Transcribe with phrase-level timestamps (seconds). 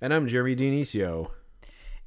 [0.00, 1.30] And I'm Jeremy Dionisio.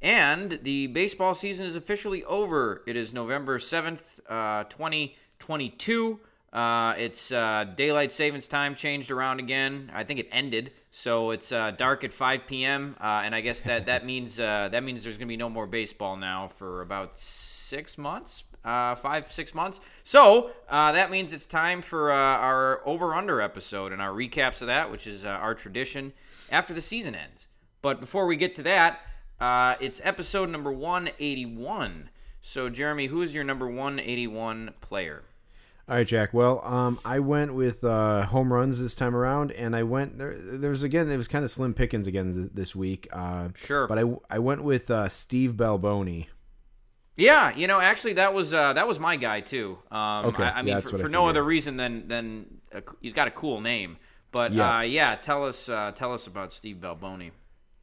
[0.02, 2.84] and the baseball season is officially over.
[2.86, 6.20] It is November 7th, uh, 2022.
[6.54, 9.92] Uh, it's uh, daylight savings time changed around again.
[9.94, 12.96] I think it ended, so it's uh, dark at 5 p.m.
[13.02, 15.68] Uh, and I guess that that means uh, that means there's gonna be no more
[15.68, 19.82] baseball now for about six months, uh, five six months.
[20.04, 24.62] So uh, that means it's time for uh, our over under episode and our recaps
[24.62, 26.14] of that, which is uh, our tradition
[26.50, 27.47] after the season ends.
[27.82, 29.00] But before we get to that,
[29.40, 32.10] uh, it's episode number 181.
[32.42, 35.24] So Jeremy, who is your number 181 player?
[35.90, 36.34] All right, Jack.
[36.34, 40.36] Well, um, I went with uh, home runs this time around, and I went there.
[40.38, 43.08] There was again, it was kind of slim pickings again th- this week.
[43.14, 43.88] Uh, Sure.
[43.88, 46.28] but I I went with uh, Steve Balboni.
[47.16, 49.78] Yeah, you know, actually, that was uh, that was my guy too.
[49.90, 52.84] Um, Okay, I, I mean, yeah, for, what I no other reason than than a,
[53.02, 53.96] he's got a cool name.
[54.32, 54.80] But Yeah.
[54.80, 57.32] uh, yeah, tell us uh, tell us about Steve Balboni.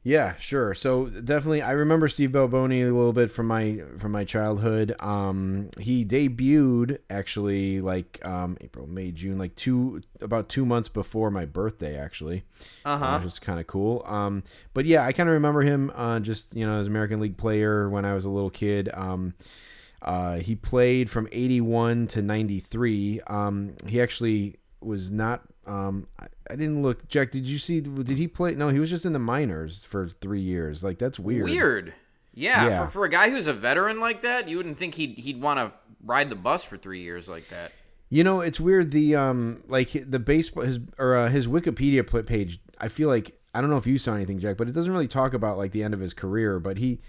[0.07, 0.75] Yeah, sure.
[0.75, 4.95] So definitely, I remember Steve Balboni a little bit from my from my childhood.
[4.99, 11.31] Um, he debuted actually like um, April, May, June, like two about two months before
[11.31, 12.43] my birthday, actually.
[12.85, 13.17] Uh-huh.
[13.17, 14.03] which is kind of cool.
[14.05, 14.43] Um,
[14.75, 17.89] but yeah, I kind of remember him uh, just you know as American League player
[17.89, 18.91] when I was a little kid.
[18.93, 19.33] Um,
[20.03, 23.21] uh, he played from eighty one to ninety three.
[23.25, 25.43] Um, he actually was not.
[25.65, 27.07] Um, I, I didn't look.
[27.07, 27.81] Jack, did you see?
[27.81, 28.53] Did he play?
[28.55, 30.83] No, he was just in the minors for three years.
[30.83, 31.45] Like that's weird.
[31.45, 31.93] Weird.
[32.33, 32.85] Yeah, Yeah.
[32.85, 35.59] For, for a guy who's a veteran like that, you wouldn't think he'd he'd want
[35.59, 35.71] to
[36.03, 37.71] ride the bus for three years like that.
[38.09, 38.91] You know, it's weird.
[38.91, 42.59] The um, like the baseball his or uh, his Wikipedia page.
[42.79, 45.07] I feel like I don't know if you saw anything, Jack, but it doesn't really
[45.07, 46.59] talk about like the end of his career.
[46.59, 46.99] But he,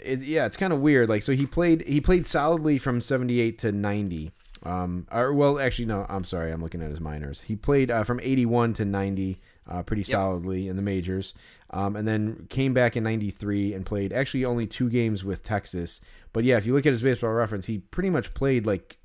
[0.00, 1.08] it, yeah, it's kind of weird.
[1.08, 4.32] Like, so he played he played solidly from seventy eight to ninety.
[4.64, 7.42] Um, or well, actually, no, I'm sorry, I'm looking at his minors.
[7.42, 11.34] He played uh, from eighty one to ninety, uh, pretty solidly in the majors.
[11.70, 16.00] Um, and then came back in '93 and played actually only two games with Texas.
[16.32, 18.98] But yeah, if you look at his baseball reference, he pretty much played like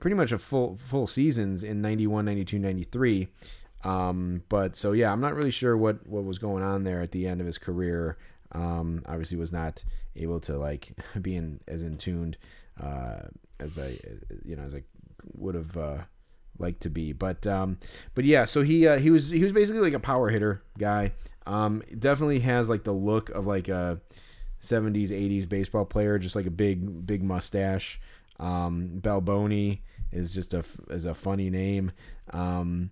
[0.00, 3.28] pretty much a full full seasons in 91 92 93
[3.84, 7.12] um but so yeah i'm not really sure what what was going on there at
[7.12, 8.16] the end of his career
[8.52, 9.84] um obviously was not
[10.16, 12.36] able to like be in as in tuned
[12.80, 13.20] uh
[13.60, 13.96] as i
[14.44, 14.82] you know as i
[15.34, 15.98] would have uh
[16.58, 17.12] liked to be.
[17.12, 17.78] But um
[18.14, 21.12] but yeah so he uh, he was he was basically like a power hitter guy.
[21.46, 24.00] Um definitely has like the look of like a
[24.62, 28.00] 70s 80s baseball player just like a big big mustache.
[28.38, 29.80] Um balboni
[30.12, 31.92] is just a is a funny name.
[32.32, 32.90] Um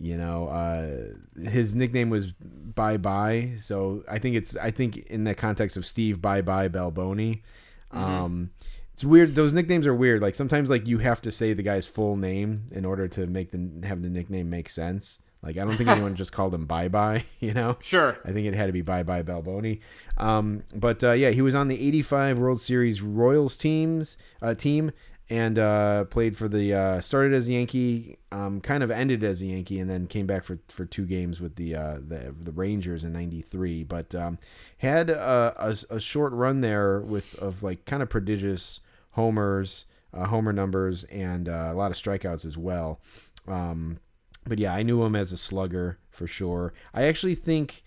[0.00, 3.52] you know uh his nickname was bye bye.
[3.58, 7.42] So i think it's i think in the context of steve bye bye balboni
[7.90, 8.50] um
[8.98, 11.86] it's weird those nicknames are weird like sometimes like you have to say the guy's
[11.86, 15.76] full name in order to make the have the nickname make sense like i don't
[15.76, 18.18] think anyone just called him bye bye you know Sure.
[18.24, 19.78] I think it had to be bye bye Balboni.
[20.16, 24.90] Um, but uh, yeah, he was on the '85 World Series Royals teams uh, team
[25.30, 29.40] and uh, played for the uh, started as a Yankee, um, kind of ended as
[29.42, 32.50] a Yankee, and then came back for, for two games with the uh, the, the
[32.50, 33.84] Rangers in '93.
[33.84, 34.38] But um,
[34.78, 35.54] had a,
[35.90, 38.80] a, a short run there with of like kind of prodigious
[39.18, 39.84] homers,
[40.14, 43.00] uh, homer numbers, and uh, a lot of strikeouts as well.
[43.48, 43.98] Um,
[44.46, 46.72] but yeah, I knew him as a slugger for sure.
[46.94, 47.82] I actually think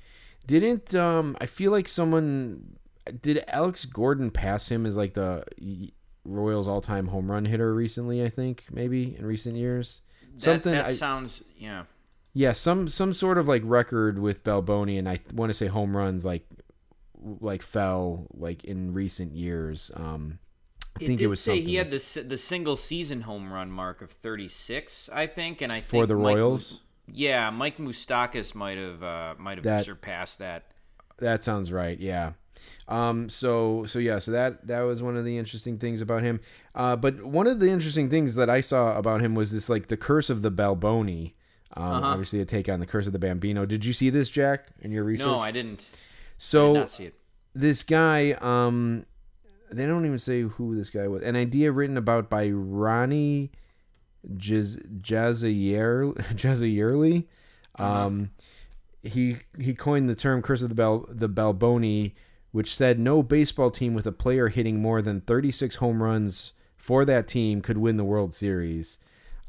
[0.46, 2.78] didn't um I feel like someone
[3.22, 5.44] did Alex Gordon pass him as like the
[6.24, 10.02] Royals all-time home run hitter recently, I think, maybe in recent years.
[10.34, 11.84] That, Something that I, sounds yeah.
[12.34, 15.96] yeah, some some sort of like record with Balboni and I want to say home
[15.98, 16.46] runs like
[17.22, 19.92] like fell like in recent years.
[19.96, 20.40] Um
[20.96, 23.72] I think did it was say something he had the the single season home run
[23.72, 26.80] mark of 36, I think, and I for think the Mike- Royals.
[27.12, 30.66] yeah, Mike Moustakas might have uh, might have That- surpassed that.
[31.18, 32.00] That sounds right.
[32.00, 32.34] Yeah.
[32.88, 33.30] Um.
[33.30, 34.20] So so yeah.
[34.20, 36.40] So that that was one of the interesting things about him.
[36.76, 36.96] Uh.
[36.96, 39.98] But one of the interesting things that I saw about him was this like the
[39.98, 41.34] curse of the Balboni.
[41.78, 41.84] Um.
[41.84, 42.06] Uh-huh.
[42.08, 43.66] Obviously, a take on the curse of the Bambino.
[43.66, 45.26] Did you see this, Jack, in your research?
[45.28, 45.80] No, I didn't.
[45.82, 45.96] I
[46.38, 47.14] So did not see it.
[47.56, 48.32] this guy.
[48.42, 49.06] Um.
[49.72, 51.24] They don't even say who this guy was.
[51.24, 53.52] An idea written about by Ronnie
[54.36, 57.26] Jaz- Jazayer Jazayerli.
[57.78, 58.32] Um,
[59.04, 62.14] he he coined the term "curse of the Bel the Balboni,"
[62.52, 67.06] which said no baseball team with a player hitting more than 36 home runs for
[67.06, 68.98] that team could win the World Series.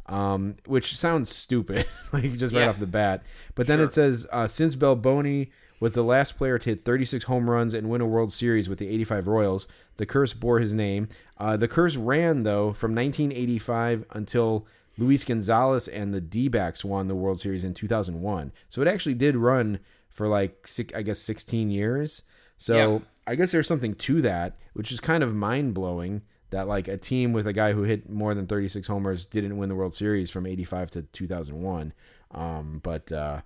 [0.06, 2.68] Um, which sounds stupid, like just right Yeah.
[2.70, 3.22] off the bat.
[3.54, 7.48] But then it says uh, since Balboni was the last player to hit 36 home
[7.48, 11.08] runs and win a World Series with the 85 Royals, the curse bore his name.
[11.38, 14.66] Uh, the curse ran though from 1985 until
[14.98, 18.52] Luis Gonzalez and the D-backs won the World Series in 2001.
[18.68, 19.78] So it actually did run
[20.10, 22.22] for like six, I guess 16 years.
[22.58, 22.98] So Yeah.
[23.26, 26.96] I guess there's something to that, which is kind of mind blowing that like a
[26.98, 30.30] team with a guy who hit more than 36 homers didn't win the World Series
[30.30, 31.92] from 85 to 2001.
[32.32, 33.40] Um, but uh,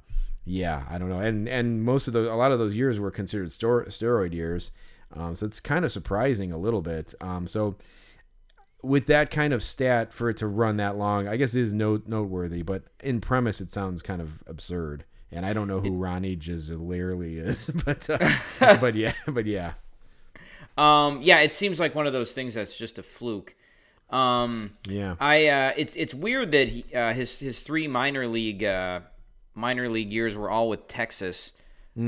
[0.45, 1.21] yeah, I don't know.
[1.21, 4.73] And and most of the a lot of those years were considered steroid years.
[5.13, 7.15] Um, so it's kind of surprising a little bit.
[7.21, 7.77] Um, so
[8.83, 11.73] with that kind of stat for it to run that long, I guess it is
[11.73, 12.63] note noteworthy.
[12.63, 15.05] But in premise, it sounds kind of absurd.
[15.33, 18.31] And I don't know who Ronnie Gizzarelli is, but uh,
[18.81, 19.73] but yeah, but yeah.
[20.79, 23.55] Um, yeah, it seems like one of those things that's just a fluke.
[24.11, 25.17] Um, Yeah.
[25.19, 29.01] I uh, it's it's weird that he, uh, his his three minor league uh,
[29.55, 31.53] minor league years were all with Texas.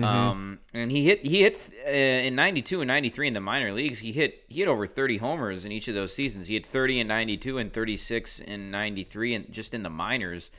[0.05, 3.99] Um, and he hit he hit uh, in '92 and '93 in the minor leagues.
[3.99, 6.46] He hit he hit over 30 homers in each of those seasons.
[6.46, 10.50] He hit 30 in '92 and 36 in '93, and just in the minors.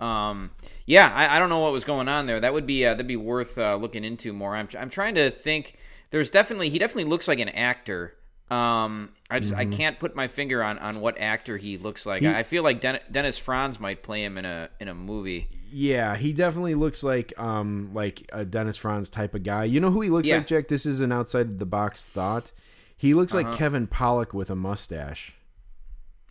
[0.00, 0.52] Um,
[0.86, 2.40] yeah, I, I don't know what was going on there.
[2.40, 4.56] That would be uh, that'd be worth uh, looking into more.
[4.56, 5.76] I'm I'm trying to think.
[6.10, 8.14] There's definitely he definitely looks like an actor.
[8.50, 12.22] Um, I just I can't put my finger on, on what actor he looks like.
[12.22, 15.48] I I feel like Den- Dennis Franz might play him in a in a movie.
[15.70, 19.64] Yeah, he definitely looks like um like a Dennis Franz type of guy.
[19.64, 20.38] You know who he looks Yeah.
[20.38, 20.68] like, Jack?
[20.68, 22.52] This is an outside of the box thought.
[22.96, 23.48] He looks Uh-huh.
[23.50, 25.34] like Kevin Pollak with a mustache.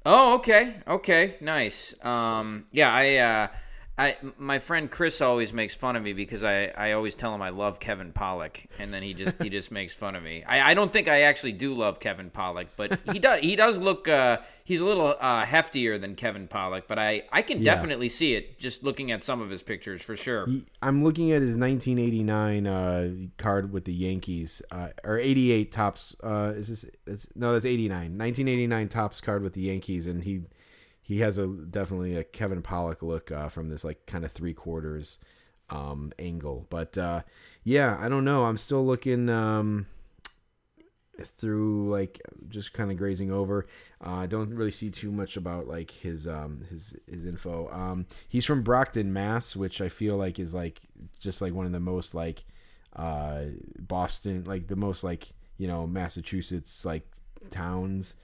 [0.05, 1.93] Oh, okay, okay, nice.
[2.03, 3.47] Um, yeah, I, uh,
[3.99, 7.41] I, my friend Chris always makes fun of me because I, I always tell him
[7.41, 10.43] I love Kevin Pollak, and then he just, he just makes fun of me.
[10.43, 13.79] I, I don't think I actually do love Kevin Pollak, but he does, he does
[13.79, 17.73] look, uh, he's a little uh, heftier than Kevin Pollak, but I, I can Yeah.
[17.73, 20.45] definitely see it just looking at some of his pictures for sure.
[20.45, 26.15] He, I'm looking at his 1989 uh, card with the Yankees, uh, or 88 Topps.
[26.23, 26.85] Uh, is this?
[27.07, 27.95] It's, no, that's 89.
[27.97, 30.41] 1989 Topps card with the Yankees, and he
[31.07, 34.53] he has a definitely a Kevin Pollak look uh, from this like kind of three
[34.53, 35.19] quarters
[35.69, 36.67] um, angle.
[36.69, 37.21] But uh,
[37.63, 38.43] yeah, I don't know.
[38.43, 39.29] I'm still looking.
[39.29, 39.87] Um,
[41.23, 43.65] through like just kind of grazing over.
[44.05, 47.71] Uh, I don't really see too much about like his um his his info.
[47.71, 50.81] Um, he's from Brockton, Mass, which I feel like is like
[51.19, 52.43] just like one of the most like
[52.95, 53.45] uh
[53.79, 57.07] Boston, like the most like you know Massachusetts like
[57.49, 58.15] towns.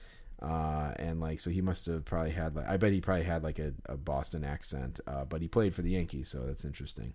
[0.44, 3.42] Uh, and like so he must have probably had like I bet he probably had
[3.42, 5.00] like a, a Boston accent.
[5.06, 7.14] Uh, but he played for the Yankees, so that's interesting.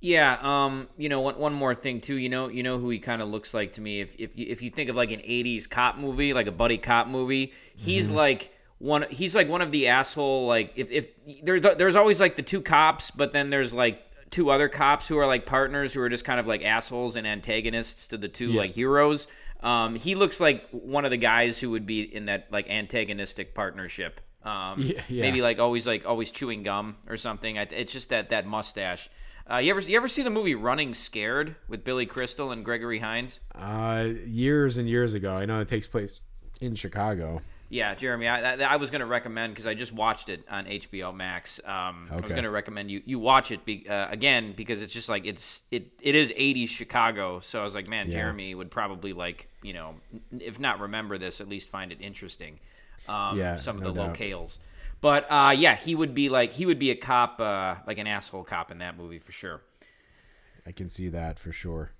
[0.00, 2.14] Yeah, um, you know, one, one more thing too.
[2.14, 4.00] You know, you know who he kind of looks like to me.
[4.00, 6.78] If if you, if you think of like an '80s cop movie, like a buddy
[6.78, 9.04] cop movie, he's like one.
[9.10, 10.46] He's like one of the asshole.
[10.46, 11.08] Like if if
[11.42, 14.00] there's there's always like the two cops, but then there's like
[14.30, 17.26] two other cops who are like partners who are just kind of like assholes and
[17.26, 19.26] antagonists to the two like heroes.
[19.62, 23.54] Um, he looks like one of the guys who would be in that like antagonistic
[23.54, 24.20] partnership.
[24.42, 25.22] Um, Yeah, yeah.
[25.22, 27.58] maybe like always like always chewing gum or something.
[27.58, 29.10] I, it's just that that mustache.
[29.50, 33.00] Uh, you ever you ever see the movie Running Scared with Billy Crystal and Gregory
[33.00, 33.40] Hines?
[33.54, 36.20] Uh, years and years ago, I know it takes place
[36.60, 37.42] in Chicago.
[37.72, 40.66] Yeah, Jeremy, I, I, I was going to recommend because I just watched it on
[40.66, 41.60] HBO Max.
[41.64, 44.92] Um, I was going to recommend you you watch it be, uh, again because it's
[44.92, 47.38] just like it's it it is '80s Chicago.
[47.40, 48.12] So I was like, man, Yeah.
[48.12, 49.94] Jeremy would probably like you know
[50.38, 52.58] if not remember this, at least find it interesting.
[53.06, 54.18] Um, Yeah, some of no the doubt.
[54.18, 54.58] locales.
[55.00, 58.08] But uh, yeah, he would be like he would be a cop, uh, like an
[58.08, 59.62] asshole cop in that movie for sure.
[60.66, 61.92] I can see that for sure.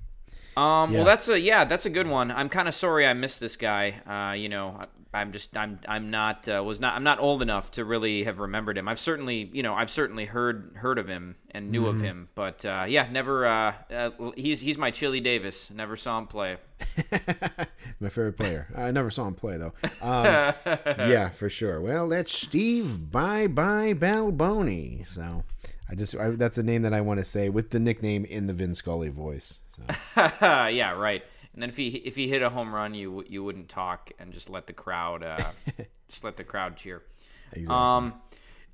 [0.57, 0.97] Um, Yeah.
[0.97, 2.31] well, that's a yeah, that's a good one.
[2.31, 4.00] I'm kind of sorry I missed this guy.
[4.07, 7.43] Uh, you know, I, I'm just I'm I'm not uh, was not I'm not old
[7.43, 8.87] enough to really have remembered him.
[8.88, 11.97] I've certainly you know I've certainly heard heard of him and knew Mm-hmm.
[11.97, 13.45] of him, but uh, yeah, never.
[13.47, 15.71] Uh, uh, he's he's my Chili Davis.
[15.71, 16.59] Never saw him play.
[18.00, 18.69] My favorite player.
[18.75, 19.73] I never saw him play though.
[20.00, 20.55] Um,
[21.11, 21.81] yeah, for sure.
[21.81, 25.07] Well, that's Steve Bye Bye Balboni.
[25.12, 25.45] So
[25.90, 28.47] I just I, that's a name that I want to say with the nickname in
[28.47, 29.59] the Vin Scully voice.
[29.76, 29.83] So
[30.40, 31.23] yeah, right.
[31.61, 34.33] And then if he if he hit a home run, you you wouldn't talk and
[34.33, 35.50] just let the crowd uh,
[36.09, 37.02] just let the crowd cheer.
[37.52, 37.67] exactly.
[37.67, 38.14] Um,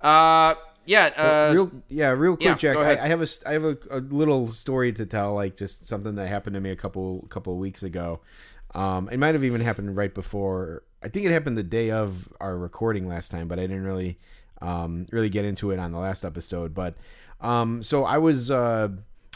[0.00, 1.06] uh, yeah.
[1.06, 2.76] Uh, real, yeah, real quick, yeah, Jack.
[2.76, 2.92] I.
[2.92, 6.28] I have a I have a, a little story to tell, like just something that
[6.28, 8.20] happened to me a couple couple of weeks ago.
[8.72, 10.84] Um, it might have even happened right before.
[11.02, 14.16] I think it happened the day of our recording last time, but I didn't really
[14.62, 16.72] um, really get into it on the last episode.
[16.72, 16.94] But
[17.40, 18.90] um, so I was uh,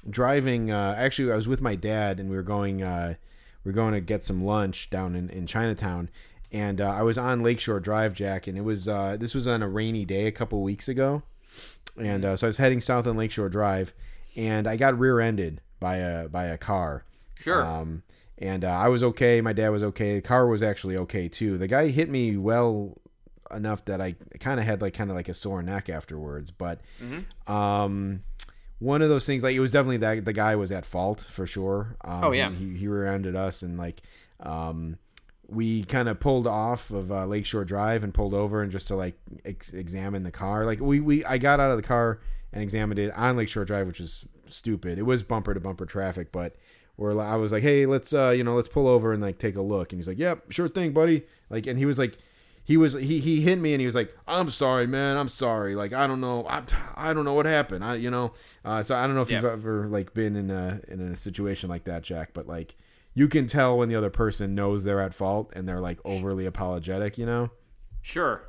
[0.08, 0.70] driving.
[0.70, 2.84] Uh, actually, I was with my dad, and we were going.
[2.84, 3.14] Uh,
[3.64, 6.08] were going to get some lunch down in, in Chinatown,
[6.52, 9.62] and uh, I was on Lakeshore Drive, Jack, and it was uh, this was on
[9.62, 11.22] a rainy day a couple weeks ago,
[11.96, 13.92] and uh, so I was heading south on Lakeshore Drive,
[14.36, 17.04] and I got rear-ended by a by a car.
[17.38, 17.64] Sure.
[17.64, 18.02] Um,
[18.38, 19.40] and uh, I was okay.
[19.40, 20.16] My dad was okay.
[20.16, 21.58] The car was actually okay too.
[21.58, 22.98] The guy hit me well
[23.50, 26.50] enough that I kind of had like kind of like a sore neck afterwards.
[26.50, 26.80] But
[27.46, 28.22] um,
[28.80, 31.46] one of those things, like it was definitely that the guy was at fault for
[31.46, 31.96] sure.
[32.02, 32.50] Um, Oh, yeah.
[32.50, 34.02] he, he rear-ended us and like
[34.40, 34.98] um,
[35.48, 38.96] we kind of pulled off of uh, Lakeshore Drive and pulled over and just to
[38.96, 40.64] like ex- examine the car.
[40.64, 42.20] Like we we I got out of the car
[42.52, 44.98] and examined it on Lakeshore Drive, which is stupid.
[44.98, 46.56] It was bumper to bumper traffic, but
[46.96, 49.56] where I was like, hey, let's uh you know let's pull over and like take
[49.56, 49.92] a look.
[49.92, 51.22] And he's like, yep, sure thing, buddy.
[51.50, 52.16] Like, and he was like.
[52.64, 55.16] He was he he hit me and he was like, "I'm sorry, man.
[55.16, 55.74] I'm sorry.
[55.74, 56.46] Like I don't know.
[56.46, 56.62] I
[56.94, 57.84] I don't know what happened.
[57.84, 58.32] I you know.
[58.64, 59.38] Uh, so I don't know if Yeah.
[59.38, 62.30] you've ever like been in a in a situation like that, Jack.
[62.32, 62.76] But like
[63.14, 66.46] you can tell when the other person knows they're at fault and they're like overly
[66.46, 67.50] apologetic, you know,
[68.02, 68.42] Sure.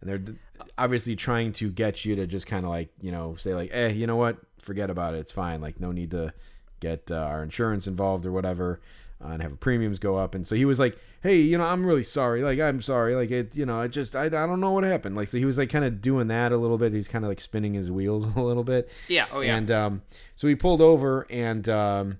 [0.00, 0.34] and they're
[0.78, 3.88] obviously trying to get you to just kind of like you know say like, eh,
[3.88, 5.18] you know what, forget about it.
[5.18, 5.60] It's fine.
[5.60, 6.32] Like no need to
[6.80, 8.80] get uh, our insurance involved or whatever.
[9.24, 11.86] Uh, and have premiums go up, and so he was like, "Hey, you know, I'm
[11.86, 12.42] really sorry.
[12.42, 13.14] Like, I'm sorry.
[13.14, 15.16] Like, it, you know, I just, I, I don't know what happened.
[15.16, 16.92] Like, so he was like, kind of doing that a little bit.
[16.92, 18.90] He's kind of like spinning his wheels a little bit.
[19.08, 19.24] Yeah.
[19.32, 19.56] Oh yeah.
[19.56, 20.02] And um,
[20.34, 22.18] so he pulled over, and um,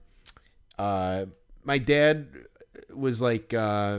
[0.78, 1.26] uh,
[1.64, 2.28] my dad
[2.94, 3.98] was like, uh,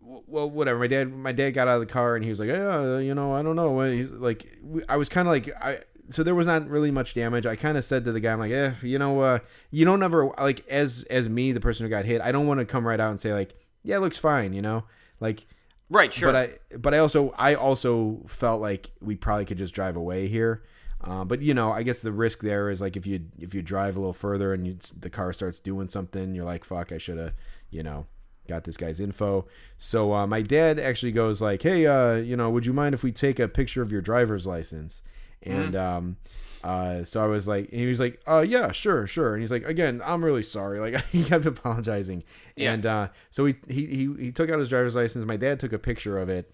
[0.00, 0.78] well, whatever.
[0.78, 3.14] My dad, my dad got out of the car, and he was like, yeah, you
[3.14, 3.80] know, I don't know.
[3.82, 5.78] He's like, I was kind of like, I.
[6.10, 7.44] So there was not really much damage.
[7.46, 9.38] I kind of said to the guy, I'm like, eh, you know, uh,
[9.70, 12.20] you don't ever like as as me, the person who got hit.
[12.20, 14.62] I don't want to come right out and say like, yeah, it looks fine, you
[14.62, 14.84] know,
[15.20, 15.46] like
[15.90, 16.12] right.
[16.12, 16.32] Sure.
[16.32, 20.28] but I but I also I also felt like we probably could just drive away
[20.28, 20.62] here.
[21.02, 23.62] Uh, but you know, I guess the risk there is like if you if you
[23.62, 26.98] drive a little further and you, the car starts doing something, you're like, fuck, I
[26.98, 27.34] should have,
[27.70, 28.06] you know,
[28.48, 29.46] got this guy's info.
[29.76, 33.02] So uh, my dad actually goes like, hey, uh, you know, would you mind if
[33.04, 35.02] we take a picture of your driver's license?
[35.42, 36.16] And um,
[36.64, 39.34] uh, so I was like, he was like, uh, yeah, sure, sure.
[39.34, 40.80] And he's like, again, I'm really sorry.
[40.92, 42.24] Like he kept apologizing.
[42.56, 42.72] Yeah.
[42.72, 45.24] And uh, so he, he he he took out his driver's license.
[45.24, 46.52] My dad took a picture of it.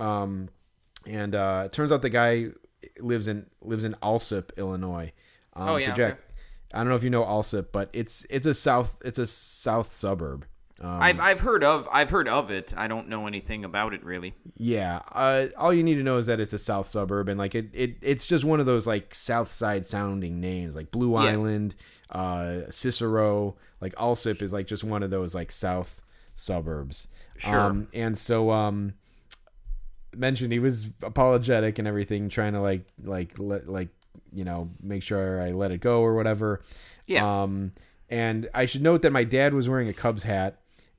[0.00, 0.48] Um,
[1.06, 2.48] and uh, it turns out the guy
[3.00, 5.12] lives in lives in Alsip, Illinois.
[5.54, 6.20] Um, Oh, yeah, So Jack, okay.
[6.74, 9.96] I don't know if you know Alsip, but it's it's a south it's a south
[9.96, 10.46] suburb.
[10.82, 12.74] Um, I've I've heard of I've heard of it.
[12.76, 14.34] I don't know anything about it really.
[14.56, 17.54] Yeah, uh, all you need to know is that it's a south suburb, and like
[17.54, 21.30] it, it it's just one of those like south side sounding names, like Blue Yeah.
[21.30, 21.74] Island,
[22.10, 26.02] uh, Cicero, like Alsip is like just one of those like south
[26.34, 27.06] suburbs.
[27.38, 27.60] Sure.
[27.60, 28.94] Um, and so um,
[30.14, 33.88] mentioned he was apologetic and everything, trying to like like let like
[34.32, 36.62] you know make sure I let it go or whatever.
[37.06, 37.42] Yeah.
[37.42, 37.72] Um,
[38.08, 40.58] and I should note that my dad was wearing a Cubs hat,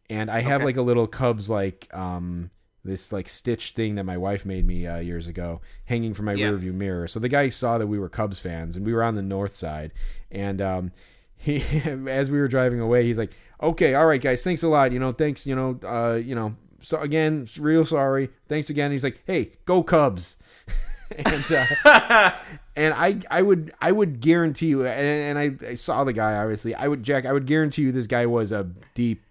[0.10, 0.66] and I have Okay.
[0.66, 2.50] like a little Cubs like um
[2.86, 6.34] this like stitch thing that my wife made me uh, years ago, hanging from my
[6.34, 6.50] Yeah.
[6.52, 7.08] rearview mirror.
[7.08, 9.56] So the guy saw that we were Cubs fans, and we were on the north
[9.58, 9.94] side,
[10.32, 10.92] and um.
[11.44, 11.62] He,
[12.08, 13.32] as we were driving away, he's like,
[13.62, 14.94] "Okay, all right, guys, thanks a lot.
[14.94, 15.46] You know, thanks.
[15.46, 18.30] You know, uh, you know, so again, real sorry.
[18.48, 20.38] Thanks again." He's like, "Hey, go Cubs!"
[21.18, 21.44] and
[21.84, 22.32] uh,
[22.78, 26.36] and I I would I would guarantee you, and, and I, I saw the guy
[26.42, 26.74] obviously.
[26.76, 27.26] I would Jack.
[27.26, 29.22] I would guarantee you this guy was a deep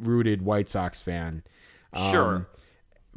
[0.00, 1.42] rooted White Sox fan.
[1.92, 2.46] Um, Sure.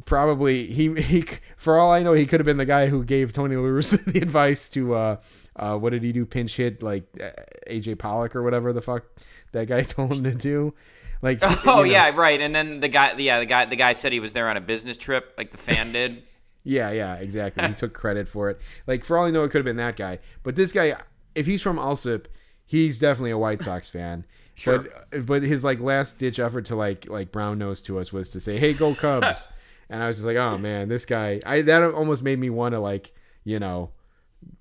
[0.04, 1.24] Probably he he.
[1.56, 4.04] For all I know, he could have been the guy who gave Tony La Russa
[4.12, 5.16] the advice to uh
[5.56, 6.26] uh what did he do?
[6.26, 7.30] Pinch hit like uh,
[7.70, 9.04] AJ Pollock or whatever the fuck
[9.52, 10.74] that guy told him to do.
[11.22, 11.98] Like Oh you know.
[11.98, 12.38] yeah, right.
[12.38, 14.60] And then the guy, yeah, the guy, the guy said he was there on a
[14.60, 16.22] business trip, like the fan did.
[16.64, 17.66] Yeah, yeah, exactly.
[17.66, 18.60] He took credit for it.
[18.86, 20.18] Like for all I know, it could have been that guy.
[20.42, 20.94] But this guy,
[21.34, 22.26] if he's from Alsip,
[22.66, 24.26] he's definitely a White Sox fan.
[24.54, 24.86] Sure.
[25.10, 28.28] But but his like last ditch effort to like like brown nose to us was
[28.30, 29.48] to say, "Hey, go Cubs!"
[29.88, 32.74] and I was just like, "Oh man, this guy." I that almost made me want
[32.74, 33.12] to like
[33.44, 33.90] you know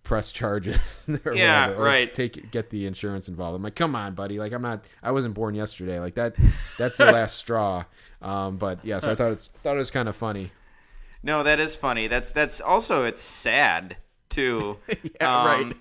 [0.04, 0.80] press charges.
[1.26, 2.14] or Yeah, whatever, or right.
[2.14, 3.56] Take get the insurance involved.
[3.56, 4.40] I'm like, come on, buddy.
[4.40, 4.84] Like I'm not.
[5.02, 6.00] I wasn't born yesterday.
[6.00, 6.36] Like that.
[6.78, 7.86] That's the last straw.
[8.22, 10.52] Um, but yeah, so I thought it was, thought it was kind of funny.
[11.22, 12.08] No, that is funny.
[12.08, 13.98] That's that's also it's sad
[14.30, 14.78] too.
[14.88, 15.78] Yeah, Um, right.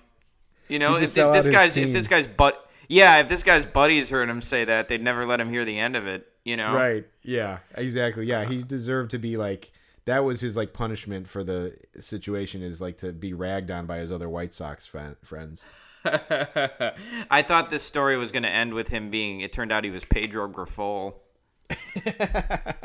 [0.69, 1.87] You know, if, if this guy's team.
[1.87, 5.25] if this guy's but yeah, if this guy's buddies heard him say that, they'd never
[5.25, 6.27] let him hear the end of it.
[6.45, 7.05] You know, Right.
[7.23, 7.59] Yeah.
[7.75, 8.25] Exactly.
[8.25, 8.45] Yeah.
[8.45, 9.71] He deserved to be like
[10.05, 13.97] that was his like punishment for the situation is like to be ragged on by
[13.99, 15.65] his other White Sox fan, friends.
[16.05, 19.39] I thought this story was going to end with him being.
[19.39, 21.15] It turned out he was Pedro Grifol.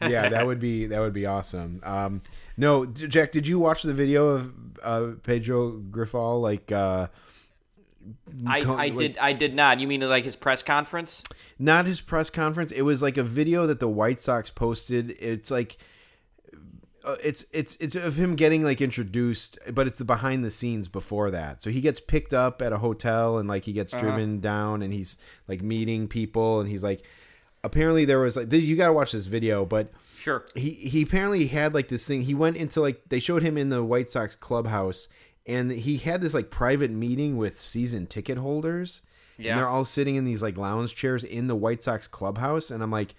[0.00, 1.80] Yeah, that would be that would be awesome.
[1.82, 2.22] Um,
[2.56, 7.08] no, Jack, did you watch the video of uh, Pedro Grifol like uh,
[8.46, 9.80] I, I like- did I did not.
[9.80, 11.22] You mean like his press conference?
[11.58, 12.72] not his press conference.
[12.72, 15.10] It was like a video that the White Sox posted.
[15.20, 15.76] It's like
[17.04, 20.88] uh, it's it's it's of him getting like introduced, but it's the behind the scenes
[20.88, 21.62] before that.
[21.62, 24.92] So he gets picked up at a hotel and like he gets driven down and
[24.92, 27.02] he's like meeting people and he's like
[27.62, 30.46] apparently there was like this you got to watch this video, but Sure.
[30.54, 32.22] he he apparently had like this thing.
[32.22, 35.08] He went into like they showed him in the White Sox clubhouse,
[35.46, 39.02] and he had this like private meeting with season ticket holders.
[39.36, 39.50] Yeah.
[39.52, 42.82] and they're all sitting in these like lounge chairs in the White Sox clubhouse, and
[42.82, 43.14] I'm like,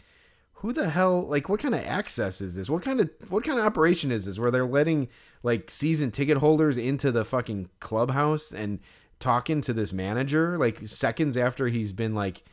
[0.60, 1.22] who the hell?
[1.28, 2.70] Like, what kind of access is this?
[2.70, 4.40] What kind of what kind of operation is this?
[4.40, 5.10] Where they're letting
[5.44, 8.80] like season ticket holders into the fucking clubhouse and
[9.20, 12.44] talking to this manager like seconds after he's been like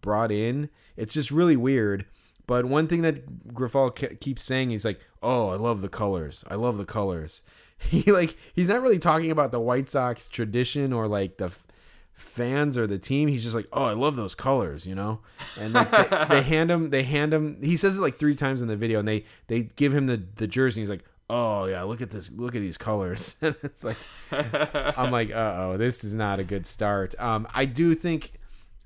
[0.00, 0.68] brought in.
[0.96, 2.04] It's just really weird.
[2.48, 6.42] But one thing that Grifol ke- keeps saying, he's like, "Oh, I love the colors.
[6.48, 7.42] I love the colors."
[7.90, 11.66] He like he's not really talking about the White Sox tradition or like the f-
[12.14, 13.28] fans or the team.
[13.28, 15.20] He's just like, "Oh, I love those colors," you know.
[15.60, 17.58] And like, they, they hand him, they hand him.
[17.62, 20.22] He says it like three times in the video, and they they give him the
[20.36, 20.80] the jersey.
[20.80, 22.30] And he's like, "Oh yeah, look at this.
[22.30, 23.96] Look at these colors." And it's like,
[24.30, 28.32] I'm like, "Uh oh, this is not a good start." Um, I do think,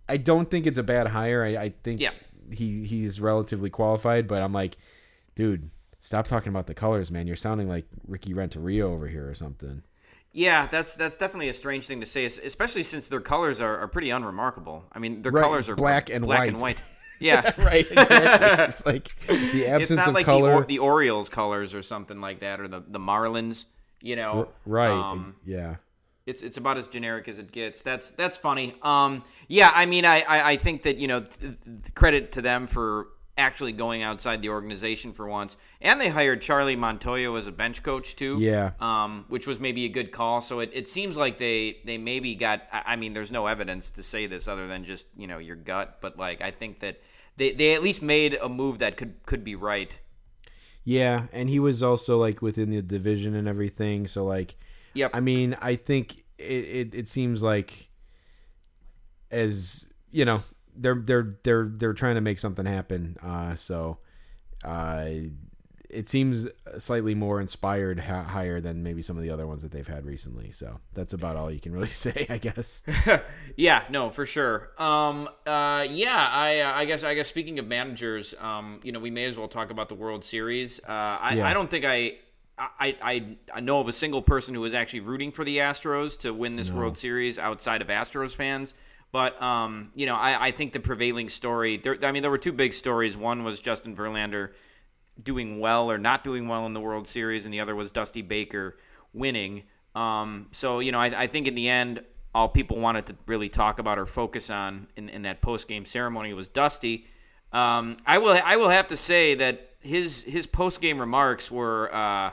[0.08, 1.44] I don't think it's a bad hire.
[1.44, 2.12] I, I think Yeah.
[2.50, 4.76] he he's relatively qualified, but I'm like,
[5.34, 5.70] dude,
[6.06, 7.26] stop talking about the colors, man.
[7.26, 9.82] You're sounding like Ricky Renteria over here or something.
[10.32, 13.88] Yeah, that's that's definitely a strange thing to say, especially since their colors are, are
[13.88, 14.84] pretty unremarkable.
[14.92, 16.48] I mean, their Right, colors are black and black white.
[16.48, 16.78] and white.
[17.18, 18.64] Yeah, right, exactly.
[18.66, 20.60] it's like the it's absence not of like color.
[20.60, 23.64] the the Orioles colors or something like that, or the the Marlins.
[24.02, 24.90] You know, right.
[24.90, 25.76] Um, yeah.
[26.26, 27.82] it's it's about as generic as it gets.
[27.82, 28.75] That's that's funny.
[28.82, 32.42] Um, yeah, I mean, I I, I think that you know, th- th- credit to
[32.42, 33.06] them for
[33.38, 37.82] actually going outside the organization for once, and they hired Charlie Montoyo as a bench
[37.82, 38.36] coach too.
[38.40, 38.72] Yeah.
[38.80, 40.40] Um, which was maybe a good call.
[40.40, 42.62] So it, it seems like they they maybe got.
[42.72, 45.56] I I mean, there's no evidence to say this other than just you know your
[45.56, 47.00] gut, but like I think that
[47.36, 49.98] they they at least made a move that could could be right.
[50.84, 54.06] Yeah, and he was also like within the division and everything.
[54.06, 54.54] So like,
[54.96, 55.10] Yep.
[55.12, 57.90] I mean, I think it, it, it seems like
[59.30, 60.42] as you know,
[60.76, 63.17] they're they're they're they're trying to make something happen.
[63.23, 63.99] Uh, so
[64.65, 65.08] uh,
[65.89, 69.71] it seems slightly more inspired ha- higher than maybe some of the other ones that
[69.71, 70.50] they've had recently.
[70.50, 72.82] So that's about all you can really say, I guess.
[73.56, 74.71] yeah, no, for sure.
[74.78, 77.28] Um, uh, yeah, I, uh, I guess, I guess.
[77.28, 80.80] Speaking of managers, um, you know, we may as well talk about the World Series.
[80.80, 81.49] Uh, I, Yeah.
[81.49, 82.15] I don't think I,
[82.58, 86.19] I, I, I know of a single person who is actually rooting for the Astros
[86.21, 88.75] to win this World Series outside of Astros fans.
[89.16, 91.78] But um, you know, I, I think the prevailing story.
[91.78, 93.16] There, I mean, there were two big stories.
[93.16, 94.50] One was Justin Verlander
[95.22, 98.20] doing well or not doing well in the World Series, and the other was Dusty
[98.20, 98.76] Baker
[99.14, 99.62] winning.
[99.94, 103.48] Um, so you know, I, I think in the end, all people wanted to really
[103.48, 107.06] talk about or focus on in, in that post game ceremony was Dusty.
[107.54, 111.90] Um, I will I will have to say that his his post game remarks were
[111.90, 112.32] uh,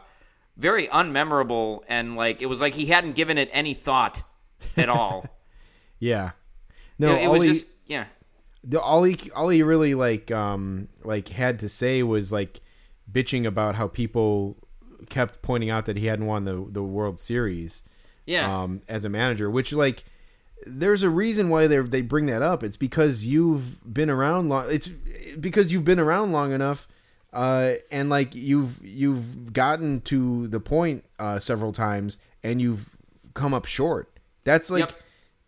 [0.58, 4.22] very unmemorable and like it was like he hadn't given it any thought
[4.76, 5.26] at all.
[6.00, 6.32] yeah.
[7.00, 8.06] No, it, it all was he, just yeah.
[8.64, 12.62] the all he all he really like um like had to say was like
[13.12, 14.58] bitching about how people
[15.10, 17.82] kept pointing out that he hadn't won the the World Series
[18.26, 18.64] Yeah.
[18.64, 20.06] um as a manager which like
[20.66, 24.68] there's a reason why they they bring that up it's because you've been around long
[24.70, 26.88] it's because you've been around long enough
[27.34, 32.92] uh and like you've you've gotten to the point uh several times and you've
[33.34, 34.10] come up short
[34.46, 34.94] that's like Yep.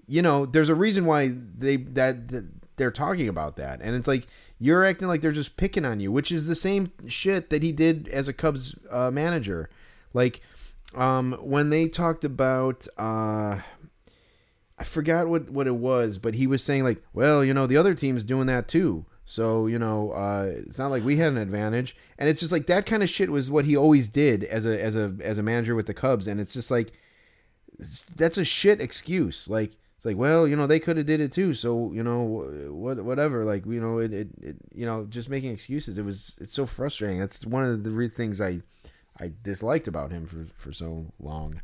[0.08, 2.46] You know, there's a reason why they that, that
[2.78, 4.28] they're talking about that, and it's like
[4.60, 7.72] you're acting like they're just picking on you, which is the same shit that he
[7.72, 9.70] did as a Cubs uh, manager.
[10.14, 10.42] Like
[10.94, 13.60] um, when they talked about, uh,
[14.78, 17.78] I forgot what what it was, but he was saying like, well, you know, the
[17.78, 19.06] other team's doing that too.
[19.26, 22.68] So you know, uh, it's not like we had an advantage, and it's just like
[22.68, 25.44] that kind of shit was what he always did as a as a as a
[25.44, 26.94] manager with the Cubs, and it's just like
[28.16, 29.50] that's a shit excuse.
[29.50, 29.72] Like
[30.06, 31.56] it's like, well, you know, they could have did it too.
[31.56, 32.22] So you know,
[32.70, 33.44] what whatever.
[33.44, 35.98] Like you know, it, it, it you know, just making excuses.
[35.98, 37.20] It was it's so frustrating.
[37.20, 38.62] That's one of the re- things I
[39.20, 41.62] I disliked about him for for so long.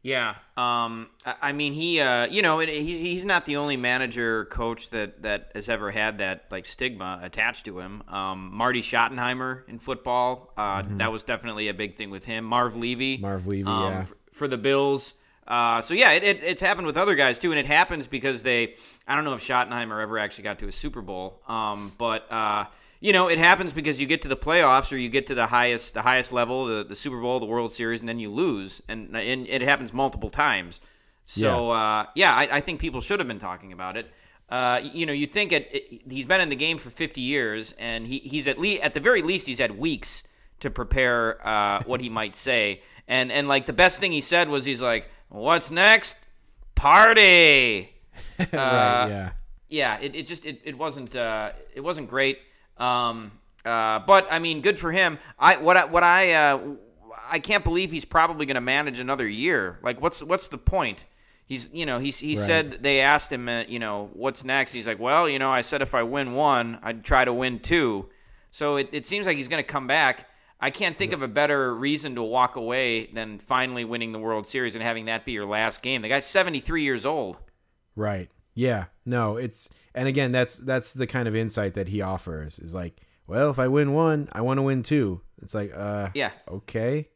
[0.00, 4.90] Yeah, um, I, mean, he, uh, you know, he's he's not the only manager coach
[4.90, 8.04] that that has ever had that like stigma attached to him.
[8.08, 12.44] Um, Marty Schottenheimer in football, uh, that was definitely a big thing with him.
[12.44, 13.22] Marv Levy, Mm-hmm.
[13.22, 13.98] Marv Levy, um, yeah.
[14.02, 15.14] f- for the Bills.
[15.48, 18.42] Uh, so yeah, it, it, it's happened with other guys too, and it happens because
[18.42, 18.74] they.
[19.06, 22.66] I don't know if Schottenheimer ever actually got to a Super Bowl, um, but uh,
[23.00, 25.46] you know, it happens because you get to the playoffs or you get to the
[25.46, 28.82] highest the highest level, the, the Super Bowl, the World Series, and then you lose,
[28.88, 30.80] and and it happens multiple times.
[31.24, 34.10] So uh, yeah, I, I think people should have been talking about it.
[34.50, 37.74] Uh, you know, you think it, it, he's been in the game for 50 years,
[37.78, 40.22] and he, he's at least at the very least he's had weeks
[40.60, 42.82] to prepare uh, what he might say.
[43.06, 46.16] And and like the best thing he said was he's like, "What's next?
[46.74, 47.90] Party."
[48.38, 49.30] right, Uh, yeah.
[49.68, 52.38] yeah, it, it just it, it wasn't uh, it wasn't great.
[52.76, 53.32] Um,
[53.64, 55.18] uh, but I mean, good for him.
[55.38, 56.74] I what I what I uh,
[57.30, 59.78] I can't believe he's probably going to manage another year.
[59.82, 61.04] Like, what's what's the point?
[61.46, 62.46] He's you know he's he Right.
[62.46, 64.72] said they asked him uh, you know what's next.
[64.72, 67.58] He's like, well, you know, I said if I win one, I'd try to win
[67.58, 68.08] two.
[68.50, 70.27] So it, it seems like he's going to come back.
[70.60, 74.46] I can't think of a better reason to walk away than finally winning the World
[74.46, 76.02] Series and having that be your last game.
[76.02, 77.38] The guy's 73 years old.
[77.94, 78.28] Right.
[78.54, 78.86] Yeah.
[79.06, 83.00] No, it's and again that's that's the kind of insight that he offers is like,
[83.26, 85.20] well, if I win one, I want to win two.
[85.42, 86.32] It's like, uh Yeah.
[86.48, 87.08] okay.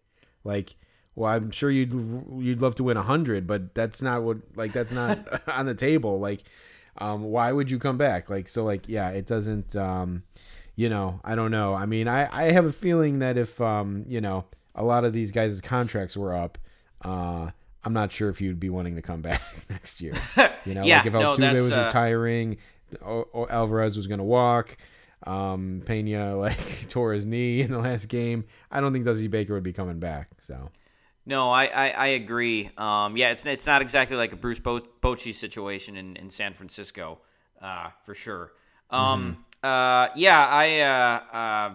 [0.44, 0.76] Like,
[1.16, 1.92] well, I'm sure you'd
[2.38, 5.74] you'd love to win a 100, but that's not what like that's not on the
[5.74, 6.20] table.
[6.20, 6.42] Like
[6.98, 8.30] um why would you come back?
[8.30, 10.22] Like so like yeah, it doesn't um
[10.76, 11.74] you know, I don't know.
[11.74, 15.12] I mean, I I have a feeling that if um, you know, a lot of
[15.12, 16.58] these guys' contracts were up,
[17.04, 17.50] uh
[17.84, 20.14] I'm not sure if you'd be wanting to come back next year.
[20.64, 22.58] You know, Yeah, like if Altuve that's, was uh, retiring,
[23.04, 24.76] o- o- Alvarez was going to walk,
[25.26, 28.44] um, Pena like tore his knee in the last game.
[28.70, 30.28] I don't think Dusty Baker would be coming back.
[30.38, 30.70] So
[31.26, 32.70] No, I, I, I agree.
[32.78, 36.54] Um, yeah, it's it's not exactly like a Bruce Bo- Bochy situation in, in San
[36.54, 37.18] Francisco,
[37.60, 38.52] uh, for sure.
[38.90, 41.74] Um, uh, yeah, I, uh, uh,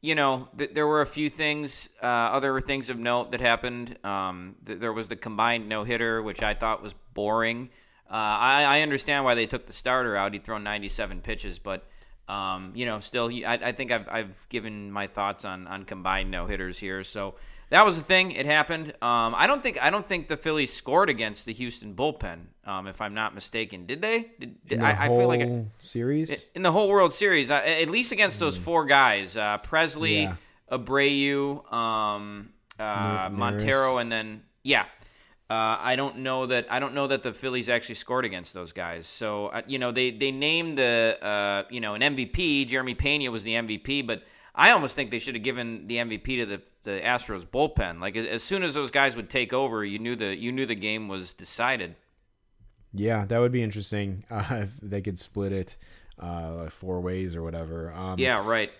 [0.00, 3.98] you know, th- there were a few things, uh, other things of note that happened.
[4.04, 7.70] Um, th- there was the combined no hitter, which I thought was boring.
[8.08, 10.32] Uh, I, I understand why they took the starter out.
[10.32, 11.86] He'd thrown 97 pitches, but
[12.28, 16.30] um, you know, still, I, I think I've, I've given my thoughts on, on combined
[16.30, 17.04] no hitters here.
[17.04, 17.34] So
[17.70, 18.32] that was the thing.
[18.32, 18.88] It happened.
[19.02, 22.86] Um, I don't think I don't think the Phillies scored against the Houston bullpen, um,
[22.86, 23.86] if I'm not mistaken.
[23.86, 24.30] Did they?
[24.38, 27.50] Did, did- in the I, I feel like it, series, in the whole World Series,
[27.50, 30.36] uh, at least against those four guys, uh, Pressly, Yeah.
[30.70, 33.28] Abreu, um, uh.
[33.32, 34.84] Montero, and then yeah.
[35.50, 38.72] Uh, I don't know that I don't know that the Phillies actually scored against those
[38.72, 39.06] guys.
[39.06, 42.66] So uh, you know they they named the uh, you know an MVP.
[42.66, 44.22] Jeremy Pena was the MVP, but
[44.54, 48.00] I almost think they should have given the MVP to the the Astros bullpen.
[48.00, 50.66] Like as, as soon as those guys would take over, you knew the you knew
[50.66, 51.96] the game was decided.
[52.92, 55.76] yeah, that would be interesting uh, if they could split it
[56.22, 57.92] uh, like four ways or whatever.
[57.92, 58.70] Um, Yeah, right.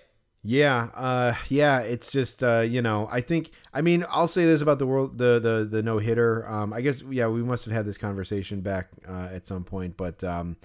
[0.47, 4.61] Yeah, uh, yeah, it's just uh, you know, I think I mean I'll say this
[4.61, 6.47] about the world the the the no hitter.
[6.47, 9.97] Um, I guess yeah, we must have had this conversation back uh, at some point,
[9.97, 10.57] but um,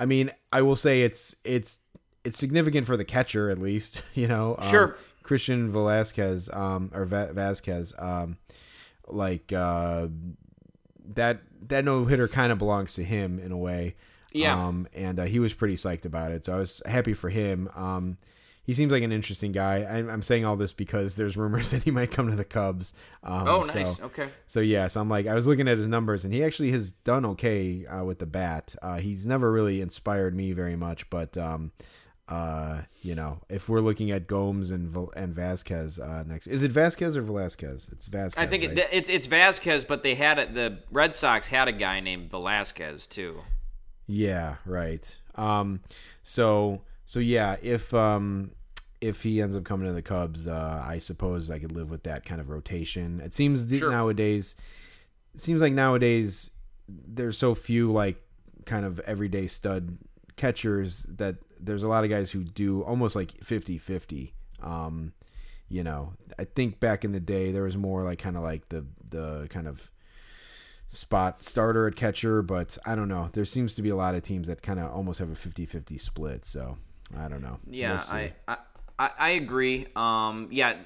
[0.00, 1.78] I mean I will say it's it's
[2.24, 4.56] it's significant for the catcher at least, you know.
[4.58, 4.96] Um, Sure.
[5.30, 8.36] Christian Velasquez um, or Va- Vasquez um,
[9.06, 10.08] like uh,
[11.14, 11.38] that
[11.68, 13.94] that no hitter kind of belongs to him in a way.
[14.32, 14.60] Yeah.
[14.66, 17.68] Um, and uh, he was pretty psyched about it, so I was happy for him.
[17.76, 18.16] Um,
[18.64, 19.84] he seems like an interesting guy.
[19.84, 22.92] I'm, I'm saying all this because there's rumors that he might come to the Cubs.
[23.22, 24.00] Um, Oh, so- nice.
[24.00, 24.28] Okay.
[24.48, 27.24] So yes, I'm like I was looking at his numbers, and he actually has done
[27.24, 28.74] okay uh, with the bat.
[28.82, 31.70] Uh, he's never really inspired me very much, but um,
[32.30, 36.70] uh, you know, if we're looking at Gomes and and Vasquez uh, next, is it
[36.70, 37.88] Vasquez or Velasquez?
[37.90, 38.42] It's Vasquez.
[38.42, 38.78] I think right?
[38.78, 40.54] it, it's it's Vasquez, but they had it.
[40.54, 43.40] The Red Sox had a guy named Velasquez too.
[44.06, 45.16] Yeah, right.
[45.34, 45.80] Um,
[46.22, 48.52] so so yeah, if um
[49.00, 52.04] if he ends up coming to the Cubs, uh, I suppose I could live with
[52.04, 53.20] that kind of rotation.
[53.20, 53.90] It seems that Sure.
[53.90, 54.54] nowadays,
[55.34, 56.50] it seems like nowadays
[56.88, 58.22] there's so few like
[58.66, 59.98] kind of everyday stud
[60.36, 64.32] catchers that there's a lot of guys who do almost like 50-50.
[64.62, 65.12] Um,
[65.68, 68.68] you know, I think back in the day there was more like kind of like
[68.70, 69.90] the the kind of
[70.88, 73.30] spot starter at catcher, but I don't know.
[73.32, 76.00] There seems to be a lot of teams that kind of almost have a 50-50
[76.00, 76.76] split, so
[77.16, 77.58] I don't know.
[77.68, 78.00] Yeah, We'll.
[78.16, 78.56] I, I
[79.00, 79.86] I I agree.
[79.96, 80.76] Um, yeah,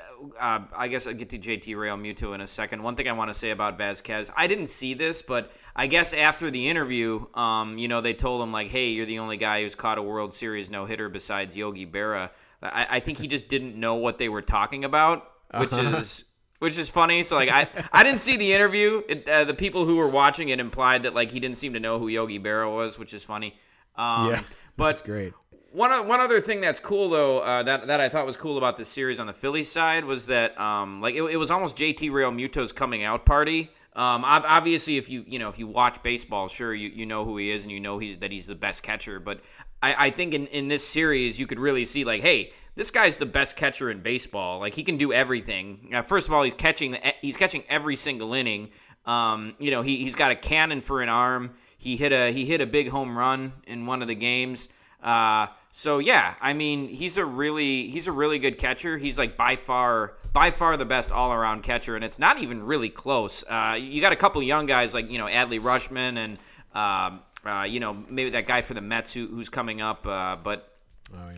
[0.41, 2.83] uh, I guess I'll get to JT Realmuto in a second.
[2.83, 6.15] One thing I want to say about Vasquez, I didn't see this, but I guess
[6.15, 9.63] after the interview, um, you know, they told him like, "Hey, you're the only guy
[9.63, 12.31] who's caught a World Series no hitter besides Yogi Berra."
[12.63, 15.99] I, I think he just didn't know what they were talking about, which Uh-huh.
[15.99, 16.25] is
[16.61, 17.25] which is funny.
[17.25, 19.03] So like, I I didn't see the interview.
[19.09, 21.81] It, uh, the people who were watching it implied that like he didn't seem to
[21.81, 23.59] know who Yogi Berra was, which is funny.
[23.97, 24.43] Um, yeah,
[24.77, 25.35] but that's great.
[25.75, 28.77] One one other thing that's cool though uh, that that I thought was cool about
[28.77, 32.13] this series on the Phillies side was that um, like it, it was almost JT
[32.13, 33.73] Realmuto's coming out party.
[33.97, 37.39] Um, obviously, if you you know if you watch baseball, sure you, you know who
[37.39, 39.19] he is and you know he's that he's the best catcher.
[39.19, 39.41] But
[39.83, 43.17] I, I think in, in this series you could really see like, hey, this guy's
[43.17, 44.61] the best catcher in baseball.
[44.61, 45.91] Like he can do everything.
[45.93, 48.71] Uh, first of all, he's catching the, he's catching every single inning.
[49.07, 51.51] Um, you know, he he's got a cannon for an arm.
[51.79, 54.69] He hit a he hit a big home run in one of the games.
[55.03, 58.97] Uh, so yeah, I mean, he's a really he's a really good catcher.
[58.97, 62.63] He's like by far by far the best all around catcher, and it's not even
[62.63, 63.43] really close.
[63.43, 66.39] Uh, you got a couple young guys like you know Adley Rutschman and
[66.77, 70.37] um, uh, you know maybe that guy for the Mets who, who's coming up, uh,
[70.37, 70.77] but.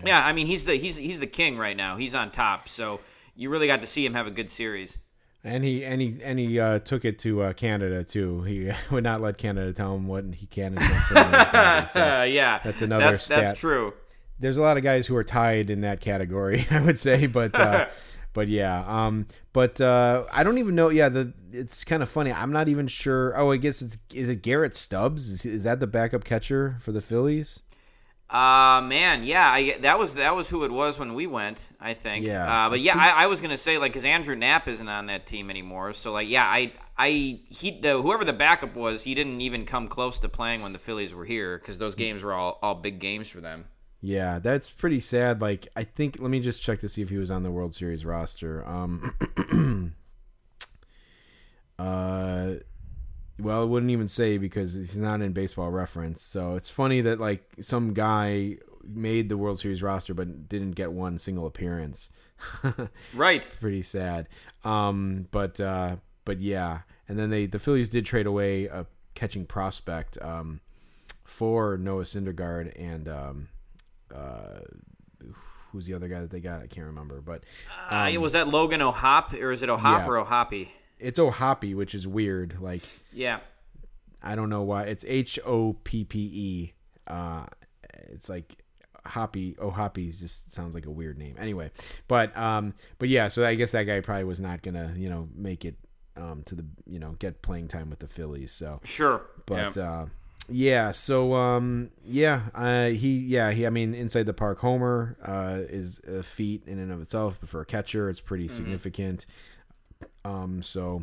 [0.05, 0.22] yeah.
[0.22, 1.96] I mean he's the he's he's the king right now.
[1.96, 3.01] He's on top, so
[3.37, 4.99] you really got to see him have a good series.
[5.44, 8.42] And he and he and he uh, took it to uh, Canada too.
[8.42, 11.88] He would not let Canada tell him what he can and can't.
[11.88, 13.44] so yeah, that's another That's, stat.
[13.44, 13.94] that's true.
[14.38, 17.55] There's a lot of guys who are tied in that category, I would say, but
[17.55, 17.87] uh,
[18.33, 20.88] but yeah, um, but uh, I don't even know.
[20.90, 22.33] Yeah, the it's kind of funny.
[22.33, 23.37] I'm not even sure.
[23.38, 25.29] Oh, I guess it's is it Garrett Stubbs?
[25.29, 27.61] Is, is that the backup catcher for the Phillies?
[28.29, 31.68] Uh man, yeah, I, that was that was who it was when we went.
[31.81, 32.27] I think.
[32.27, 32.66] Yeah.
[32.66, 35.27] Uh, but yeah, I, I was gonna say like because Andrew Knapp isn't on that
[35.27, 35.92] team anymore.
[35.92, 39.87] So like yeah, I I he the whoever the backup was, he didn't even come
[39.87, 42.99] close to playing when the Phillies were here because those games were all all big
[42.99, 43.66] games for them.
[44.07, 45.40] Yeah, that's pretty sad.
[45.40, 47.75] Like, I think let me just check to see if he was on the World
[47.75, 48.64] Series roster.
[48.64, 49.16] Um,
[51.77, 52.53] uh,
[53.40, 56.23] well, it wouldn't even say because he's not in Baseball Reference.
[56.23, 60.92] So it's funny that like some guy made the World Series roster but didn't get
[60.92, 62.09] one single appearance.
[63.12, 63.51] Right.
[63.61, 64.29] pretty sad.
[64.62, 69.47] Um, but uh, but yeah, and then they the Phillies did trade away a catching
[69.47, 70.61] prospect um,
[71.25, 73.49] for Noah Syndergaard and um,
[74.14, 74.61] uh,
[75.73, 76.62] who's the other guy that they got?
[76.62, 77.45] I can't remember, but
[77.90, 80.07] Uh, was that Logan O'Hop or is it O'Hop yeah.
[80.09, 80.71] or O'Hoppy?
[80.99, 82.57] it's O'Hoppy, which is weird.
[82.61, 83.40] Like Yeah.
[84.23, 86.73] I don't know why it's H O P P E.
[87.07, 87.47] Uh,
[88.09, 88.57] it's like
[89.05, 89.55] Hoppy.
[89.61, 91.37] Oh, Hoppy's just sounds like a weird name.
[91.38, 91.71] Anyway,
[92.09, 93.29] but um, but yeah.
[93.29, 95.77] So I guess that guy probably was not gonna you know make it
[96.16, 98.51] um to the you know get playing time with the Phillies.
[98.53, 99.21] So Sure.
[99.45, 99.83] but Yeah.
[99.90, 100.07] uh,
[100.48, 100.92] yeah.
[100.92, 102.42] So um, yeah.
[102.54, 103.66] Uh, he yeah he.
[103.66, 107.48] I mean, inside the park homer uh is a feat in and of itself, but
[107.48, 109.26] for a catcher, it's pretty significant.
[110.24, 111.02] Um, so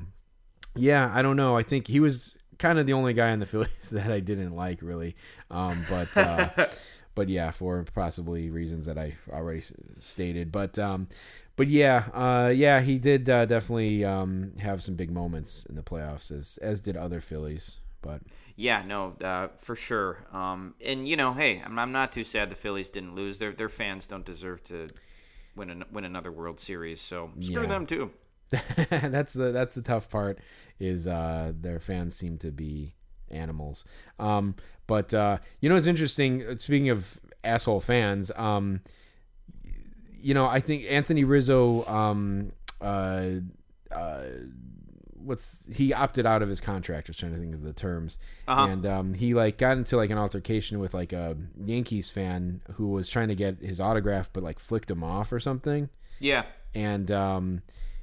[0.75, 1.57] yeah, I don't know.
[1.57, 4.55] I think he was kind of the only guy in the Phillies that I didn't
[4.55, 5.15] like really.
[5.51, 6.49] Um, but uh,
[7.15, 9.63] but yeah, for possibly reasons that I already
[9.99, 10.51] stated.
[10.51, 11.07] But um,
[11.55, 15.83] but yeah, uh, yeah, he did uh, definitely um, have some big moments in the
[15.83, 17.77] playoffs, as as did other Phillies.
[18.03, 18.21] But
[18.55, 20.27] Yeah, no, uh, for sure.
[20.31, 23.39] Um, and you know, hey, I'm, I'm not too sad the Phillies didn't lose.
[23.39, 24.89] Their their fans don't deserve to
[25.55, 27.67] win an, win another World Series, so screw Yeah.
[27.67, 28.11] them too.
[28.89, 30.37] that's the that's the tough part
[30.79, 32.93] is uh, their fans seem to be
[33.31, 33.83] animals.
[34.19, 36.57] Um, but uh, you know, it's interesting.
[36.59, 38.81] Speaking of asshole fans, um,
[40.19, 43.29] you know, I think Anthony Rizzo, um, uh,
[43.91, 44.23] uh,
[45.23, 47.07] what's he opted out of his contract?
[47.07, 48.65] I was trying to think of the terms, Uh-huh.
[48.67, 52.87] and um, he like got into like an altercation with like a Yankees fan who
[52.89, 56.43] was trying to get his autograph, but like flicked him off or something Yeah,
[56.75, 57.61] and um,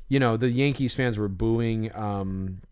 [0.09, 1.95] you know the Yankees fans were booing.
[1.95, 2.63] Um,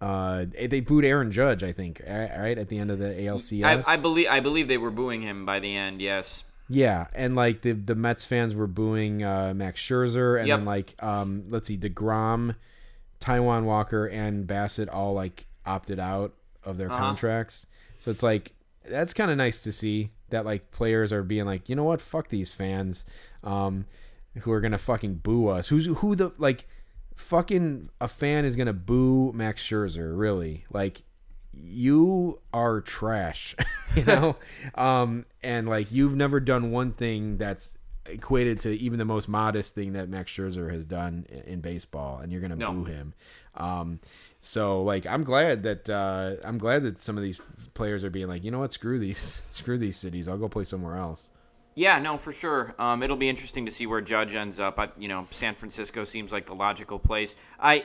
[0.00, 3.64] uh, they booed Aaron Judge, I think, right at the end of the ALCS.
[3.86, 6.02] I, I believe I believe they were booing him by the end.
[6.02, 6.44] Yes.
[6.68, 10.58] yeah, and like the the Mets fans were booing uh, Max Scherzer, and Yep.
[10.58, 12.56] then like um, let's see, Degrom,
[13.26, 16.34] Taijuan Walker, and Bassitt all like opted out
[16.64, 16.98] of their Uh-huh.
[16.98, 17.66] contracts.
[18.00, 18.52] So it's like
[18.88, 22.00] that's kind of nice to see that like players are being like, you know what,
[22.00, 23.04] fuck these fans,
[23.42, 23.84] um,
[24.42, 25.68] who are gonna fucking boo us.
[25.68, 26.66] Who's who the like,
[27.16, 30.16] fucking a fan is gonna boo Max Scherzer?
[30.16, 30.64] Really?
[30.72, 31.02] Like,
[31.52, 33.56] you are trash,
[33.96, 34.36] you know.
[34.76, 37.76] um, and like you've never done one thing that's
[38.08, 42.30] equated to even the most modest thing that Max Scherzer has done in, baseball, and
[42.32, 42.72] you're gonna No.
[42.72, 43.14] boo him.
[43.54, 44.00] Um,
[44.40, 47.40] so like I'm glad that uh, I'm glad that some of these
[47.74, 49.18] players are being like, you know what, screw these,
[49.50, 50.28] screw these cities.
[50.28, 51.30] I'll go play somewhere else.
[51.78, 52.74] Yeah, no, for sure.
[52.78, 54.78] Um, it'll be interesting to see where Judge ends up.
[54.78, 57.36] I, you know, San Francisco seems like the logical place.
[57.60, 57.84] I.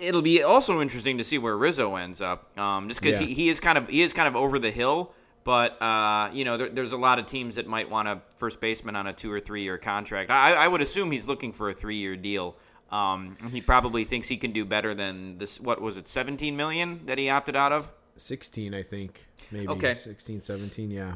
[0.00, 2.56] It'll be also interesting to see where Rizzo ends up.
[2.58, 3.26] Um, just because Yeah.
[3.26, 5.12] he, he is kind of he is kind of over the hill.
[5.44, 8.60] But uh, you know, there, there's a lot of teams that might want a first
[8.60, 10.30] baseman on a two or three year contract.
[10.30, 12.56] I, I would assume he's looking for a three year deal.
[12.90, 15.58] Um, he probably thinks he can do better than this.
[15.60, 17.90] What was it, 17 million that he opted out of?
[18.16, 19.94] 16, I think, maybe Okay.
[19.94, 21.14] 16, 17, yeah.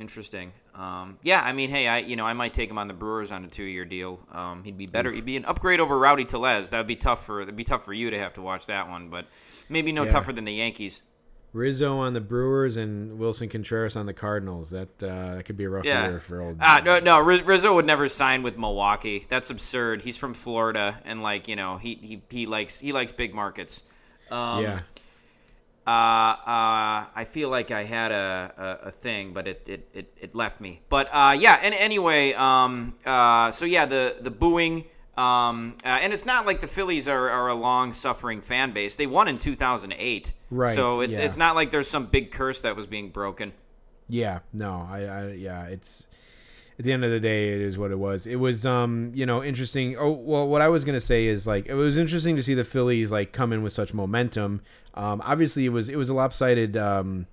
[0.00, 0.52] Interesting.
[0.74, 3.30] Um, yeah, I mean, hey, I you know I might take him on the Brewers
[3.30, 4.18] on a two year deal.
[4.32, 5.12] Um, he'd be better.
[5.12, 6.70] He'd be an upgrade over Rowdy Tellez.
[6.70, 7.40] That would be tough for.
[7.40, 9.26] That'd be tough for you to have to watch that one, but
[9.68, 10.10] maybe no Yeah.
[10.10, 11.02] tougher than the Yankees.
[11.52, 14.70] Rizzo on the Brewers and Willson Contreras on the Cardinals.
[14.70, 16.08] That uh, that could be a rough Yeah.
[16.08, 16.56] year for old.
[16.60, 17.20] Ah, no, no.
[17.20, 19.26] Rizzo would never sign with Milwaukee.
[19.28, 20.02] That's absurd.
[20.02, 23.82] He's from Florida, and like you know, he he, he likes he likes big markets.
[24.30, 24.80] Um, yeah.
[25.84, 30.12] Uh, uh, I feel like I had a, a, a thing, but it, it, it,
[30.16, 30.80] it left me.
[30.88, 34.84] But uh, yeah, and anyway, um, uh, so yeah, the the booing,
[35.22, 38.96] um, uh, and it's not like the Phillies are, are a long suffering fan base.
[38.96, 41.20] They won in 2008, Right, So it's yeah.
[41.22, 43.52] it's not like there's some big curse that was being broken.
[44.08, 46.06] Yeah, no, I, I yeah, it's
[46.78, 48.26] at the end of the day, it is what it was.
[48.26, 49.96] It was, um, you know, interesting.
[49.96, 52.64] Oh, well, what I was gonna say is like it was interesting to see the
[52.64, 54.60] Phillies like come in with such momentum.
[54.94, 56.76] Um, obviously, it was it was a lopsided.
[56.76, 57.26] Um,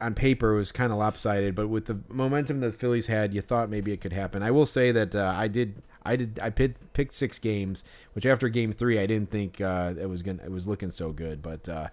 [0.00, 3.32] on paper, it was kind of lopsided, but with the momentum that the Phillies had,
[3.32, 4.42] you thought maybe it could happen.
[4.42, 5.82] I will say that uh, I did.
[6.04, 6.38] I did.
[6.42, 10.22] I picked, picked six games, which after Game Three, I didn't think uh, it was
[10.22, 10.42] gonna.
[10.44, 11.88] It was looking so good, but uh,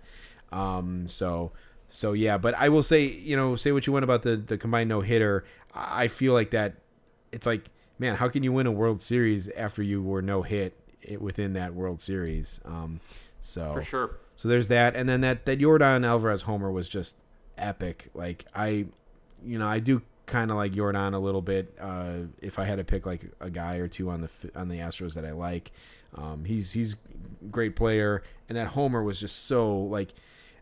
[0.51, 1.51] um, so
[1.87, 2.37] so yeah.
[2.37, 5.01] But I will say, you know, say what you want about the the combined no
[5.01, 5.45] hitter.
[5.73, 6.75] I I feel like that.
[7.31, 7.69] It's like,
[7.99, 10.77] man, how can you win a World Series after you were no hit
[11.19, 12.59] within that World Series?
[12.65, 12.99] Um,
[13.39, 14.17] so For sure.
[14.35, 17.15] so there's that, and then that that Yordan Alvarez homer was just
[17.57, 18.09] epic.
[18.13, 18.87] Like I,
[19.43, 21.77] you know, I do kind of like Yordan a little bit.
[21.79, 24.77] Uh, if I had to pick like a guy or two on the on the
[24.77, 25.71] Astros that I like,
[26.15, 26.95] um, he's he's
[27.51, 30.13] great player, and that homer was just so like.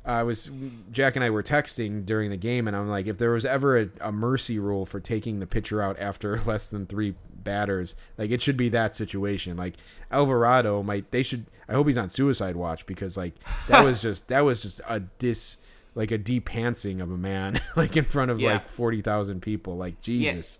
[0.06, 0.50] I was
[0.92, 3.78] Jack and I were texting during the game, and I'm like, if there was ever
[3.78, 8.32] a, a mercy rule for taking the pitcher out after less than three batters, like
[8.32, 9.58] it should be that situation.
[9.58, 9.76] Like
[10.10, 11.46] Alvarado might, they should.
[11.68, 13.34] I hope he's on suicide watch because like
[13.68, 15.58] that was just that was just a dis
[15.96, 18.54] like a depantsing of a man like in front of Yeah.
[18.54, 19.78] like forty thousand people.
[19.78, 20.60] Like Jesus,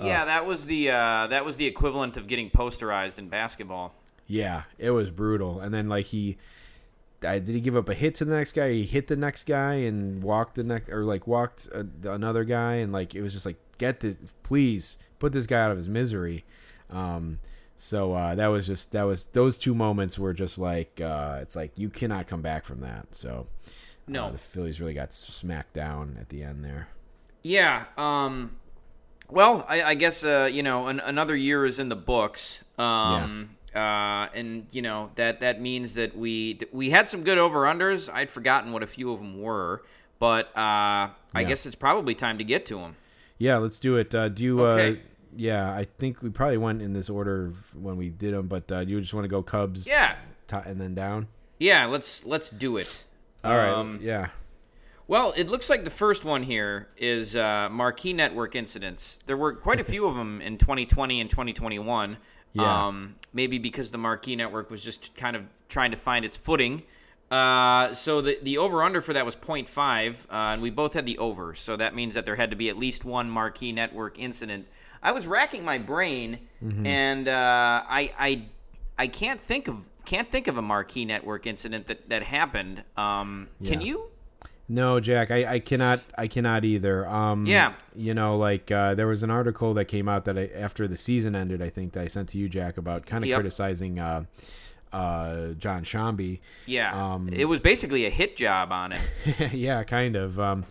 [0.00, 3.94] Yeah, that was the uh, that was the equivalent of getting posterized in basketball.
[4.26, 5.60] yeah, it was brutal.
[5.60, 6.38] And then like he.
[7.24, 8.72] I, did he give up a hit to the next guy?
[8.72, 12.74] He hit the next guy and walked the next, or like walked uh another guy,
[12.74, 15.88] and like it was just like, get this, please put this guy out of his
[15.88, 16.44] misery.
[16.90, 17.38] Um,
[17.76, 21.54] so uh, that was just that was those two moments were just like uh, it's
[21.54, 23.14] like you cannot come back from that.
[23.14, 23.46] So
[24.12, 24.26] No.
[24.26, 26.88] uh, the Phillies really got smacked down at the end there.
[27.42, 27.84] Yeah.
[27.96, 28.56] Um,
[29.28, 32.62] well, I, I guess uh, you know an, another year is in the books.
[32.78, 37.38] Um, uh, and you know that that means that we that we had some good
[37.38, 38.12] over unders.
[38.12, 39.82] I'd forgotten what a few of them were,
[40.18, 41.42] but uh, I Yeah.
[41.44, 42.96] guess it's probably time to get to them.
[43.38, 44.14] Yeah, let's do it.
[44.14, 44.60] Uh, do you?
[44.60, 45.00] Uh, Okay.
[45.34, 48.80] yeah, I think we probably went in this order when we did them, but uh,
[48.80, 49.86] you just want to go Cubs?
[49.86, 50.16] Yeah.
[50.48, 51.28] to- and then down.
[51.58, 53.04] Yeah, let's let's do it.
[53.44, 53.68] All right.
[53.68, 54.28] Um, yeah.
[55.08, 59.18] Well, it looks like the first one here is uh, marquee network incidents.
[59.26, 62.16] There were quite a few of them in 2020 and 2021.
[62.54, 62.86] Yeah.
[62.86, 66.82] Um, maybe because the marquee network was just kind of trying to find its footing.
[67.30, 71.06] Uh, so the the over under for that was 0.5, uh, and we both had
[71.06, 71.54] the over.
[71.54, 74.66] So that means that there had to be at least one marquee network incident.
[75.02, 76.86] I was racking my brain, Mm-hmm.
[76.86, 78.44] and uh, I I
[78.98, 82.84] I can't think of can't think of a marquee network incident that that happened.
[82.96, 84.08] Um, Can you?
[84.68, 87.06] No, Jack, I, I cannot I cannot either.
[87.06, 87.74] Um Yeah.
[87.94, 90.96] You know, like uh, there was an article that came out that I, after the
[90.96, 93.36] season ended, I think that I sent to you, Jack, about kind of Yep.
[93.40, 94.24] criticizing uh,
[94.92, 96.40] uh, Jon Sciambi.
[96.66, 99.02] Yeah, Um, it was basically a hit job on him.
[99.52, 100.38] yeah, kind of.
[100.38, 100.64] Um,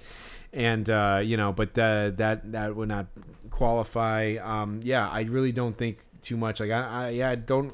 [0.53, 3.07] and uh, you know, but uh, that that would not
[3.49, 4.35] qualify.
[4.41, 6.59] Um, yeah, I really don't think too much.
[6.59, 7.73] Like, I, I yeah, I don't.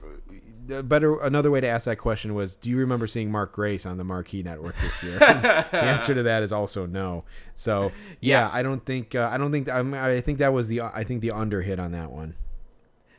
[0.68, 3.98] Better another way to ask that question was, do you remember seeing Mark Grace on
[3.98, 5.18] the Marquee Network this year?
[5.20, 5.26] the
[5.78, 7.24] answer to that is also no.
[7.56, 8.50] So yeah, Yeah.
[8.54, 11.22] I don't think uh, I don't think I'm, I think that was the I think
[11.22, 12.36] the under hit on that one.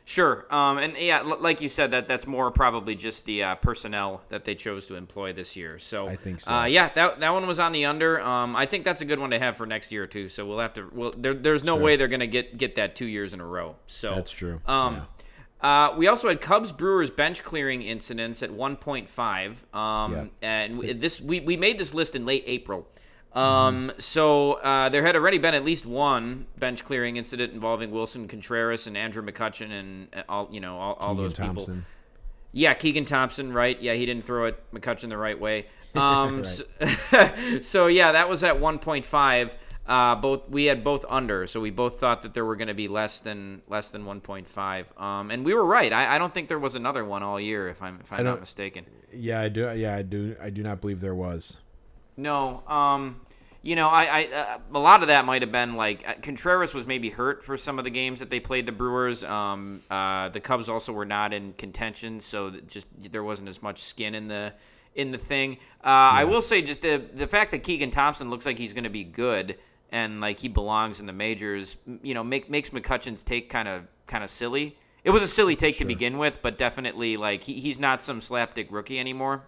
[0.05, 3.53] Sure, um, and yeah, l- like you said, that that's more probably just the uh,
[3.53, 5.77] personnel that they chose to employ this year.
[5.77, 6.51] So I think so.
[6.51, 8.19] Uh, yeah, that that one was on the under.
[8.19, 10.27] Um, I think that's a good one to have for next year too.
[10.27, 10.89] So we'll have to.
[10.91, 11.83] Well, there, there's no Sure.
[11.83, 13.75] way they're gonna get get that two years in a row.
[13.85, 15.03] So That's true, Um,
[15.61, 19.75] Uh, we also had Cubs Brewers bench clearing incidents at 1.5.
[19.77, 20.25] Um, Yeah.
[20.41, 22.87] And we, this we, we made this list in late April.
[23.33, 23.99] Um, Mm-hmm.
[23.99, 28.87] So uh, there had already been at least one bench clearing incident involving Willson Contreras
[28.87, 31.55] and Andrew McCutchen and uh, all you know all, all those people.
[31.55, 31.85] Thompson.
[32.51, 33.79] Yeah, Keegan Thompson, right?
[33.79, 35.67] Yeah, he didn't throw it McCutchen the right way.
[35.95, 36.45] Um, Right.
[36.45, 39.51] so, so, yeah, that was at 1.5.
[39.89, 42.75] Uh, both we had both under, so we both thought that there were going to
[42.75, 45.01] be less than less than 1.5.
[45.01, 45.91] Um, and we were right.
[45.91, 48.39] I, I don't think there was another one all year, if I'm if I'm not
[48.39, 48.85] mistaken.
[49.11, 49.73] Yeah, I do.
[49.73, 50.35] Yeah, I do.
[50.39, 51.57] I do not believe there was.
[52.17, 53.19] No, um,
[53.63, 56.75] you know, I, I uh, a lot of that might have been like uh, Contreras
[56.75, 59.23] was maybe hurt for some of the games that they played the Brewers.
[59.23, 63.81] Um, uh, the Cubs also were not in contention, so just there wasn't as much
[63.81, 64.53] skin in the
[64.93, 65.57] in the thing.
[65.83, 68.83] Uh, I will say just the the fact that Keegan Thompson looks like he's going
[68.83, 69.57] to be good
[69.91, 73.83] and like he belongs in the majors, you know, make, makes McCutchen's take kind of
[74.07, 74.77] kind of silly.
[75.03, 78.19] It was a silly take to begin with, but definitely like he, he's not some
[78.19, 79.43] slapdick rookie anymore.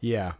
[0.00, 0.32] Yeah,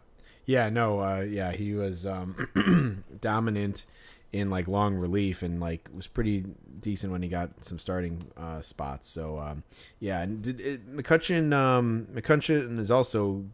[0.45, 3.85] Yeah, no, uh, yeah, he was um, dominant
[4.31, 6.43] in like long relief and like was pretty
[6.79, 9.09] decent when he got some starting uh, spots.
[9.09, 9.63] So um,
[9.99, 13.45] yeah, and did, it, McCutchen um, McCutchen is also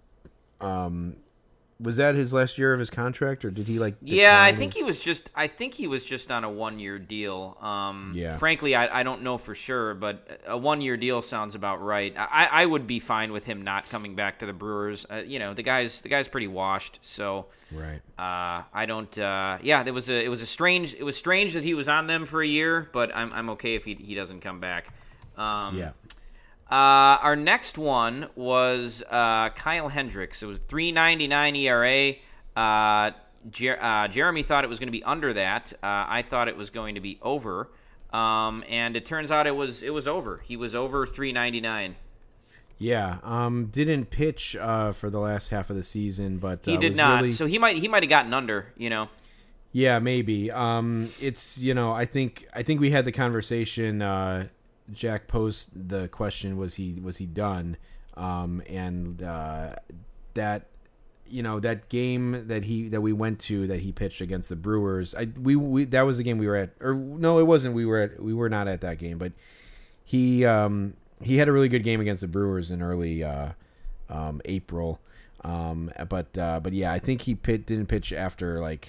[0.61, 1.17] um,
[1.81, 3.95] was that his last year of his contract or did he like?
[4.01, 5.29] Yeah, I think his- he was just.
[5.33, 7.57] I think he was just on a one-year deal.
[7.61, 8.37] Um, Yeah.
[8.37, 12.13] Frankly, I, I don't know for sure, but a one-year deal sounds about right.
[12.17, 15.05] I, I would be fine with him not coming back to the Brewers.
[15.09, 16.99] Uh, you know, the guy's the guy's pretty washed.
[17.01, 18.01] So right.
[18.17, 19.17] uh, I don't.
[19.17, 20.93] Uh, yeah, it was a it was a strange.
[20.93, 23.75] It was strange that he was on them for a year, but I'm I'm okay
[23.75, 24.93] if he he doesn't come back.
[25.37, 25.91] Um, Yeah.
[26.71, 26.75] Uh,
[27.21, 30.43] our next one was uh, Kyle Hendricks.
[30.43, 32.13] It was 3.99 ERA.
[32.55, 33.11] Uh,
[33.49, 35.73] Jer- uh, Jeremy thought it was going to be under that.
[35.81, 37.69] Uh, I thought it was going to be over.
[38.11, 40.41] Um, and it turns out it was it was over.
[40.43, 41.93] He was over 3.99.
[42.79, 43.17] Yeah.
[43.23, 47.21] Um, didn't pitch uh, for the last half of the season, but He did not.
[47.21, 48.73] really- So he might he might have gotten under.
[48.77, 49.09] You know.
[49.71, 50.49] Yeah, maybe.
[50.51, 54.01] Um, it's you know, I think I think we had the conversation.
[54.93, 57.77] Jack posed the question: Was he was he done?
[58.15, 59.75] Um, and uh,
[60.33, 60.67] that
[61.27, 64.55] you know that game that he that we went to that he pitched against the
[64.55, 65.15] Brewers.
[65.15, 67.75] I we, we that was the game we were at, or no, it wasn't.
[67.75, 69.31] We were at we were not at that game, but
[70.03, 73.49] he um he had a really good game against the Brewers in early uh,
[74.09, 74.99] um, April.
[75.43, 78.87] Um, but uh, but yeah, I think he pit, didn't pitch after like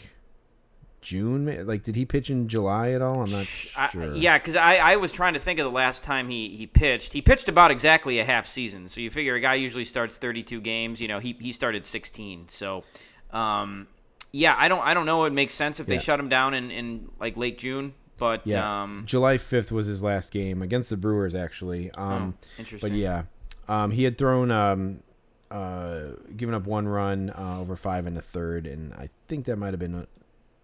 [1.03, 1.67] June.
[1.67, 3.23] Like, did he pitch in July at all?
[3.23, 3.47] I'm not
[3.77, 4.15] I, sure.
[4.15, 7.13] yeah, because I, I was trying to think of the last time he, he pitched.
[7.13, 8.89] He pitched about exactly a half season.
[8.89, 11.01] So you figure a guy usually starts 32 games.
[11.01, 12.49] You know, he, he started 16.
[12.49, 12.85] So,
[13.33, 13.87] um,
[14.33, 15.25] yeah, I don't I don't know.
[15.25, 17.95] It makes sense if they shut him down in, in like late June.
[18.19, 18.83] But yeah.
[18.83, 21.91] um, July 5th was his last game against the Brewers, actually.
[21.93, 22.91] Um, Oh, interesting.
[22.91, 23.23] But yeah,
[23.67, 25.03] um, he had thrown, um,
[25.51, 29.57] uh, given up one run uh, over five and a third, and I think that
[29.57, 30.07] might have been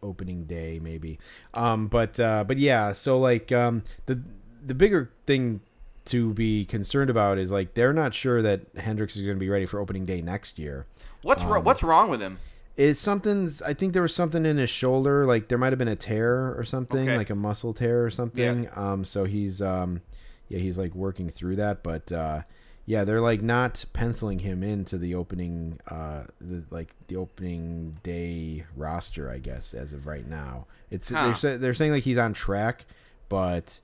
[0.03, 1.19] opening day, maybe.
[1.55, 4.21] Um, but uh, but yeah, so like um, the
[4.65, 5.61] the bigger thing
[6.07, 9.49] to be concerned about is like they're not sure that Hendricks is going to be
[9.49, 10.87] ready for opening day next year.
[11.23, 12.39] what's um, wro- what's wrong with him?
[12.77, 13.51] It's something.
[13.65, 15.25] I think there was something in his shoulder.
[15.27, 17.17] Like there might have been a tear or something, Okay.
[17.17, 18.69] like a muscle tear or something.
[18.77, 19.05] Um.
[19.05, 20.03] So he's um,
[20.49, 21.83] yeah, he's like working through that.
[21.83, 22.43] But uh,
[22.87, 28.65] yeah, they're like not penciling him into the opening uh, the like the opening day
[28.77, 29.29] roster.
[29.31, 31.35] I guess as of right now, it's Huh.
[31.41, 32.85] they're they're saying like he's on track,
[33.29, 33.81] but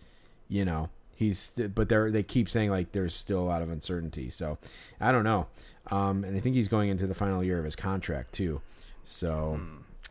[0.48, 3.70] you know he's st- but they're they keep saying like there's still a lot of
[3.70, 4.30] uncertainty.
[4.30, 4.58] So
[5.00, 5.46] I don't know.
[5.90, 8.60] Um, and I think he's going into the final year of his contract too.
[9.04, 9.58] So,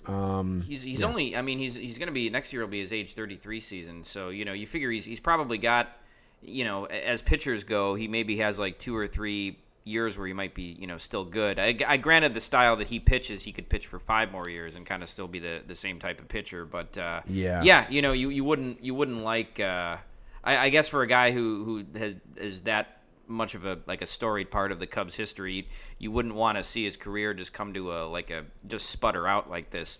[0.06, 1.06] um, He's he's yeah.
[1.06, 1.38] only.
[1.38, 2.62] I mean, he's he's going to be next year.
[2.62, 4.04] Will be his age 33 season.
[4.04, 5.96] So you know, you figure he's he's probably got,
[6.44, 10.34] you know, as pitchers go, he maybe has like two or three years where he
[10.34, 11.58] might be, you know, still good.
[11.58, 14.76] I, I granted the style that he pitches, he could pitch for five more years
[14.76, 16.66] and kind of still be the the same type of pitcher.
[16.66, 17.64] But uh, Yeah.
[17.64, 19.60] yeah, you know, you you wouldn't you wouldn't like.
[19.60, 19.98] Uh,
[20.44, 24.02] I, I guess for a guy who who has is that much of a like
[24.02, 25.68] a storied part of the Cubs history,
[25.98, 29.28] you wouldn't want to see his career just come to a like a just sputter
[29.28, 30.00] out like this.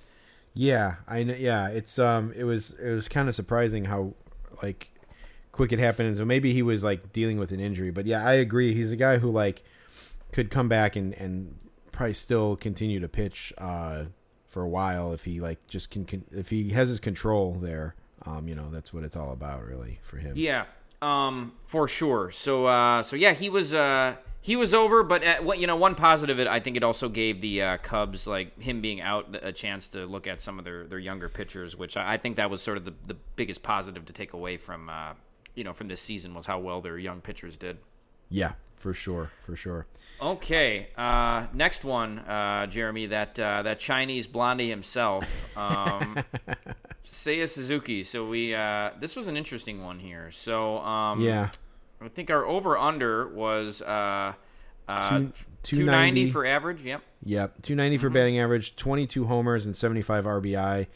[0.54, 1.34] yeah, I know.
[1.36, 4.14] Yeah, it's um, it was it was kind of surprising how
[4.62, 4.90] like
[5.52, 6.16] quick it happened.
[6.18, 8.74] So maybe he was like dealing with an injury, but yeah, I agree.
[8.74, 9.64] He's a guy who like
[10.32, 11.56] could come back and and
[11.92, 14.06] probably still continue to pitch uh
[14.48, 17.96] for a while if he like just can, can if he has his control there.
[18.24, 20.34] Um, you know, that's what it's all about, really, for him.
[20.36, 20.66] Yeah,
[21.02, 22.30] um, for sure.
[22.32, 25.76] So, uh, so yeah, he was uh, he was over, but at, what you know,
[25.76, 29.36] one positive, it I think it also gave the uh, Cubs like him being out
[29.42, 32.36] a chance to look at some of their, their younger pitchers, which I, I think
[32.36, 35.14] that was sort of the, the biggest positive to take away from uh,
[35.56, 37.78] you know from this season was how well their young pitchers did.
[38.30, 39.86] Yeah, for sure, for sure.
[40.22, 45.26] Okay, uh, next one, uh, Jeremy, that uh, that Chinese blondie himself,
[45.58, 46.24] um,
[47.06, 48.04] Seiya Suzuki.
[48.04, 50.32] So we uh, this was an interesting one here.
[50.32, 51.50] So um, Yeah.
[52.04, 54.34] I think our over under was uh,
[54.88, 55.32] uh, 290
[55.64, 56.32] 290.
[56.32, 56.82] for average.
[56.82, 57.02] Yep.
[57.24, 60.88] Yep, 290 for batting average, 22 homers and 75 RBI.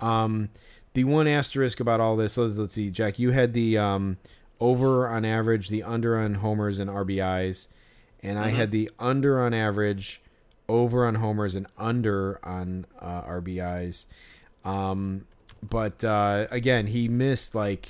[0.00, 0.48] Um,
[0.94, 4.16] the one asterisk about all this, let's, let's see, Jack, you had the um,
[4.60, 7.66] over on average, the under on homers and RBIs,
[8.22, 10.22] and I had the under on average,
[10.68, 14.06] over on homers and under on uh, RBIs.
[14.64, 15.26] Um,
[15.62, 17.88] but uh, again, he missed like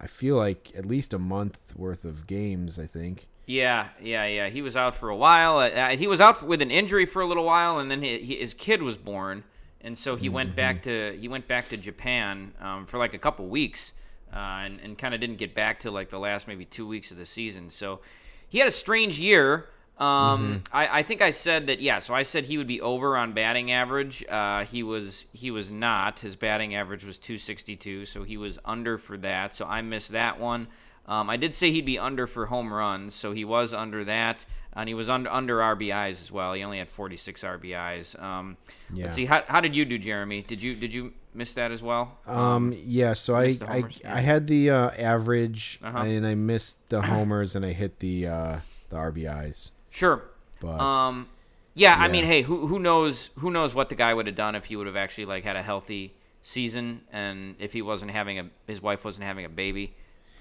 [0.00, 2.78] I feel like at least a month worth of games.
[2.78, 3.26] I think.
[3.46, 4.48] Yeah, yeah, yeah.
[4.48, 5.58] He was out for a while.
[5.58, 8.18] Uh, Uh, he was out with an injury for a little while, and then he,
[8.18, 9.44] he, his kid was born,
[9.86, 13.18] and so he went back to he went back to Japan um, for like a
[13.18, 13.92] couple weeks,
[14.32, 17.12] uh, and, and kind of didn't get back to like the last maybe two weeks
[17.12, 17.70] of the season.
[17.70, 18.00] So
[18.48, 19.66] he had a strange year.
[19.98, 21.80] Um, I, I think I said that.
[21.80, 24.24] Yeah, so I said he would be over on batting average.
[24.28, 26.18] Uh, he was he was not.
[26.18, 29.54] His batting average was 262, so he was under for that.
[29.54, 30.66] So I missed that one.
[31.06, 34.44] Um, I did say he'd be under for home runs, so he was under that,
[34.74, 36.52] and he was under under RBIs as well.
[36.54, 38.20] He only had 46 RBIs.
[38.20, 38.56] Um,
[38.92, 39.04] Yeah.
[39.04, 39.24] Let's see.
[39.26, 40.42] How, how did you do, Jeremy?
[40.42, 42.18] Did you did you miss that as well?
[42.26, 43.84] Um, yeah, so I I.
[44.04, 45.98] I had the uh, average Uh-huh.
[45.98, 48.56] and I missed the homers and I hit the uh,
[48.90, 49.70] the RBIs.
[49.90, 50.22] Sure.
[50.60, 51.28] But Um,
[51.74, 54.54] yeah, I mean, hey, who who knows who knows what the guy would have done
[54.56, 58.38] if he would have actually like had a healthy season and if he wasn't having
[58.38, 59.94] a his wife wasn't having a baby.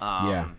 [0.05, 0.49] Um, Yeah.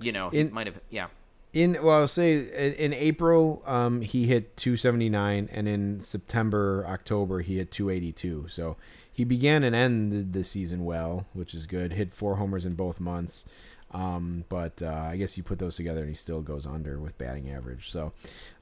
[0.00, 0.80] You know, he In- might have.
[0.90, 1.06] Yeah.
[1.52, 7.40] in well, I'll say in, in April, um, he hit 279, and in September, October,
[7.40, 8.46] he hit 282.
[8.48, 8.76] So
[9.12, 11.92] he began and ended the season well, which is good.
[11.92, 13.44] Hit four homers in both months.
[13.92, 17.16] Um, but uh, I guess you put those together, and he still goes under with
[17.16, 17.92] batting average.
[17.92, 18.12] So,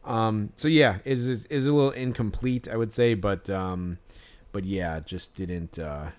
[0.04, 3.96] um, so yeah, is is a little incomplete, I would say, but um,
[4.52, 5.78] but yeah, just didn't.
[5.78, 6.10] Uh,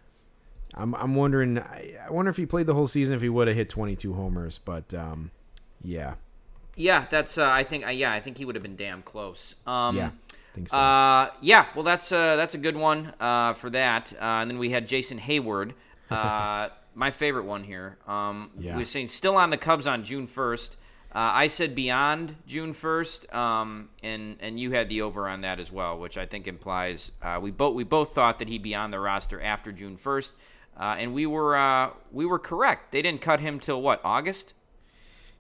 [0.76, 1.60] I'm I'm wondering.
[1.60, 4.14] I, I wonder if he played the whole season if he would have hit 22
[4.14, 5.32] homers, but um,
[5.84, 6.16] yeah,
[6.76, 7.38] Yeah, that's.
[7.38, 7.86] Uh, I think.
[7.86, 9.56] Uh, yeah, I think he would have been damn close.
[9.68, 10.12] Um, yeah,
[10.68, 10.78] so.
[10.78, 14.14] Uh, yeah, well, that's uh, that's a good one uh, for that.
[14.14, 15.74] Uh, and then we had Jason Heyward,
[16.10, 17.98] uh, my favorite one here.
[18.08, 18.74] Um, Yeah.
[18.74, 20.78] We were saying still on the Cubs on June first.
[21.16, 25.60] Uh, I said beyond June first, um, and and you had the over on that
[25.60, 28.74] as well, which I think implies uh, we both we both thought that he'd be
[28.74, 30.34] on the roster after June first,
[30.80, 32.92] uh, and we were uh, we were correct.
[32.92, 34.54] They didn't cut him till what August.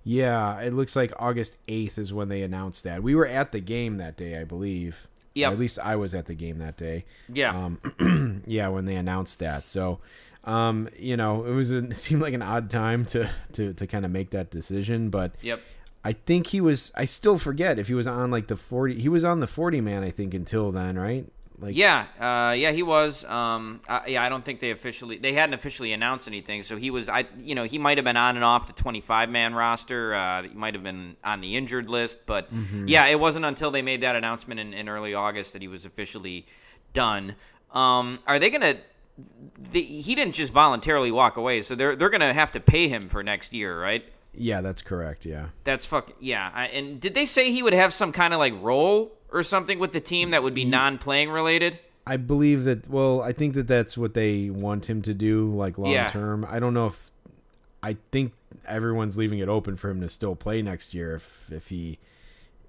[0.03, 3.01] Yeah, it looks like August 8th is when they announced that.
[3.01, 5.07] We were at the game that day, I believe.
[5.33, 7.05] Yeah, at least I was at the game that day.
[7.31, 7.55] Yeah.
[7.97, 9.67] Um, yeah, when they announced that.
[9.67, 9.99] So,
[10.43, 13.87] um, you know, it was a, it seemed like an odd time to to to
[13.87, 15.61] kind of make that decision, but Yep.
[16.03, 19.07] I think he was I still forget if he was on like the 40 he
[19.07, 21.25] was on the 40 man I think until then, right?
[21.63, 23.23] Like Yeah, uh, yeah, he was.
[23.23, 26.91] Um, uh, yeah, I don't think they officially they hadn't officially announced anything, so he
[26.91, 27.07] was.
[27.07, 30.13] I, you know, he might have been on and off the 25 man roster.
[30.13, 32.49] Uh, he might have been on the injured list, but
[32.85, 35.85] yeah, it wasn't until they made that announcement in, in early August that he was
[35.85, 36.45] officially
[36.93, 37.35] done.
[37.71, 38.77] Um, are they gonna?
[39.71, 43.09] The, he didn't just voluntarily walk away, so they're they're gonna have to pay him
[43.09, 44.03] for next year, right?
[44.35, 45.47] Yeah, that's correct, yeah.
[45.63, 46.51] That's fuck yeah.
[46.53, 49.79] I, and did they say he would have some kind of like role or something
[49.79, 51.79] with the team that would be non-playing related?
[52.05, 52.89] I believe that.
[52.89, 56.07] Well, I think that that's what they want him to do, like long Yeah.
[56.07, 56.45] term.
[56.49, 57.11] I don't know if.
[57.81, 58.33] I think
[58.65, 61.99] everyone's leaving it open for him to still play next year if if he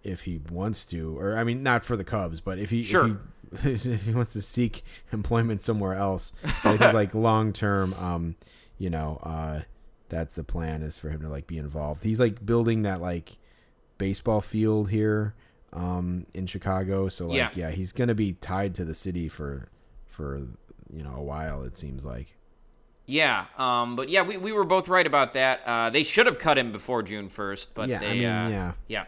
[0.03, 3.19] if he wants to, or I mean, not for the Cubs, but if he Sure.
[3.53, 6.33] if he, if he wants to seek employment somewhere else.
[6.65, 8.37] I think like long term, um,
[8.79, 9.63] you know, uh,
[10.09, 12.05] that's the plan is for him to like be involved.
[12.05, 13.39] He's like building that like
[13.99, 15.35] baseball field here
[15.75, 17.69] um in Chicago so like Yeah.
[17.69, 19.69] yeah, he's going to be tied to the city for
[20.07, 20.47] for
[20.93, 22.37] you know a while it seems like
[23.07, 25.61] Yeah, um, but yeah, we, we were both right about that.
[25.67, 28.73] Uh, they should have cut him before June first, but Yeah, I mean, uh, yeah.
[28.89, 29.05] yeah,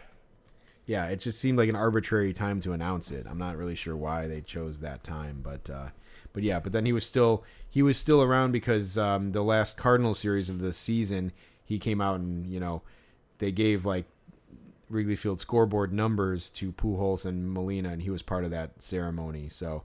[0.85, 3.95] yeah it just seemed like an arbitrary time to announce it i'm not really sure
[3.95, 5.87] why they chose that time but uh
[6.33, 9.75] but yeah but then he was still he was still around because um the last
[9.77, 11.31] cardinal series of the season
[11.65, 12.81] he came out and you know
[13.39, 14.05] they gave like
[14.89, 19.49] Wrigley Field scoreboard numbers to Pujols and Molina, and he was part of that ceremony.
[19.49, 19.83] So,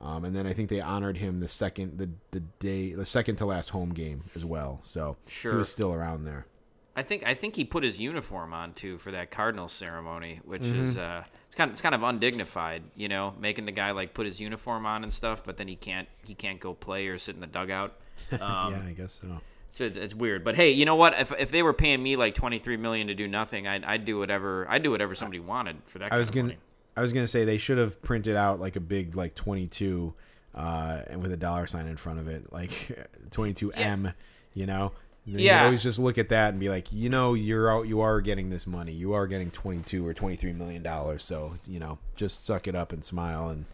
[0.00, 3.36] um, and then I think they honored him the second the the day the second
[3.36, 4.80] to last home game as well.
[4.82, 5.52] So Sure.
[5.52, 6.46] he was still around there.
[6.94, 10.62] I think I think he put his uniform on too for that Cardinals ceremony, which
[10.62, 10.88] Mm-hmm.
[10.90, 14.12] is uh, it's kind of it's kind of undignified, you know, making the guy like
[14.12, 17.16] put his uniform on and stuff, but then he can't he can't go play or
[17.16, 17.94] sit in the dugout.
[18.32, 19.40] Um, yeah, I guess so.
[19.72, 21.18] So it's, it's weird, but hey, you know what?
[21.18, 24.04] If, if they were paying me like twenty three million to do nothing, I'd, I'd
[24.04, 26.12] do whatever I'd do whatever somebody wanted for that.
[26.12, 26.58] I was gonna money.
[26.94, 30.12] I was gonna say they should have printed out like a big like twenty two,
[30.54, 34.12] uh, and with a dollar sign in front of it, like twenty two M.
[34.54, 34.92] You know.
[35.24, 35.64] Yeah.
[35.66, 38.50] always just look at that and be like, you know, you're out, you are getting
[38.50, 38.90] this money.
[38.90, 41.22] You are getting twenty two or twenty three million dollars.
[41.24, 43.64] So you know, just suck it up and smile, and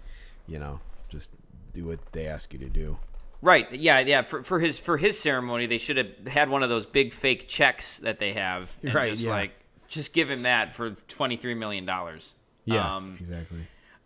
[0.47, 1.33] you know, just
[1.73, 2.99] do what they ask you to do.
[3.41, 3.73] Right?
[3.73, 4.23] Yeah, yeah.
[4.23, 7.47] For, for his for his ceremony, they should have had one of those big fake
[7.49, 9.31] checks that they have, and Right, just yeah.
[9.31, 9.53] like
[9.89, 12.35] just give him that for twenty three million dollars.
[12.65, 13.61] Yeah, Um, exactly.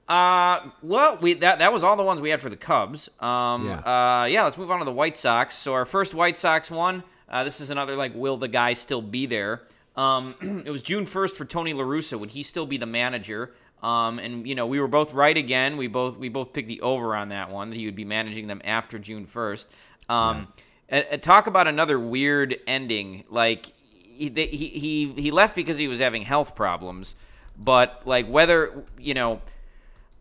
[0.08, 3.08] Uh, well, we that that was all the ones we had for the Cubs.
[3.20, 3.78] Um, Yeah.
[4.22, 4.44] uh, yeah.
[4.44, 5.56] Let's move on to the White Sox.
[5.56, 7.02] So our first White Sox one.
[7.28, 9.62] Uh, this is another like, will the guy still be there?
[9.96, 10.34] Um,
[10.66, 12.18] it was June first for Tony La Russa.
[12.18, 13.52] Would he still be the manager?
[13.82, 15.76] Um, and you know we were both right again.
[15.76, 18.46] We both we both picked the over on that one that he would be managing
[18.46, 19.68] them after June first.
[20.08, 20.48] Um,
[20.88, 23.24] and- and talk about another weird ending.
[23.30, 23.66] Like
[24.14, 27.14] he, he he he left because he was having health problems.
[27.58, 29.40] but like whether you know,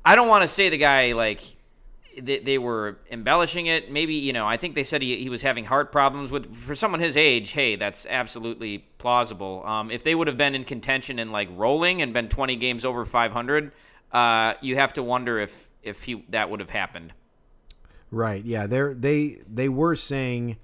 [0.06, 1.42] I don't want to say the guy like
[2.20, 3.92] they, they were embellishing it.
[3.92, 6.32] Maybe you know, I think they said he, he was having heart problems.
[6.32, 9.64] With for someone his age, hey, that's absolutely plausible.
[9.66, 12.86] Um, if they would have been in contention and like rolling and been 20 games
[12.86, 13.72] over 500,
[14.12, 17.14] uh, you have to wonder if if he that would have happened.
[18.12, 18.44] Right.
[18.44, 18.68] Yeah.
[18.68, 20.58] They're they they were saying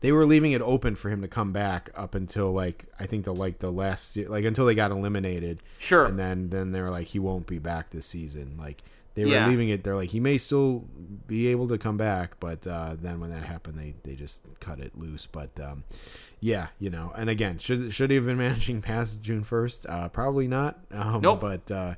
[0.00, 3.24] they were leaving it open for him to come back up until like I think
[3.24, 5.62] the like the last like until they got eliminated.
[5.78, 6.06] Sure.
[6.06, 8.56] And then then they were like he won't be back this season.
[8.58, 8.82] Like
[9.14, 9.48] they were Yeah.
[9.48, 9.84] leaving it.
[9.84, 10.84] They're like he may still
[11.26, 14.78] be able to come back, but uh, then when that happened, they they just cut
[14.80, 15.26] it loose.
[15.26, 15.84] But um,
[16.40, 17.12] yeah, you know.
[17.16, 19.86] And again, should should he have been managing past June first?
[19.86, 20.78] Uh, probably not.
[20.90, 21.40] Um, Nope.
[21.40, 21.94] But uh,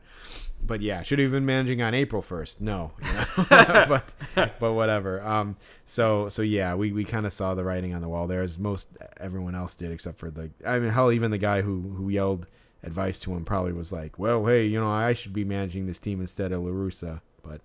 [0.66, 2.60] but yeah, should he have been managing on April first?
[2.60, 3.24] No, you know?
[3.88, 4.14] but
[4.58, 5.20] but whatever.
[5.22, 8.40] Um, so so yeah, we, we kind of saw the writing on the wall there,
[8.42, 8.88] as most
[9.18, 10.50] everyone else did, except for the.
[10.66, 12.46] I mean, hell, even the guy who who yelled
[12.86, 15.98] advice to him probably was like, "Well, hey, you know, I should be managing this
[15.98, 17.60] team instead of La Russa." But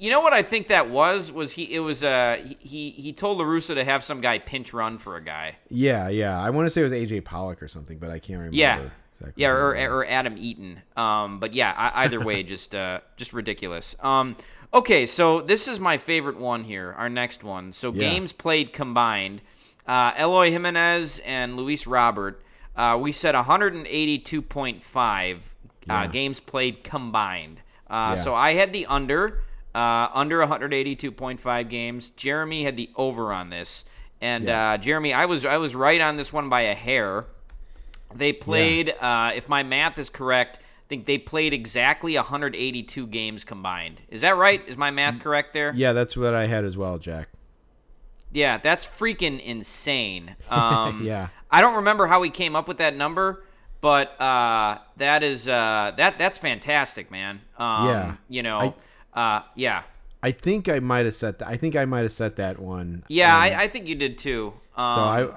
[0.00, 3.12] you know what I think that was was he it was uh he- he he
[3.12, 5.56] told La Russa to have some guy pinch run for a guy.
[5.70, 8.38] yeah, yeah, I want to say it was AJ Pollock or something, but I can't
[8.38, 8.56] remember.
[8.56, 8.88] Yeah.
[9.12, 10.80] exactly Yeah, or, or Adam Eaton.
[10.96, 13.96] Um, but yeah, I, either way, just uh, just ridiculous.
[14.00, 14.36] Um,
[14.72, 16.92] okay, so this is my favorite one here.
[16.98, 17.72] Our next one.
[17.72, 18.00] So Yeah.
[18.00, 19.40] games played combined.
[19.86, 22.40] Uh, Eloy Jimenez and Luis Robert.
[22.76, 25.40] Uh, we said 182.5 uh,
[25.86, 26.06] Yeah.
[26.08, 27.58] games played combined.
[27.88, 28.16] Uh, Yeah.
[28.16, 29.40] So I had the under,
[29.74, 32.10] uh, under 182.5 games.
[32.10, 33.84] Jeremy had the over on this,
[34.20, 34.72] and Yeah.
[34.72, 37.26] uh, Jeremy, I was I was right on this one by a hair.
[38.14, 43.42] They played, uh, if my math is correct, I think they played exactly 182 games
[43.44, 44.00] combined.
[44.08, 44.62] Is that right?
[44.68, 45.72] Is my math correct there?
[45.74, 47.28] Yeah, that's what I had as well, Jack.
[48.32, 50.36] Yeah, that's freaking insane.
[50.50, 51.28] Um, Yeah.
[51.54, 53.44] I don't remember how we came up with that number,
[53.80, 57.40] but uh, that is uh, that that's fantastic, man.
[57.58, 58.14] Um, Yeah.
[58.28, 58.74] you know,
[59.14, 59.82] uh, yeah,
[60.22, 61.48] I think I might have set that.
[61.48, 63.04] I think I might have set that one.
[63.08, 63.34] yeah.
[63.34, 64.52] um, I, I think you did too.
[64.76, 65.28] Um, So I,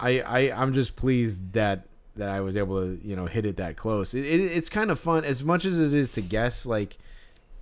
[0.00, 3.58] I, I, I'm just pleased that that I was able to, you know, hit it
[3.58, 4.14] that close.
[4.14, 6.96] It, it, it's kind of fun as much as it is to guess like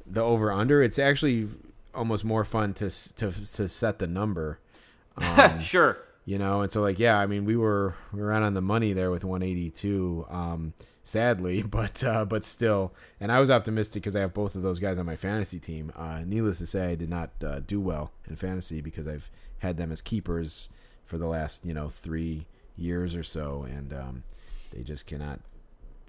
[0.06, 0.82] the over under.
[0.82, 1.48] It's actually
[1.94, 4.60] almost more fun to to to set the number.
[5.16, 5.98] Um, sure.
[6.24, 8.60] You know, and so like yeah, I mean we were we were right on the
[8.62, 10.26] money there with 182.
[10.30, 14.62] Um, sadly, but uh, but still, and I was optimistic because I have both of
[14.62, 15.92] those guys on my fantasy team.
[15.96, 19.76] Uh, needless to say, I did not uh, do well in fantasy because I've had
[19.76, 20.70] them as keepers
[21.04, 22.46] for the last you know three
[22.76, 24.22] years or so, and um,
[24.72, 25.40] they just cannot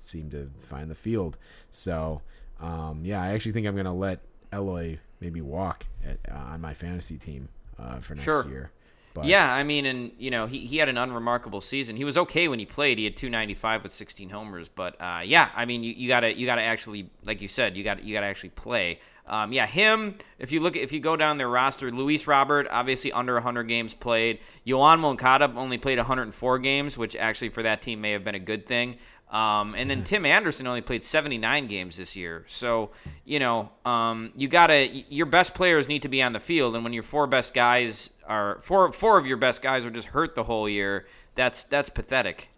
[0.02, 1.38] seem to find the field.
[1.72, 2.22] So
[2.62, 4.22] um, yeah, I actually think I'm gonna let
[4.54, 8.48] Eloy maybe walk at, uh, on my fantasy team uh, for next Sure.
[8.48, 8.72] year.
[9.16, 11.96] But, Yeah, I mean, and you know, he, he had an unremarkable season.
[11.96, 12.98] He was okay when he played.
[12.98, 16.46] He had 295 with 16 homers, but uh, yeah, I mean, you, you gotta you
[16.46, 19.00] gotta actually, like you said, you got you gotta actually play.
[19.28, 20.16] Um, yeah, him.
[20.38, 23.64] If you look, at, if you go down their roster, Luis Robert obviously under 100
[23.64, 24.40] games played.
[24.68, 28.40] Yoán Moncada only played 104 games, which actually for that team may have been a
[28.40, 28.98] good thing.
[29.32, 32.46] Um, and then Tim Anderson only played 79 games this year.
[32.48, 32.92] So,
[33.26, 36.84] you know, um, you gotta your best players need to be on the field, and
[36.84, 40.36] when your four best guys are four four of your best guys are just hurt
[40.36, 42.50] the whole year, that's that's pathetic.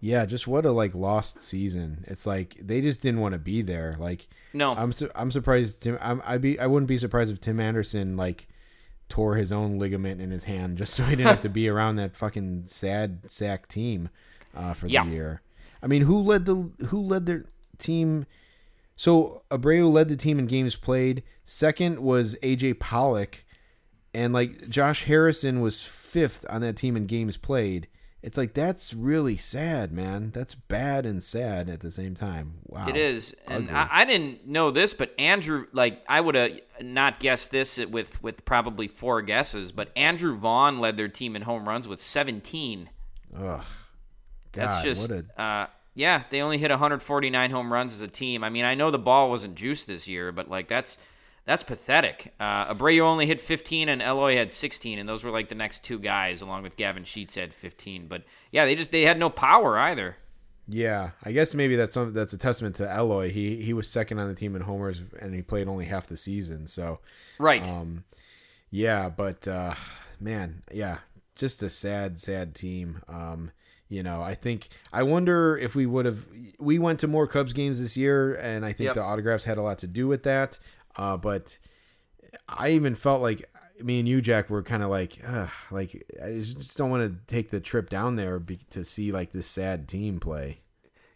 [0.00, 2.04] Yeah, just what a like lost season.
[2.06, 3.96] It's like they just didn't want to be there.
[3.98, 4.72] Like No.
[4.74, 5.82] I'm su- I'm surprised.
[5.82, 8.46] Tim, I'm, I'd be I wouldn't be surprised if Tim Anderson like
[9.08, 11.96] tore his own ligament in his hand just so he didn't have to be around
[11.96, 14.08] that fucking sad sack team
[14.56, 15.04] uh, for Yeah.
[15.04, 15.42] the year.
[15.82, 17.46] I mean, who led the who led their
[17.78, 18.26] team?
[18.96, 21.22] So Abreu led the team in games played.
[21.44, 23.44] Second was AJ Pollock,
[24.12, 27.88] and like Josh Harrison was fifth on that team in games played.
[28.20, 30.32] It's like that's really sad, man.
[30.34, 32.54] That's bad and sad at the same time.
[32.64, 36.58] Wow, It is, and I, I didn't know this, but Andrew, like I would have
[36.82, 41.42] not guessed this with with probably four guesses, but Andrew Vaughn led their team in
[41.42, 42.90] home runs with 17.
[43.36, 43.64] Ugh.
[44.52, 48.44] That's just, a uh, yeah, they only hit 149 home runs as a team.
[48.44, 50.96] I mean, I know the ball wasn't juiced this year, but like that's
[51.44, 52.34] that's pathetic.
[52.38, 55.82] Uh, Abreu only hit 15, and Eloy had 16, and those were like the next
[55.82, 58.06] two guys, along with Gavin Sheets had 15.
[58.06, 60.16] But yeah, they just they had no power either.
[60.68, 63.30] Yeah, I guess maybe that's some that's a testament to Eloy.
[63.30, 66.16] He he was second on the team in homers and he played only half the
[66.16, 66.68] season.
[66.68, 67.00] So,
[67.38, 67.66] Right.
[67.66, 68.04] um,
[68.70, 69.74] yeah, but uh,
[70.20, 70.98] man, yeah,
[71.34, 73.00] just a sad, sad team.
[73.08, 73.50] Um,
[73.88, 76.26] you know, I think I wonder if we would have
[76.58, 78.94] we went to more Cubs games this year, and I think Yep.
[78.96, 80.58] the autographs had a lot to do with that.
[80.96, 81.58] Uh, but
[82.48, 83.48] I even felt like
[83.82, 87.32] me and you, Jack, were kind of like, Ugh, like I just don't want to
[87.32, 90.60] take the trip down there be, to see like this sad team play.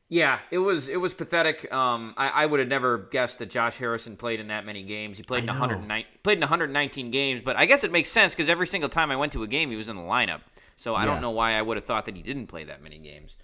[0.09, 1.73] Yeah, it was it was pathetic.
[1.73, 5.17] Um, I, I would have never guessed that Josh Harrison played in that many games.
[5.17, 8.35] He played in I 109 played in 119 games, but I guess it makes sense
[8.35, 10.41] because every single time I went to a game, he was in the lineup.
[10.83, 11.13] So I Yeah.
[11.13, 13.37] don't know why I would have thought that he didn't play that many games.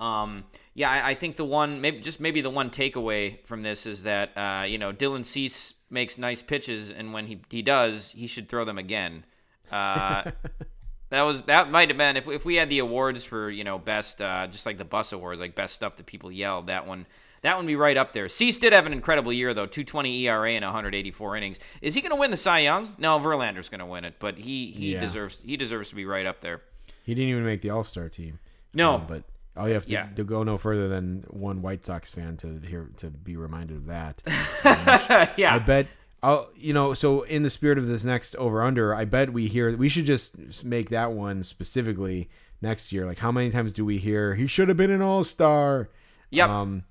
[0.00, 0.44] Um,
[0.74, 4.02] yeah, I, I think the one maybe just maybe the one takeaway from this is
[4.04, 8.26] that uh, you know Dylan Cease makes nice pitches, and when he he does, he
[8.26, 9.24] should throw them again.
[9.70, 10.24] Uh,
[11.10, 13.78] that was that might have been if if we had the awards for you know
[13.78, 17.06] best uh, just like the bus awards like best stuff that people yelled that one
[17.42, 18.28] that one would be right up there.
[18.28, 21.58] Cease did have an incredible year though, 220 ERA and 184 innings.
[21.82, 22.94] Is he going to win the Cy Young?
[22.98, 25.00] No, Verlander's going to win it, but he he Yeah.
[25.00, 26.62] deserves he deserves to be right up there.
[27.06, 28.40] He didn't even make the All Star team.
[28.74, 28.96] No.
[28.96, 29.22] Um, but
[29.56, 30.08] all you have to, Yeah.
[30.16, 33.86] to go no further than one White Sox fan to hear to be reminded of
[33.86, 34.22] that.
[35.38, 35.86] yeah, I bet.
[36.22, 39.46] I'll, you know, so in the spirit of this next over under, I bet we
[39.46, 42.28] hear we should just make that one specifically
[42.60, 43.06] next year.
[43.06, 45.88] Like, how many times do we hear he should have been an All Star?
[46.30, 46.48] Yep.
[46.48, 46.82] Um,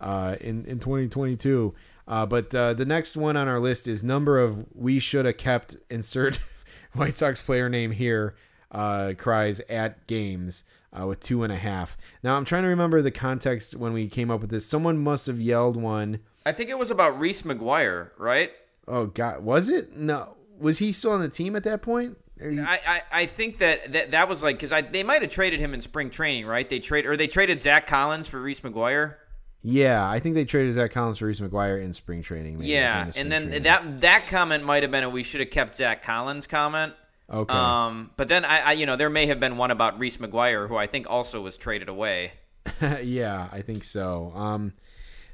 [0.00, 1.72] uh, in in 2022.
[2.08, 5.36] Uh, but uh, the next one on our list is number of we should have
[5.36, 6.40] kept insert
[6.94, 8.34] White Sox player name here.
[8.72, 10.64] Uh, cries at games
[10.98, 11.96] uh, with two and a half.
[12.22, 14.64] Now I'm trying to remember the context when we came up with this.
[14.66, 16.20] Someone must have yelled one.
[16.46, 18.50] I think it was about Reese McGuire, right?
[18.88, 19.94] Oh God, was it?
[19.96, 22.16] No, was he still on the team at that point?
[22.40, 25.30] He- I, I, I think that, that that was like because I they might have
[25.30, 26.66] traded him in spring training, right?
[26.68, 29.16] They trade or they traded Zack Collins for Reese McGuire.
[29.62, 32.58] yeah, I think they traded Zack Collins for Reese McGuire in spring training.
[32.58, 33.62] maybe, Yeah, spring and then training.
[33.64, 36.94] that that comment might have been a we should have kept Zack Collins comment.
[37.32, 37.54] Okay.
[37.54, 40.68] Um, but then I, I, you know, there may have been one about Reese McGuire,
[40.68, 42.32] who I think also was traded away.
[43.02, 44.32] yeah, I think so.
[44.34, 44.74] Um,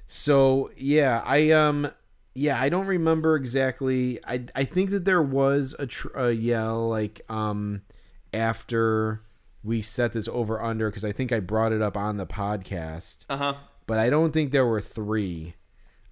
[0.06, 1.90] so yeah, I um,
[2.34, 4.20] yeah, I don't remember exactly.
[4.24, 7.82] I I think that there was a, tr- a yell like um
[8.32, 9.22] after
[9.64, 13.24] we set this over under because I think I brought it up on the podcast,
[13.28, 13.54] Uh huh.
[13.86, 15.54] but I don't think there were three.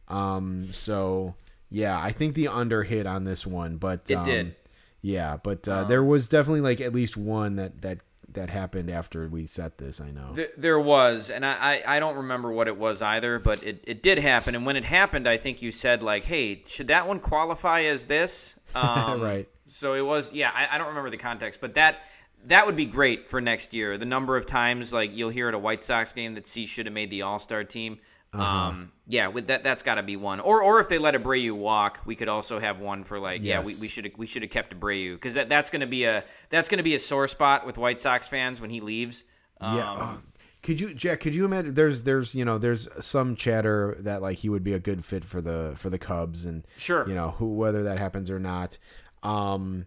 [0.09, 1.35] Um, so
[1.71, 4.57] yeah, I think the under hit on this one, but It um, did.
[5.03, 7.99] Yeah, but uh, there was definitely like at least one that that
[8.37, 10.01] that happened after we set this.
[10.01, 10.33] I know.
[10.35, 13.83] There, there was, and I, I, I don't remember what it was either, but it,
[13.85, 14.55] it did happen.
[14.55, 18.07] And when it happened, I think you said like, "Hey, should that one qualify as
[18.07, 19.49] this?" Um, Right.
[19.69, 20.51] So it was, yeah.
[20.55, 22.01] I, I don't remember the context, but that
[22.45, 23.97] that would be great for next year.
[23.97, 26.85] The number of times like you'll hear at a White Sox game that Cease should
[26.85, 27.99] have made the All Star team.
[28.33, 28.43] Uh-huh.
[28.45, 30.41] Um, yeah, with that, that's got to be one.
[30.41, 33.63] Or, or if they let Abreu walk, we could also have one for like, yeah,
[33.63, 36.05] we we should have we should have kept Abreu because that, that's going to be
[36.05, 39.25] a that's going to be a sore spot with White Sox fans when he leaves.
[39.61, 39.91] Um, Yeah.
[39.99, 40.19] oh,
[40.63, 41.21] Could you, Jack?
[41.21, 41.75] Could you imagine?
[41.75, 45.25] There's, there's, you know, there's some chatter that like he would be a good fit
[45.25, 47.09] for the for the Cubs, and Sure.
[47.09, 48.77] you know, who whether that happens or not.
[49.23, 49.87] Um,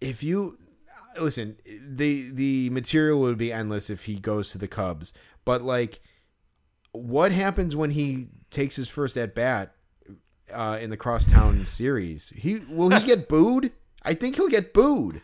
[0.00, 0.58] if you
[1.18, 5.12] listen, the the material would be endless if he goes to the Cubs,
[5.44, 6.00] but like,
[6.92, 9.74] what happens when he takes his first at bat
[10.52, 12.32] uh, in the crosstown series?
[12.36, 13.72] He will he get booed?
[14.02, 15.22] I think he'll get booed.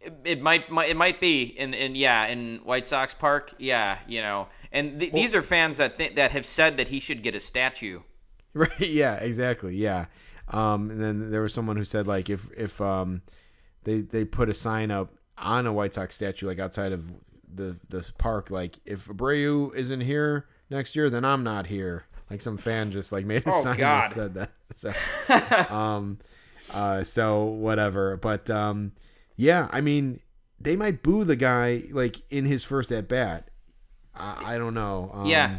[0.00, 3.98] It, it might, might it might be in in yeah in White Sox Park yeah
[4.06, 7.22] you know and th- these are fans that th- that have said that he should
[7.22, 8.00] get a statue
[8.54, 8.80] Right.
[8.80, 9.16] Yeah.
[9.16, 9.76] Exactly.
[9.76, 10.06] Yeah.
[10.48, 13.22] Um, and then there was someone who said like if if um
[13.84, 17.04] they they put a sign up on a White Sox statue like outside of
[17.52, 22.04] the the park like if Abreu isn't here next year then I'm not here.
[22.30, 24.10] Like some fan just like made a Oh, sign God.
[24.10, 24.50] that said that.
[24.74, 26.18] So um
[26.74, 28.16] uh so whatever.
[28.16, 28.92] But um
[29.36, 30.20] yeah, I mean
[30.60, 33.48] they might boo the guy like in his first at bat.
[34.14, 35.10] I, I don't know.
[35.14, 35.58] Um, yeah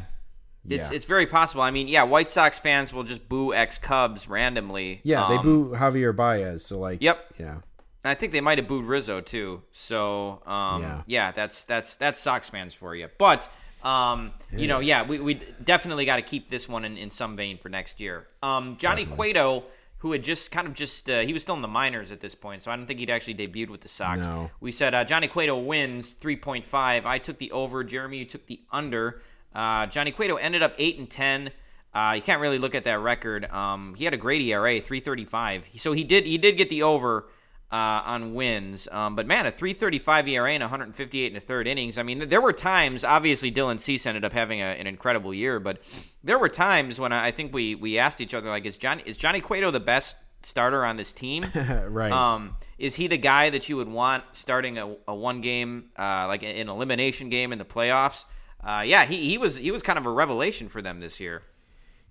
[0.67, 0.95] it's yeah.
[0.95, 4.99] it's very possible I mean yeah White Sox fans will just boo ex Cubs randomly
[5.03, 6.65] Yeah, they Um, boo Javier Baez.
[6.65, 7.25] So like, Yep.
[7.39, 7.57] yeah,
[8.03, 9.63] I think they might have booed Rizzo too.
[9.71, 11.01] So um, Yeah.
[11.07, 11.31] yeah.
[11.31, 13.07] that's that's that's Sox fans for you.
[13.17, 13.49] But
[13.83, 17.35] um, you know, yeah, we, we definitely got to keep this one in, in some
[17.35, 18.27] vein for next year.
[18.43, 19.63] Um, Johnny Cueto,
[19.99, 22.35] who had just kind of just uh, he was still in the minors at this
[22.35, 24.21] point, so I don't think he'd actually debuted with the Sox.
[24.21, 24.51] No.
[24.59, 27.05] We said uh, Johnny Cueto wins three point five.
[27.05, 27.83] I took the over.
[27.83, 29.21] Jeremy, you took the under.
[29.53, 31.51] Uh, Johnny Cueto ended up eight and ten.
[31.93, 33.45] Uh, you can't really look at that record.
[33.45, 35.63] Um, he had a great ERA, 3.35.
[35.77, 37.25] So he did he did get the over
[37.71, 38.87] uh, on wins.
[38.91, 41.97] Um, but man, a 3.35 ERA and 158 in the third innings.
[41.97, 43.03] I mean, there were times.
[43.03, 45.79] Obviously, Dylan Cease ended up having a, an incredible year, but
[46.23, 49.03] there were times when I, I think we we asked each other like, is Johnny
[49.05, 51.45] is Johnny Cueto the best starter on this team?
[51.55, 52.11] right.
[52.11, 56.27] Um, is he the guy that you would want starting a, a one game, uh,
[56.27, 58.25] like an elimination game in the playoffs?
[58.63, 61.43] Uh, yeah, he, he was he was kind of a revelation for them this year.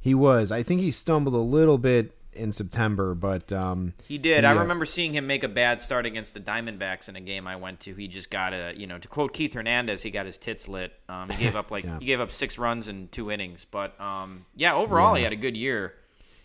[0.00, 0.52] he was.
[0.52, 4.44] I think he stumbled a little bit in September, but um, He did.
[4.44, 4.60] I Yeah.
[4.60, 7.80] remember seeing him make a bad start against the Diamondbacks in a game I went
[7.80, 7.94] to.
[7.94, 10.92] He just got a, you know, to quote Keith Hernandez, he got his tits lit.
[11.08, 11.98] Um, he gave up like Yeah.
[11.98, 15.36] he gave up six runs in two innings, but um, yeah, overall he had a
[15.36, 15.94] good year.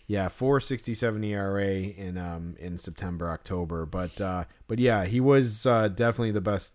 [0.06, 5.20] yeah, four sixty seven ERA in um in September October, but uh, but yeah, he
[5.20, 6.72] was uh, definitely the best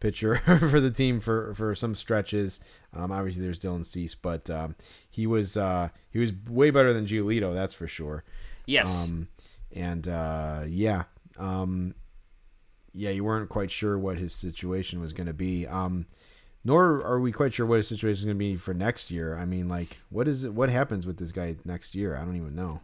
[0.00, 0.36] pitcher
[0.70, 2.60] for the team for for some stretches.
[2.96, 4.76] Um, obviously there's Dylan Cease, but um,
[5.14, 8.24] he was uh, he was way better than Giolito, that's for sure.
[8.66, 9.04] Yes.
[9.04, 9.28] Um,
[9.72, 11.04] and uh, yeah,
[11.38, 11.94] um,
[12.92, 15.68] yeah, you weren't quite sure what his situation was going to be.
[15.68, 16.06] Um,
[16.64, 19.36] nor are we quite sure what his situation is going to be for next year.
[19.38, 20.52] I mean, like, what is it?
[20.52, 22.16] What happens with this guy next year?
[22.16, 22.80] I don't even know.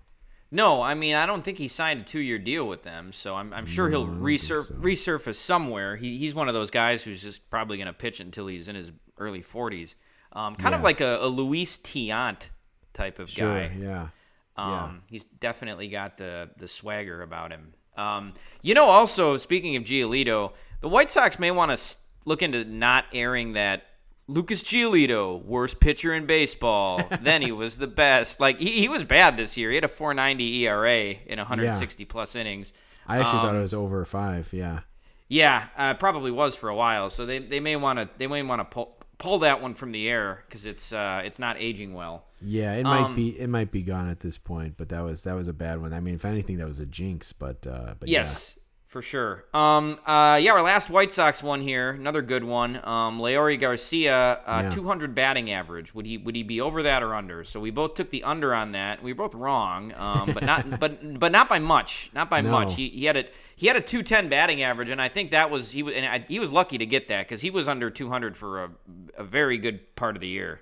[0.52, 3.52] No, I mean I don't think he signed a two-year deal with them, so I'm,
[3.52, 4.74] I'm sure he'll resurf- so.
[4.74, 5.96] resurface somewhere.
[5.96, 8.76] He, he's one of those guys who's just probably going to pitch until he's in
[8.76, 9.94] his early 40s,
[10.32, 12.48] um, kind of like a, a Luis Tiant
[12.94, 13.48] type of Sure.
[13.68, 13.76] guy.
[13.78, 14.08] Yeah.
[14.56, 14.90] Um, Yeah.
[15.08, 17.72] He's definitely got the the swagger about him.
[17.96, 22.64] Um, you know, also speaking of Giolito, the White Sox may want to look into
[22.64, 23.82] not airing that
[24.28, 27.02] Lucas Giolito, worst pitcher in baseball.
[27.20, 28.38] then he was the best.
[28.40, 29.70] Like he, he was bad this year.
[29.70, 32.72] He had a 4.90 ERA in 160 plus innings.
[33.06, 34.52] I actually Um, thought it was over five.
[34.52, 34.80] Yeah.
[35.28, 37.08] Yeah, uh, probably was for a while.
[37.10, 39.92] So they, they may want to they may want to pull pull that one from
[39.92, 42.24] the air because it's uh, it's not aging well.
[42.42, 45.22] Yeah, it might Um, be it might be gone at this point, but that was
[45.22, 45.92] that was a bad one.
[45.92, 47.32] I mean, if anything, that was a jinx.
[47.32, 48.58] But uh, but Yes,
[48.90, 49.44] for sure.
[49.54, 52.76] Um, uh, yeah, our last White Sox one here, another good one.
[52.84, 54.70] Um, Leury Garcia, uh, Yeah.
[54.70, 55.94] 200 batting average.
[55.94, 57.44] Would he would he be over that or under?
[57.44, 59.02] So we both took the under on that.
[59.02, 62.10] We were both wrong, um, but not but but not by much.
[62.12, 62.50] Not by No.
[62.50, 62.74] much.
[62.74, 63.24] He, he had a
[63.56, 66.24] he had a 210 batting average, and I think that was he was and I,
[66.28, 68.70] he was lucky to get that because he was under 200 for a
[69.18, 70.60] a very good part of the year.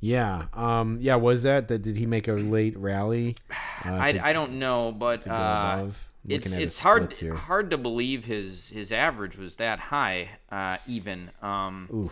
[0.00, 0.80] yeah, yeah.
[0.80, 1.14] Um, yeah.
[1.14, 1.80] Was that that?
[1.82, 3.34] Did he make a late rally?
[3.50, 3.54] Uh,
[3.96, 5.86] I, to- I don't know, but uh?
[6.28, 10.30] It's it's hard hard to believe his his average was that high.
[10.50, 12.10] Uh, even um,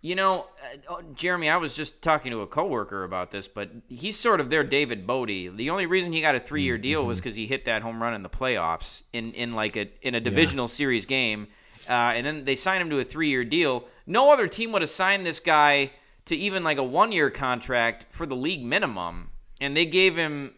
[0.00, 3.70] you know, uh, oh, Jeremy, I was just talking to a coworker about this, but
[3.88, 5.28] he's sort of their David Bote.
[5.28, 7.08] The only reason he got a three year deal Mm-hmm.
[7.08, 10.14] was because he hit that home run in the playoffs in in like a in
[10.16, 11.46] a divisional series game,
[11.88, 13.84] uh, and then they signed him to a three year deal.
[14.06, 15.92] No other team would have signed this guy
[16.24, 20.54] to even like a one year contract for the league minimum, and they gave him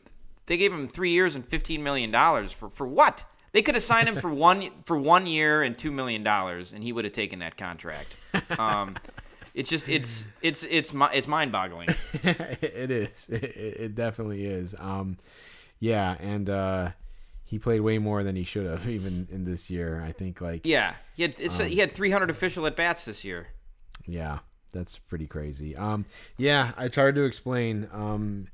[0.47, 3.25] they gave him three years and fifteen million dollars for for what?
[3.53, 6.83] They could have signed him for one for one year and two million dollars, and
[6.83, 8.17] he would have taken that contract.
[8.59, 8.97] Um,
[9.55, 11.89] it's just it's it's it's it's mind boggling.
[12.23, 13.29] it is.
[13.29, 14.75] It, it definitely is.
[14.79, 15.19] Um,
[15.79, 16.91] yeah, and uh,
[17.45, 20.03] he played way more than he should have, even in this year.
[20.05, 23.23] I think, like, Yeah, he had it's, he had three hundred official at bats this
[23.25, 23.47] year.
[24.07, 24.41] yeah,
[24.73, 25.77] that's pretty crazy.
[25.77, 27.89] Um, yeah, it's hard to explain.
[27.93, 28.49] Um,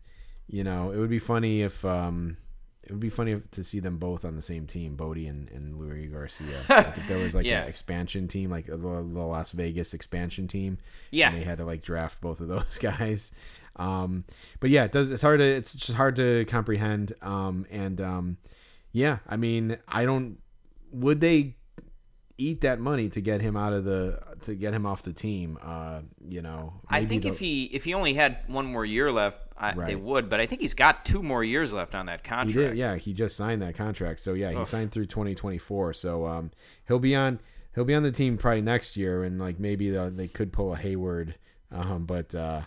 [0.50, 2.36] you know, it would be funny if um,
[2.84, 5.48] it would be funny if, to see them both on the same team, Bote and
[5.50, 6.64] and Louis Garcia.
[6.68, 7.62] like if there was like Yeah.
[7.62, 10.78] an expansion team, like the, the Las Vegas expansion team.
[11.10, 11.28] Yeah.
[11.30, 13.32] and they had to like draft both of those guys.
[13.76, 14.24] Um,
[14.58, 15.10] but yeah, it does.
[15.10, 15.44] It's hard to.
[15.46, 17.12] It's just hard to comprehend.
[17.22, 18.36] Um, and um,
[18.92, 20.38] yeah, I mean, I don't.
[20.92, 21.54] Would they
[22.40, 25.58] eat that money to get him out of the to get him off the team?
[25.62, 29.38] Uh, you know, I think if he if he only had one more year left,
[29.56, 30.28] I, they would.
[30.30, 32.54] But I think he's got two more years left on that He contract.
[32.54, 32.96] did, yeah.
[32.96, 35.92] He just signed that contract, so yeah, he signed through 2024.
[35.94, 36.50] So um,
[36.88, 37.40] he'll be on
[37.74, 40.74] he'll be on the team probably next year, and like maybe the, they could pull
[40.74, 41.34] a Heyward,
[41.70, 42.62] um, but uh,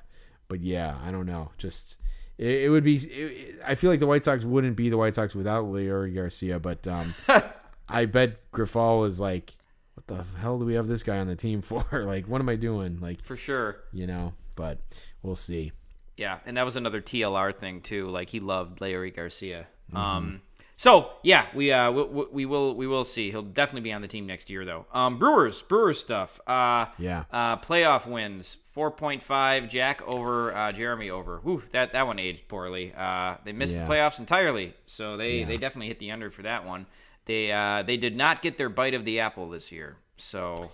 [0.48, 1.52] but yeah, I don't know.
[1.58, 1.98] Just
[2.38, 2.98] it, it would be.
[2.98, 6.60] It, I feel like the White Sox wouldn't be the White Sox without Leury Garcia,
[6.60, 7.16] but um,
[7.90, 9.56] I bet Grifol is like,
[9.96, 11.86] what the hell do we have this guy on the team for?
[12.06, 13.00] like, what am I doing?
[13.00, 13.78] Like, for sure.
[13.92, 14.80] you know, but
[15.22, 15.72] we'll see.
[16.18, 18.08] Yeah, and that was another TLR thing too.
[18.08, 19.68] Like he loved Larry Garcia.
[19.90, 19.98] Mm-hmm.
[19.98, 20.42] Um,
[20.78, 23.32] so yeah, we uh we, we- will we will see.
[23.32, 24.86] He'll definitely be on the team next year though.
[24.94, 26.40] Um, Brewers Brewers stuff.
[26.46, 27.24] Uh, Yeah.
[27.32, 29.70] Uh, playoff wins four point five.
[29.70, 31.40] Jack over uh, Jeremy over.
[31.40, 32.94] Whew, that that one aged poorly.
[32.96, 33.86] Uh, they missed Yeah.
[33.86, 34.74] the playoffs entirely.
[34.86, 35.46] So they Yeah.
[35.46, 36.86] they definitely hit the under for that one.
[37.26, 39.96] They uh they did not get their bite of the apple this year.
[40.18, 40.72] So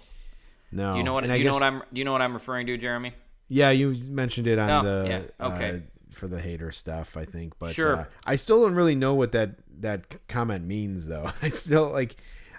[0.72, 2.06] No, do you know what and do I you know guess- what I'm do you
[2.06, 3.14] know what I'm referring to, Jeremy?
[3.48, 5.70] Yeah, you mentioned it on Oh, the yeah, okay.
[5.70, 5.80] uh,
[6.12, 7.58] for the Hader stuff, I think.
[7.60, 7.96] But Sure.
[7.98, 11.32] uh, I still don't really know what that that comment means, though.
[11.42, 12.16] I still like.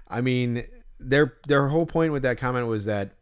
[0.08, 0.64] I mean,
[0.98, 3.12] their their whole point with that comment was that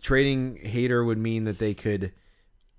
[0.00, 2.12] trading Hader would mean that they could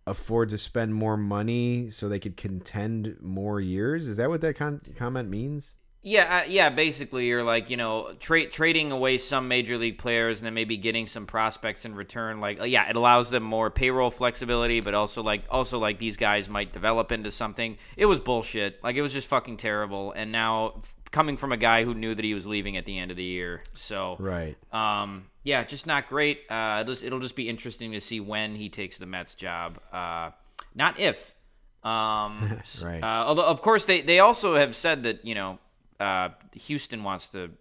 [0.07, 4.07] afford to spend more money so they could contend more years.
[4.07, 5.75] Is that what that con- comment means?
[6.03, 6.69] Yeah, uh, yeah.
[6.69, 10.77] Basically, you're like you know tra- trading away some major league players and then maybe
[10.77, 12.39] getting some prospects in return.
[12.39, 16.17] Like, uh, yeah, it allows them more payroll flexibility, but also like also like these
[16.17, 17.77] guys might develop into something.
[17.97, 18.83] It was bullshit.
[18.83, 20.11] Like it was just fucking terrible.
[20.13, 20.81] And now
[21.11, 23.23] coming from a guy who knew that he was leaving at the end of the
[23.23, 24.55] year, so Right.
[24.73, 26.39] um, yeah, just not great.
[26.49, 29.77] Uh, it'll, just, it'll just be interesting to see when he takes the Mets job,
[29.91, 30.31] uh,
[30.73, 31.35] not if.
[31.83, 33.03] Um, Right.
[33.03, 35.59] Uh, although, of course, they, they also have said that you know
[36.01, 37.51] uh, Houston wants to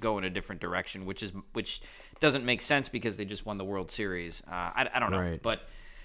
[0.00, 1.80] go in a different direction, which is which
[2.20, 4.42] doesn't make sense because they just won the World Series.
[4.46, 5.42] Uh, I, I don't know, Right.
[5.42, 5.62] but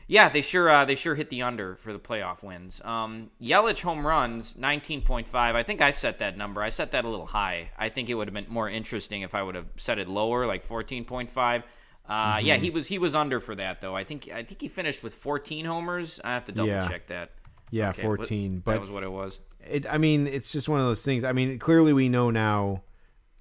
[0.08, 2.82] yeah, they sure uh, they sure hit the under for the playoff wins.
[2.84, 5.56] Um, Yelich home runs nineteen point five.
[5.56, 6.62] I think I set that number.
[6.62, 7.72] I set that a little high.
[7.78, 10.46] I think it would have been more interesting if I would have set it lower,
[10.46, 11.64] like fourteen point five.
[12.08, 12.64] Uh, Yeah, Mm-hmm.
[12.64, 13.96] he was he was under for that though.
[13.96, 16.20] I think I think he finished with fourteen homers.
[16.24, 16.88] I have to double Yeah.
[16.88, 17.32] check that.
[17.72, 18.62] Yeah, Okay, what- 14.
[18.66, 19.40] that was what it was.
[19.70, 21.24] It, I mean, it's just one of those things.
[21.24, 22.84] I mean, clearly we know now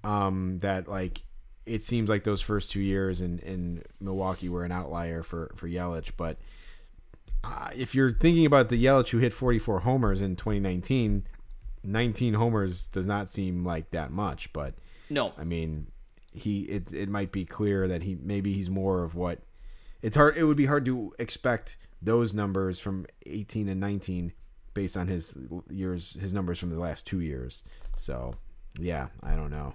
[0.03, 1.23] um, that like
[1.65, 5.67] it seems like those first two years in, in Milwaukee were an outlier for for
[5.67, 6.11] Yelich.
[6.17, 6.37] But
[7.43, 11.25] uh, if you're thinking about the Yelich who hit 44 homers in 2019,
[11.83, 14.51] 19 homers does not seem like that much.
[14.53, 14.75] But
[15.09, 15.87] No, I mean,
[16.31, 19.39] he it it might be clear that he maybe he's more of what
[20.01, 20.37] it's hard.
[20.37, 24.33] It would be hard to expect those numbers from 18 and 19
[24.73, 25.37] based on his
[25.69, 27.63] years, his numbers from the last two years.
[27.95, 28.33] So,
[28.79, 29.73] yeah, I don't know.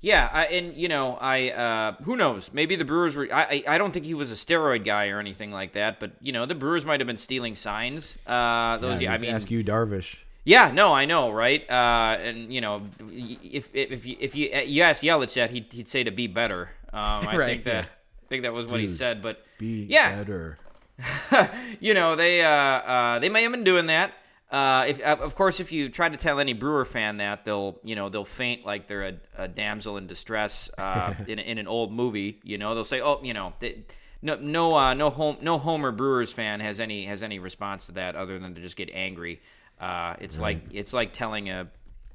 [0.00, 2.50] Yeah, I, and you know, I uh, who knows?
[2.52, 3.26] Maybe the Brewers were.
[3.32, 5.98] I, I I don't think he was a steroid guy or anything like that.
[5.98, 8.14] But you know, the Brewers might have been stealing signs.
[8.26, 10.16] Uh, those, yeah, I mean, ask Yu Darvish.
[10.44, 11.62] yeah, no, I know, right?
[11.70, 15.72] Uh, and you know, if if if you, if you, you ask Yelich that, he'd,
[15.72, 16.68] he'd say to be better.
[16.92, 17.90] Um, I Right, think that yeah.
[18.24, 19.22] I think that was what he said.
[19.22, 20.14] But Be Yeah.
[20.16, 20.58] better.
[21.80, 24.12] you know, they uh, uh, they may have been doing that.
[24.50, 27.96] Uh, if of course, if you try to tell any Brewer fan that, they'll you
[27.96, 31.92] know they'll faint like they're a, a damsel in distress uh, in in an old
[31.92, 32.40] movie.
[32.44, 33.84] You know, they'll say, oh, you know, they,
[34.22, 37.92] no no uh, no home no Homer Brewers fan has any has any response to
[37.92, 39.40] that other than to just get angry.
[39.80, 41.68] Uh, it's like it's like telling a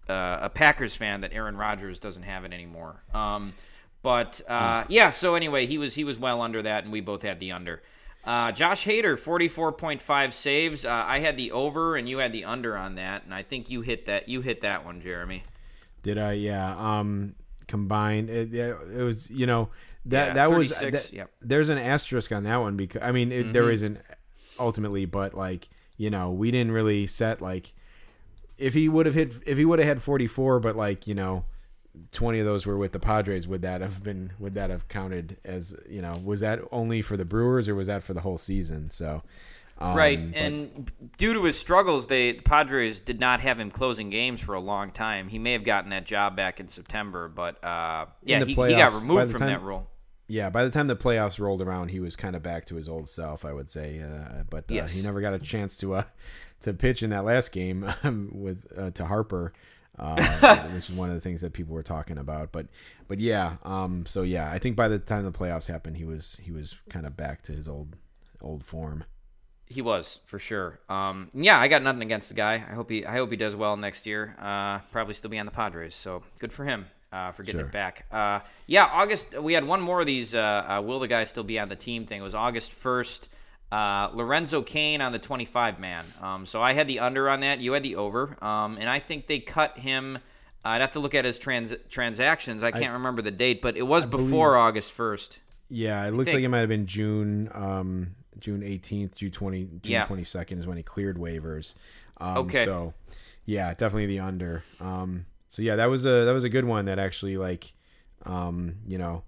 [0.07, 3.03] uh, a Packers fan that Aaron Rodgers doesn't have it anymore.
[3.13, 3.53] Um,
[4.01, 7.21] but uh, yeah, so anyway, he was he was well under that, and we both
[7.21, 7.81] had the under.
[8.29, 10.85] Uh, Josh Hader, forty-four point five saves.
[10.85, 13.71] Uh, I had the over, and you had the under on that, and I think
[13.71, 14.29] you hit that.
[14.29, 15.41] You hit that one, Jeremy.
[16.03, 16.33] Did I?
[16.33, 16.75] Yeah.
[16.77, 17.33] Um,
[17.65, 19.69] combined, it, it was you know
[20.05, 21.27] that Yeah, that was that- yep.
[21.27, 21.47] Mm-hmm.
[21.47, 23.99] there's an asterisk on that one because I mean it, there isn't
[24.59, 25.67] ultimately, but like
[25.97, 27.73] you know we didn't really set like
[28.59, 31.45] if he would have hit if he would have had 44, but like you know.
[32.11, 35.37] 20 of those were with the Padres would that have been would that have counted
[35.45, 38.37] as you know was that only for the Brewers or was that for the whole
[38.37, 39.21] season so
[39.81, 43.71] um, right, but- and due to his struggles, they the Padres did not have him
[43.71, 45.29] closing games for a long time.
[45.29, 48.91] He may have gotten that job back in September, but uh, yeah, he, he got
[48.91, 49.87] removed from time- that role.
[50.27, 52.89] yeah, by the time the playoffs rolled around, he was kind of back to his
[52.89, 54.01] old self, I would say.
[54.01, 54.91] Uh, but uh, Yes.
[54.91, 56.03] he never got a chance to uh,
[56.63, 59.53] to pitch in that last game um, with uh, to Harper,
[60.41, 62.51] uh, which is one of the things that people were talking about.
[62.51, 62.67] But
[63.07, 66.39] but yeah, um, so yeah, I think by the time the playoffs happened, he was
[66.43, 67.95] he was kind of back to his old
[68.41, 69.03] old form.
[69.65, 70.79] He was for sure.
[70.89, 72.55] Um, yeah, I got nothing against the guy.
[72.55, 74.35] I hope he I hope he does well next year.
[74.41, 77.67] Uh, probably still be on the Padres, so good for him uh, for getting Sure.
[77.67, 78.05] it back.
[78.11, 79.39] Uh, yeah, August.
[79.39, 80.33] We had one more of these.
[80.33, 80.39] Uh,
[80.77, 82.19] uh, will the guy still be on the team thing?
[82.19, 83.29] It was August first.
[83.71, 86.05] Uh, Lorenzo Cain on the 25 man.
[86.21, 87.59] Um, so I had the under on that.
[87.59, 88.35] You had the over.
[88.43, 90.17] Um, and I think they cut him.
[90.65, 92.63] I'd have to look at his trans- transactions.
[92.63, 95.37] I can't remember the date, but it was before August 1st.
[95.69, 99.79] Yeah, it looks like it might have been June um, June eighteenth, June twenty, June
[99.83, 100.05] Yeah.
[100.05, 101.75] twenty second is when he cleared waivers.
[102.17, 102.65] Um, Okay.
[102.65, 102.93] So
[103.45, 104.63] yeah, definitely the under.
[104.79, 107.71] Um, so yeah, that was a that was a good one that actually like
[108.25, 109.21] um, you know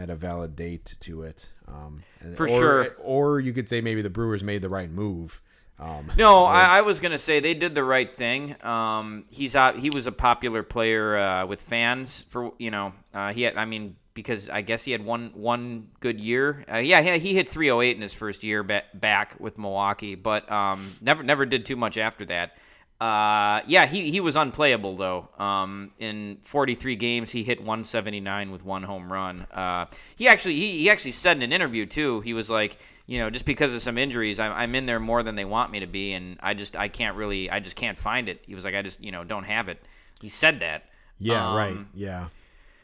[0.00, 1.48] had a valid date to it.
[1.68, 2.86] Um, and- For or- sure.
[2.98, 5.40] Or you could say maybe the Brewers made the right move.
[5.78, 8.56] Um, No, I, I was gonna say they did the right thing.
[8.64, 13.32] Um, he's uh, he was a popular player uh, with fans for you know uh,
[13.32, 16.64] he had I mean because I guess he had one one good year.
[16.70, 20.50] Uh, yeah, he, he hit 308 in his first year ba- back with Milwaukee, but
[20.50, 22.56] um, never never did too much after that.
[23.00, 25.28] Uh, yeah, he, he was unplayable though.
[25.38, 29.46] Um, in 43 games, he hit 179 with one home run.
[29.52, 29.86] Uh,
[30.16, 32.20] he actually he, he actually said in an interview too.
[32.20, 32.76] He was like,
[33.06, 35.72] you know, just because of some injuries, I'm, I'm in there more than they want
[35.72, 38.42] me to be, and I just I can't really I just can't find it.
[38.46, 39.82] He was like, I just you know don't have it.
[40.20, 40.84] He said that.
[41.18, 41.78] yeah, Um, right.
[41.94, 42.28] Yeah.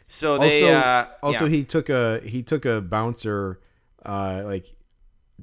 [0.08, 1.50] So they also, uh, also yeah.
[1.50, 3.60] he took a he took a bouncer
[4.04, 4.72] uh like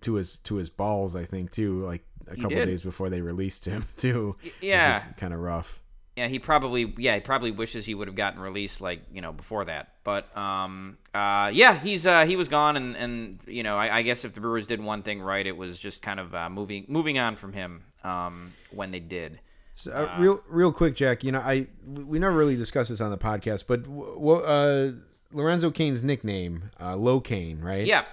[0.01, 3.65] to his to his balls I think too like a couple days before they released
[3.65, 5.03] him too yeah.
[5.17, 5.80] kind of rough
[6.15, 9.32] yeah, he probably yeah he probably wishes he would have gotten released like you know
[9.32, 9.93] before that.
[10.03, 14.01] But um, uh, yeah, he's uh, he was gone, and and you know I, I
[14.03, 16.86] guess if the Brewers did one thing right, it was just kind of uh, moving
[16.88, 19.39] moving on from him um, when they did.
[19.76, 21.24] So, uh, real, real quick, Jack.
[21.24, 24.91] You know, I we never really discussed this on the podcast, but what uh,
[25.32, 27.88] Lorenzo Cain's nickname, uh, Lo Kane, right?
[27.88, 28.05] Yeah.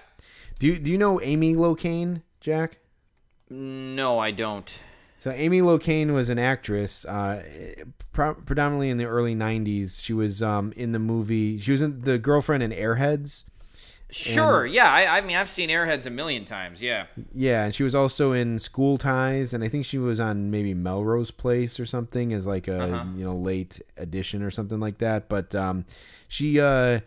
[0.59, 2.79] Do you do you know Amy Locane, Jack?
[3.51, 4.79] No, I don't.
[5.19, 7.43] So Amy Locane was an actress, uh,
[8.13, 10.01] pro- predominantly in the early '90s.
[10.03, 11.59] She was um, in the movie.
[11.61, 13.45] She was in the girlfriend in Airheads.
[14.13, 14.67] Sure.
[14.67, 14.91] yeah.
[14.93, 16.83] I, I mean, I've seen Airheads a million times.
[16.83, 17.07] Yeah.
[17.33, 20.75] Yeah, and she was also in School Ties, and I think she was on maybe
[20.75, 23.05] Melrose Place or something as like a Uh-huh.
[23.15, 25.29] you know late edition or something like that.
[25.29, 25.85] But um,
[26.29, 27.01] she uh,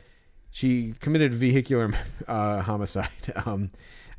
[0.51, 1.93] she committed vehicular
[2.27, 3.09] uh, homicide
[3.45, 3.71] um,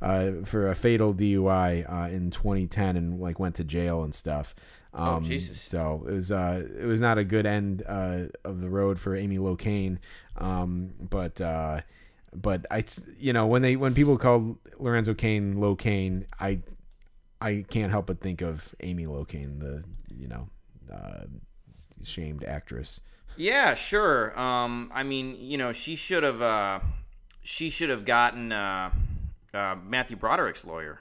[0.05, 4.55] uh, for a fatal DUI uh, in 2010, and like went to jail and stuff.
[4.93, 5.61] Um, Oh, Jesus.
[5.61, 9.17] So it was uh, it was not a good end uh, of the road for
[9.17, 9.99] Amy Locane,
[10.37, 11.41] um, but.
[11.41, 11.81] Uh,
[12.37, 12.83] but I,
[13.17, 16.59] you know, when they when people call Lorenzo Cain Locane, I,
[17.41, 20.49] I can't help but think of Amy Locane, the you know,
[20.93, 21.27] uh,
[22.03, 23.01] shamed actress.
[23.37, 24.37] Yeah, sure.
[24.37, 26.81] Um, I mean, you know, she should have uh,
[27.43, 28.51] she should have gotten
[29.55, 31.01] uh, Matthew Broderick's lawyer.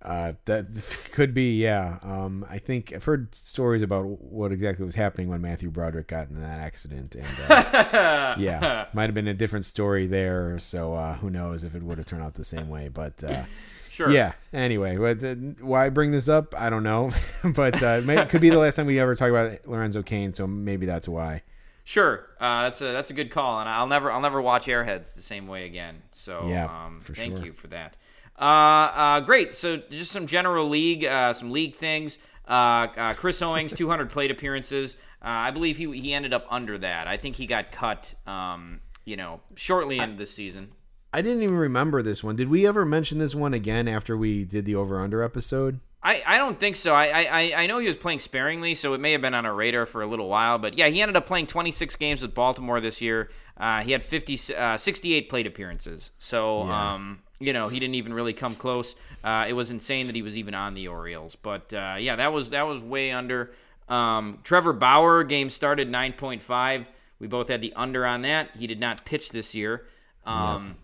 [0.00, 0.66] Uh, that
[1.12, 1.98] could be, yeah.
[2.02, 6.28] Um, I think I've heard stories about what exactly was happening when Matthew Broderick got
[6.28, 10.58] in that accident, and uh, yeah, might have been a different story there.
[10.60, 12.88] So uh, who knows if it would have turned out the same way?
[12.88, 13.42] But uh,
[13.90, 14.10] Sure.
[14.10, 14.34] yeah.
[14.52, 16.54] Anyway, but uh, why bring this up?
[16.56, 17.10] I don't know,
[17.44, 20.32] but uh, may, it could be the last time we ever talk about Lorenzo Cain,
[20.32, 21.42] so maybe that's why.
[21.88, 22.26] Sure.
[22.38, 25.22] Uh, that's a that's a good call, and I'll never I'll never watch Airheads the
[25.22, 26.02] same way again.
[26.12, 27.46] So Yeah, um, thank sure.
[27.46, 27.96] you for that.
[28.38, 29.56] Uh, uh, great.
[29.56, 32.18] So just some general league, uh, some league things.
[32.46, 34.96] Uh, uh, Chris Owings, 200 plate appearances.
[35.22, 37.06] Uh, I believe he he ended up under that.
[37.06, 38.12] I think he got cut.
[38.26, 40.72] Um, you know, shortly into the season.
[41.14, 42.36] I didn't even remember this one.
[42.36, 45.80] Did we ever mention this one again after we did the over under episode?
[46.02, 46.94] I, I don't think so.
[46.94, 49.54] I, I I know he was playing sparingly, so it may have been on our
[49.54, 50.56] radar for a little while.
[50.58, 53.30] But yeah, he ended up playing 26 games with Baltimore this year.
[53.56, 56.12] Uh, he had 50, uh, 68 plate appearances.
[56.20, 56.94] So Yeah.
[56.94, 58.94] um, you know he didn't even really come close.
[59.24, 61.34] Uh, it was insane that he was even on the Orioles.
[61.34, 63.50] But uh, yeah, that was that was way under.
[63.88, 66.86] Um, Trevor Bauer game started 9.5.
[67.18, 68.50] We both had the under on that.
[68.56, 69.86] He did not pitch this year.
[70.24, 70.76] Um,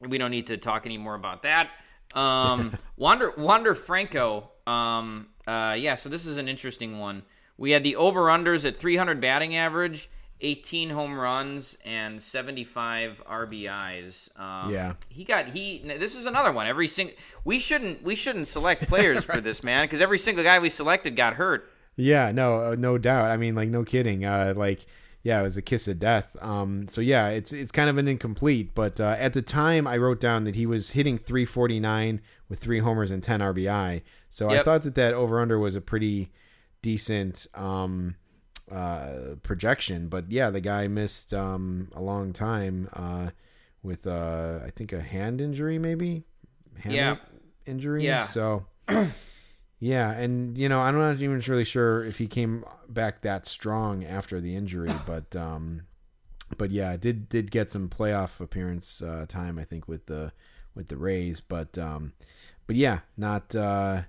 [0.00, 1.70] we don't need to talk anymore about that.
[2.14, 4.50] Um, Wander Wander Franco.
[4.66, 7.22] Um, uh, yeah, so this is an interesting one.
[7.56, 10.08] We had the over unders at 300 batting average,
[10.40, 14.38] 18 home runs, and 75 RBIs.
[14.38, 14.92] Um, Yeah.
[15.08, 15.78] he got he.
[15.98, 16.66] This is another one.
[16.66, 20.58] Every single we shouldn't we shouldn't select players for this man because every single guy
[20.58, 21.70] we selected got hurt.
[21.96, 23.30] Yeah, no, uh, no doubt.
[23.32, 24.24] I mean, like, no kidding.
[24.24, 24.86] Uh, like,
[25.22, 26.36] yeah, it was a kiss of death.
[26.40, 28.74] Um, so yeah, it's it's kind of an incomplete.
[28.74, 32.78] But uh, at the time, I wrote down that he was hitting 349 with three
[32.80, 34.02] homers and 10 RBI.
[34.30, 36.30] So I thought that that over under was a pretty
[36.82, 38.14] decent um,
[38.70, 40.08] uh, projection.
[40.08, 43.30] But yeah, the guy missed um, a long time uh,
[43.82, 46.24] with uh, I think a hand injury, maybe.
[46.80, 47.16] Hand Yeah.
[47.66, 48.04] injury.
[48.04, 48.22] Yeah.
[48.24, 48.66] So.
[49.80, 54.04] Yeah, and you know, I'm not even really sure if he came back that strong
[54.04, 55.82] after the injury, but um,
[56.56, 60.32] but yeah, did did get some playoff appearance uh, time, I think, with the
[60.74, 62.12] with the Rays, but um,
[62.66, 63.54] but yeah, not.
[63.54, 64.02] Uh,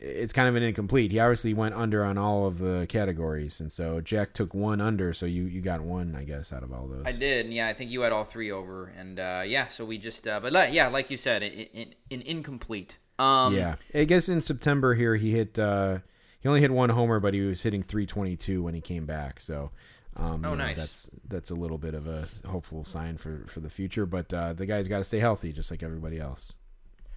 [0.00, 1.10] it's kind of an incomplete.
[1.10, 5.12] He obviously went under on all of the categories, and so Jack took one under,
[5.12, 7.04] so you you got one, I guess, out of all those.
[7.04, 9.84] I did, and yeah, I think you had all three over, and uh, yeah, so
[9.84, 12.98] we just, uh, but like, yeah, like you said, an in, in, incomplete.
[13.18, 15.58] Um, yeah, I guess in September here he hit.
[15.58, 15.98] Uh,
[16.40, 19.40] he only hit one homer, but he was hitting 322 when he came back.
[19.40, 19.70] So,
[20.16, 20.76] um, Oh, you know, nice.
[20.76, 24.06] That's that's a little bit of a hopeful sign for for the future.
[24.06, 26.54] But uh, the guy's got to stay healthy, just like everybody else.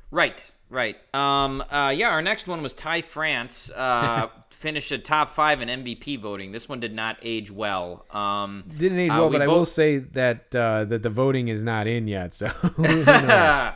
[0.10, 0.98] Right, right.
[1.14, 3.70] Um, uh, yeah, our next one was Ty France.
[3.74, 6.52] Uh, finished at top five in MVP voting.
[6.52, 8.06] This one did not age well.
[8.12, 11.48] Um, Didn't age uh, well, we but I will say that uh, that the voting
[11.48, 12.34] is not in yet.
[12.34, 12.48] So?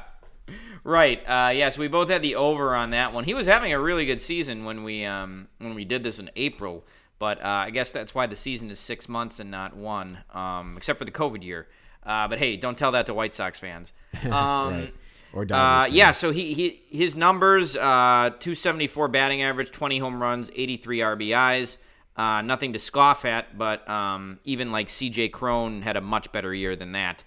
[0.85, 1.19] right.
[1.27, 3.25] Uh, yeah, so we both had the over on that one.
[3.25, 6.29] He was having a really good season when we um, when we did this in
[6.37, 6.85] April,
[7.19, 10.75] but uh, I guess that's why the season is six months and not one, um,
[10.77, 11.67] except for the COVID year.
[12.05, 13.91] Uh, but hey, don't tell that to White Sox fans.
[14.23, 14.93] Um, right.
[15.33, 20.21] Or Uh, Dodgers yeah, so he, he his numbers: uh, 274 batting average, 20 home
[20.21, 21.77] runs, 83 RBIs.
[22.15, 25.29] Uh, nothing to scoff at, but um, even like C.J.
[25.29, 27.25] Cron had a much better year than that.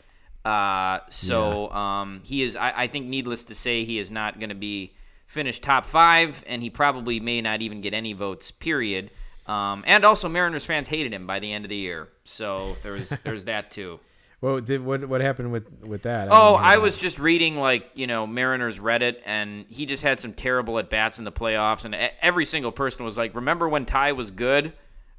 [0.49, 2.57] Uh, so um, he is.
[2.57, 4.95] I, I think, needless to say, he is not going to be
[5.27, 8.51] finished top five, and he probably may not even get any votes.
[8.51, 9.11] Period.
[9.47, 12.09] Um, and also, Mariners fans hated him by the end of the year.
[12.25, 14.01] So there was there's that too.
[14.41, 16.29] Well, did what what happened with with that?
[16.31, 16.83] Oh, I that.
[16.83, 20.89] was just reading like you know Mariners Reddit, and he just had some terrible at
[20.89, 21.93] bats in the playoffs, and
[22.23, 24.75] every single person was like, "Remember when Ty was good?"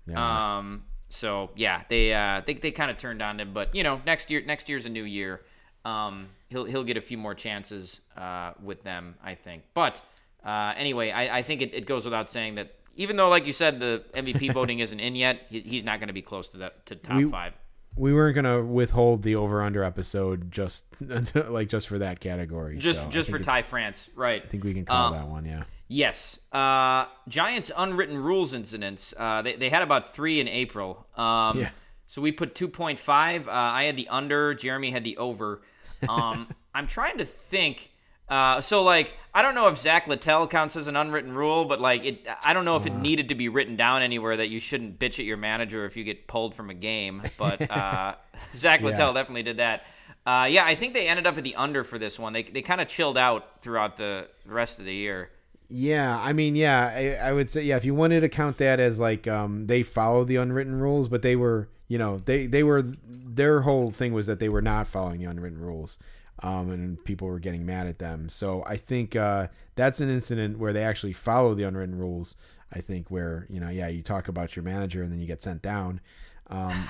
[0.08, 0.60] Yeah.
[0.60, 4.02] Um, so yeah, they uh, they they kind of turned on him, but you know
[4.06, 5.42] next year next year's a new year.
[5.86, 9.64] Um, he'll he'll get a few more chances uh, with them, I think.
[9.74, 10.02] But
[10.46, 13.54] uh, anyway, I, I think it, it goes without saying that even though, like you
[13.54, 16.58] said, the MVP voting isn't in yet, he, he's not going to be close to
[16.58, 17.54] that to top We- five.
[17.96, 20.86] we weren't gonna withhold the over under episode just
[21.50, 22.78] like just for that category.
[22.78, 24.44] Just so just for Ty France, right?
[24.44, 25.46] I think we can call Um, that one.
[25.46, 25.64] Yeah.
[25.90, 26.40] Yes.
[26.54, 29.14] Uh, Giants unwritten rules incidents.
[29.18, 31.06] Uh, they, they had about three in April.
[31.18, 31.70] Um, Yeah.
[32.08, 33.48] So we put 2.5.
[33.48, 34.54] Uh, I had the under.
[34.56, 35.62] Jeremy had the over.
[36.08, 37.92] Um, I'm trying to think.
[38.28, 41.82] Uh, so like I don't know if Zack Littell counts as an unwritten rule, but
[41.82, 44.60] like it, I don't know if it needed to be written down anywhere that you
[44.60, 47.24] shouldn't bitch at your manager if you get pulled from a game.
[47.38, 48.16] But uh,
[48.56, 48.88] Zack Yeah.
[48.88, 49.84] Littell definitely did that.
[50.28, 52.34] Uh, yeah, I think they ended up at the under for this one.
[52.34, 55.32] They they kind of chilled out throughout the rest of the year.
[55.72, 56.92] Yeah, I mean, yeah,
[57.22, 59.84] I, I would say, yeah, if you wanted to count that as like um, they
[59.84, 64.12] followed the unwritten rules, but they were, you know, they they were their whole thing
[64.12, 66.00] was that they were not following the unwritten rules,
[66.42, 68.30] um, and people were getting mad at them.
[68.30, 72.36] So I think uh, that's an incident where they actually follow the unwritten rules.
[72.74, 75.44] I think where you know, yeah, you talk about your manager and then you get
[75.44, 76.02] sent down.
[76.48, 76.72] Um,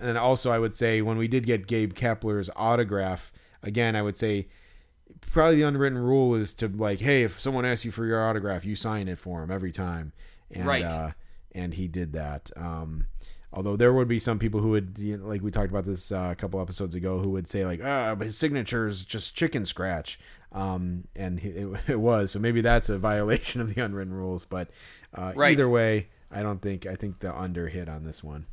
[0.00, 4.16] and also, I would say when we did get Gabe Kapler's autograph again, I would
[4.16, 4.46] say
[5.20, 8.64] probably the unwritten rule is to like, hey, if someone asks you for your autograph,
[8.64, 10.12] you sign it for him every time.
[10.50, 10.82] And, Right.
[10.84, 11.10] Uh,
[11.52, 12.50] and he did that.
[12.56, 13.06] Um,
[13.52, 16.10] although there would be some people who would, you know, like we talked about this
[16.12, 19.34] uh, a couple episodes ago, who would say like, ah, but his signature is just
[19.34, 20.18] chicken scratch.
[20.52, 22.30] Um, and he, it, it was.
[22.32, 24.44] So maybe that's a violation of the unwritten rules.
[24.44, 24.70] But
[25.14, 25.52] uh, Right.
[25.52, 28.46] either way, I don't think I think the under hit on this one.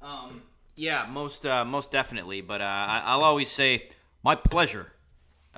[0.00, 0.42] Um,
[0.74, 2.40] yeah, most uh, most definitely.
[2.40, 3.88] But uh, I, I'll always say
[4.22, 4.92] my pleasure.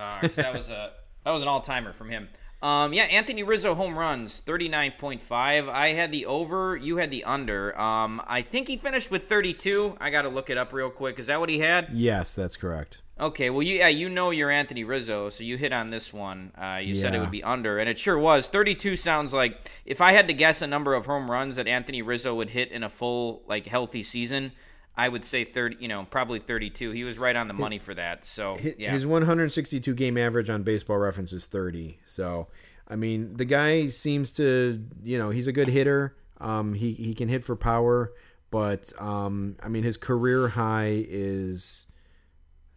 [0.01, 0.93] Uh, that was a
[1.25, 2.29] that was an all timer from him.
[2.63, 5.69] Um, yeah, Anthony Rizzo home runs thirty nine point five.
[5.69, 6.77] I had the over.
[6.77, 7.79] You had the under.
[7.79, 9.97] Um, I think he finished with thirty two.
[10.01, 11.19] I got to look it up real quick.
[11.19, 11.89] Is that what he had?
[11.93, 12.99] Yes, that's correct.
[13.19, 16.53] Okay, well, you, yeah, you know you're Anthony Rizzo, so you hit on this one.
[16.57, 18.49] Uh, you said it would be under, and it sure was.
[18.49, 22.01] 32 sounds like if I had to guess a number of home runs that Anthony
[22.01, 24.53] Rizzo would hit in a full, like, healthy season,
[25.01, 25.77] I would say 30.
[25.81, 26.91] You know, probably 32.
[26.91, 28.27] He was right on the money for that.
[28.27, 31.99] So His, yeah, his 162 game average on Baseball Reference is 30.
[32.05, 32.49] So,
[32.87, 36.17] I mean, the guy seems to, you know, he's a good hitter.
[36.39, 38.13] Um, he he can hit for power,
[38.51, 41.87] but um, I mean, his career high is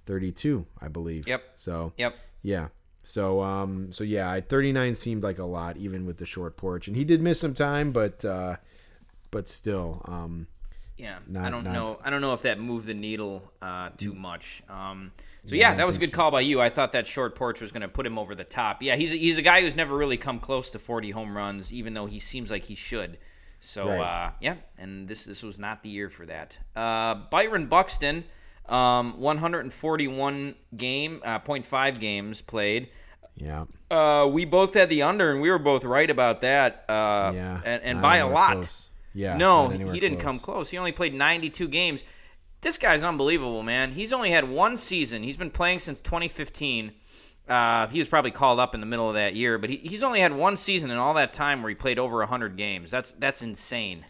[0.06, 1.28] 32, I believe.
[1.28, 1.44] Yep.
[1.58, 2.16] So, yep.
[2.42, 2.70] yeah.
[3.04, 6.96] So, um, so yeah, 39 seemed like a lot, even with the short porch, and
[6.96, 8.56] he did miss some time, but, uh,
[9.30, 10.48] but still, um,
[10.98, 12.00] Yeah, Not- I don't not- know.
[12.04, 14.62] I don't know if that moved the needle uh, too much.
[14.70, 15.12] Um,
[15.48, 16.62] so Yeah, yeah, that was a good call by you.
[16.62, 18.82] I thought that short porch was going to put him over the top.
[18.84, 21.74] Yeah, he's a, he's a guy who's never really come close to 40 home runs,
[21.74, 23.18] even though he seems like he should.
[23.60, 24.00] So Right.
[24.28, 26.58] uh, yeah, and this this was not the year for that.
[26.76, 28.26] Uh, Byron Buxton,
[28.70, 32.90] um, 141 game, uh, 0.5 games played.
[33.36, 36.86] yeah, Uh, we both had the under, and we were both right about that.
[36.88, 38.54] Uh, yeah, and, and by a lot.
[38.54, 38.90] close.
[39.14, 40.70] Yeah, No, he didn't come close.
[40.70, 42.04] He only played 92 games.
[42.62, 43.92] This guy's unbelievable, man.
[43.92, 45.22] He's only had one season.
[45.22, 46.94] He's been playing since 2015.
[47.48, 50.02] Uh, he was probably called up in the middle of that year, but he, he's
[50.02, 52.90] only had one season in all that time where he played over 100 games.
[52.90, 54.06] That's that's insane.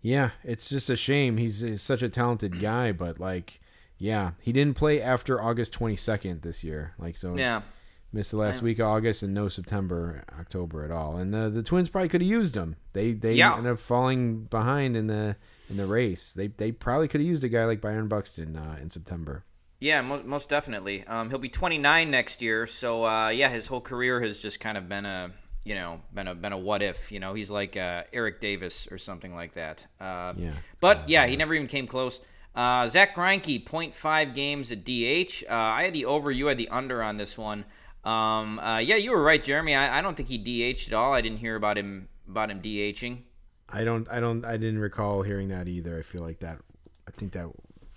[0.00, 1.36] Yeah, it's just a shame.
[1.36, 3.60] He's, he's such a talented guy, but like,
[3.98, 6.94] yeah, he didn't play after August 22nd this year.
[6.98, 7.62] Like, so Yeah.
[8.10, 11.18] Missed the last week of August and no September, October at all.
[11.18, 12.76] And the the Twins probably could have used him.
[12.94, 13.54] They they Yeah.
[13.56, 15.36] ended up falling behind in the
[15.68, 16.32] in the race.
[16.32, 19.44] They they probably could have used a guy like Byron Buxton uh, in September.
[19.80, 21.04] Yeah, most, most definitely.
[21.06, 24.78] Um, he'll be 29 next year, so uh, yeah, his whole career has just kind
[24.78, 25.30] of been a
[25.64, 27.12] you know been a been a what if.
[27.12, 29.86] You know, he's like uh, Eric Davis or something like that.
[30.00, 30.52] Uh, Yeah.
[30.80, 32.20] But yeah, he never even came close.
[32.56, 35.44] Uh, Zack Greinke, 0.5 games at DH.
[35.48, 37.64] Uh, I had the over, you had the under on this one.
[38.04, 39.74] Um, uh, yeah, you were right, Jeremy.
[39.74, 41.12] I, I don't think he DH'd at all.
[41.12, 43.22] I didn't hear about him about him DHing.
[43.68, 45.98] I don't I don't I didn't recall hearing that either.
[45.98, 46.58] I feel like that.
[47.06, 47.46] I think that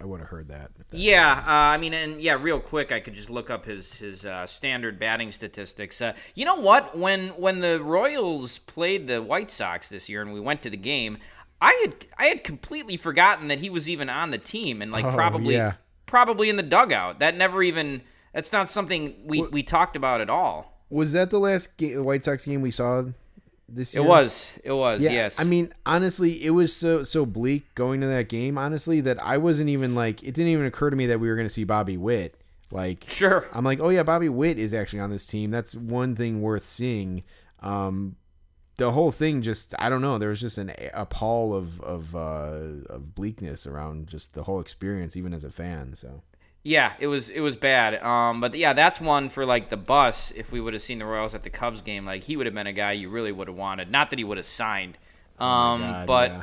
[0.02, 0.72] I would have heard that.
[0.76, 3.94] that- Yeah, uh, I mean, and yeah, real quick, I could just look up his
[3.94, 6.02] his uh, standard batting statistics.
[6.02, 6.98] Uh, you know what?
[6.98, 10.78] When when the Royals played the White Sox this year, and we went to the
[10.78, 11.20] game,
[11.62, 15.06] I had I had completely forgotten that he was even on the team, and like
[15.06, 15.74] Oh, probably yeah.
[16.08, 17.20] probably in the dugout.
[17.20, 18.02] That never even
[18.34, 20.78] that's not something we we talked about at all.
[20.90, 23.04] Was that the last ga- White Sox game we saw
[23.70, 24.04] this year?
[24.04, 24.52] It was.
[24.64, 25.02] It was.
[25.02, 25.40] Yeah, yes.
[25.40, 28.58] I mean, honestly, it was so so bleak going to that game.
[28.58, 31.36] Honestly, that I wasn't even like it didn't even occur to me that we were
[31.36, 32.36] going to see Bobby Witt.
[32.74, 33.50] Like, Sure.
[33.52, 35.52] I'm like, oh yeah, Bobby Witt is actually on this team.
[35.52, 37.24] That's one thing worth seeing.
[37.60, 38.16] Um,
[38.78, 40.18] the whole thing just I don't know.
[40.18, 44.60] There was just an a pall of of uh, of bleakness around just the whole
[44.60, 45.96] experience, even as a fan.
[45.96, 46.22] So
[46.64, 48.02] Yeah, it was it was bad.
[48.04, 50.32] Um, but yeah, that's one for like the bus.
[50.36, 52.54] If we would have seen the Royals at the Cubs game, like he would have
[52.54, 53.90] been a guy you really would have wanted.
[53.92, 54.98] Not that he would have signed.
[55.40, 56.42] Um, God, but yeah.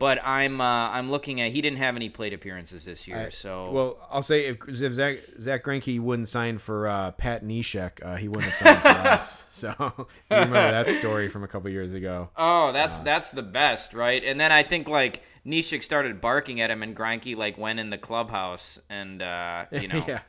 [0.00, 3.26] but I'm uh, I'm looking at he didn't have any plate appearances this year.
[3.26, 7.44] I- so well, I'll say if, if Zack Zack Greinke wouldn't sign for uh, Pat
[7.44, 9.44] Neshek, uh, he wouldn't have signed for us.
[9.52, 12.30] So you remember that story from a couple years ago.
[12.36, 14.24] Oh, that's that's the best, right?
[14.24, 17.90] And then I think like Neshek started barking at him, and Greinke like went in
[17.90, 20.20] the clubhouse, and uh, you know, yeah.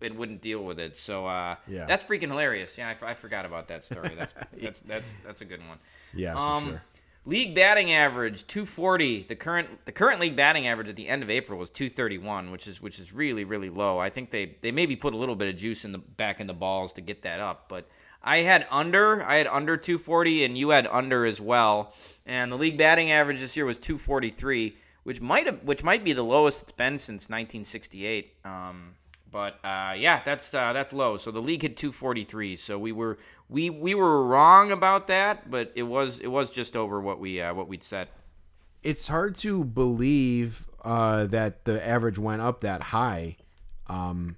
[0.00, 0.96] it wouldn't deal with it.
[0.96, 1.86] So uh, Yeah.
[1.86, 2.78] that's freaking hilarious.
[2.78, 4.12] Yeah, I, f- I forgot about that story.
[4.16, 5.78] That's that's that's that's a good one.
[6.14, 6.82] Yeah, for Um, sure.
[7.26, 9.24] league batting average 240.
[9.28, 12.68] The current the current league batting average at the end of April was 231, which
[12.68, 13.98] is which is really really low.
[13.98, 16.46] I think they they maybe put a little bit of juice in the back in
[16.46, 17.88] the balls to get that up, but.
[18.22, 21.94] I had under, I had under 240, and you had under as well.
[22.26, 26.12] And the league batting average this year was 243, which might have, which might be
[26.12, 28.34] the lowest it's been since 1968.
[28.44, 28.94] Um,
[29.32, 31.16] but uh, yeah, that's uh, that's low.
[31.16, 32.56] So the league hit 243.
[32.56, 33.18] So we were
[33.48, 37.40] we we were wrong about that, but it was it was just over what we
[37.40, 38.08] uh, what we'd set.
[38.82, 43.36] It's hard to believe uh, that the average went up that high
[43.86, 44.36] um,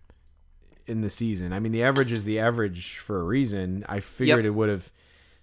[0.86, 1.52] in the season.
[1.52, 3.84] I mean, the average is the average for a reason.
[3.88, 4.46] I figured Yep.
[4.46, 4.90] it would have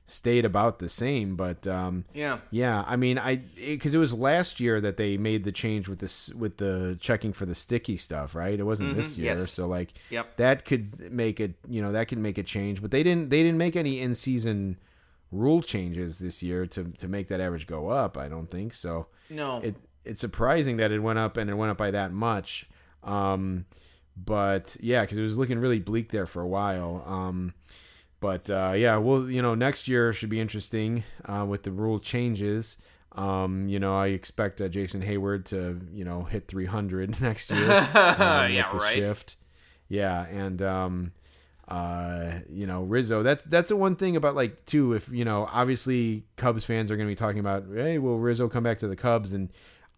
[0.06, 2.40] stayed about the same, but um, Yeah.
[2.50, 6.00] Yeah, I mean, I because it, was last year that they made the change with
[6.00, 8.60] this with the checking for the sticky stuff, right?
[8.60, 9.52] It wasn't this Mhm, year, yes.
[9.52, 10.36] so like Yep.
[10.38, 13.42] that could make it, you know, that could make a change, but they didn't they
[13.42, 14.78] didn't make any in season
[15.32, 18.18] rule changes this year to to make that average go up.
[18.18, 19.08] I don't think so.
[19.30, 19.60] No.
[19.64, 22.68] It it's surprising that it went up and it went up by that much.
[23.04, 23.66] Um,
[24.16, 27.04] but yeah, because it was looking really bleak there for a while.
[27.06, 27.54] Um,
[28.20, 32.00] but uh, yeah, well, you know, next year should be interesting uh, with the rule
[32.00, 32.78] changes.
[33.14, 37.72] Um, you know, I expect uh, Jason Heyward to, you know, hit 300 next year.
[37.72, 37.82] um,
[38.54, 38.96] Yeah, right.
[38.96, 39.36] Shift.
[39.90, 41.12] Yeah, and um,
[41.68, 43.24] uh, you know, Rizzo.
[43.24, 44.94] That's that's the one thing about like too.
[44.94, 48.48] If you know, obviously Cubs fans are going to be talking about, hey, will Rizzo
[48.48, 49.34] come back to the Cubs?
[49.34, 49.50] And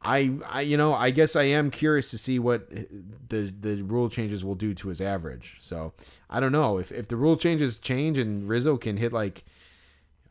[0.05, 4.09] I, I, you know, I guess I am curious to see what the the rule
[4.09, 5.57] changes will do to his average.
[5.61, 5.93] So
[6.29, 9.43] I don't know if if the rule changes change and Rizzo can hit like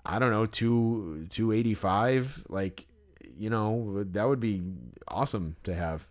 [0.05, 2.87] I don't know two two eighty five, like
[3.39, 4.63] you know that would be
[5.09, 6.07] awesome to have.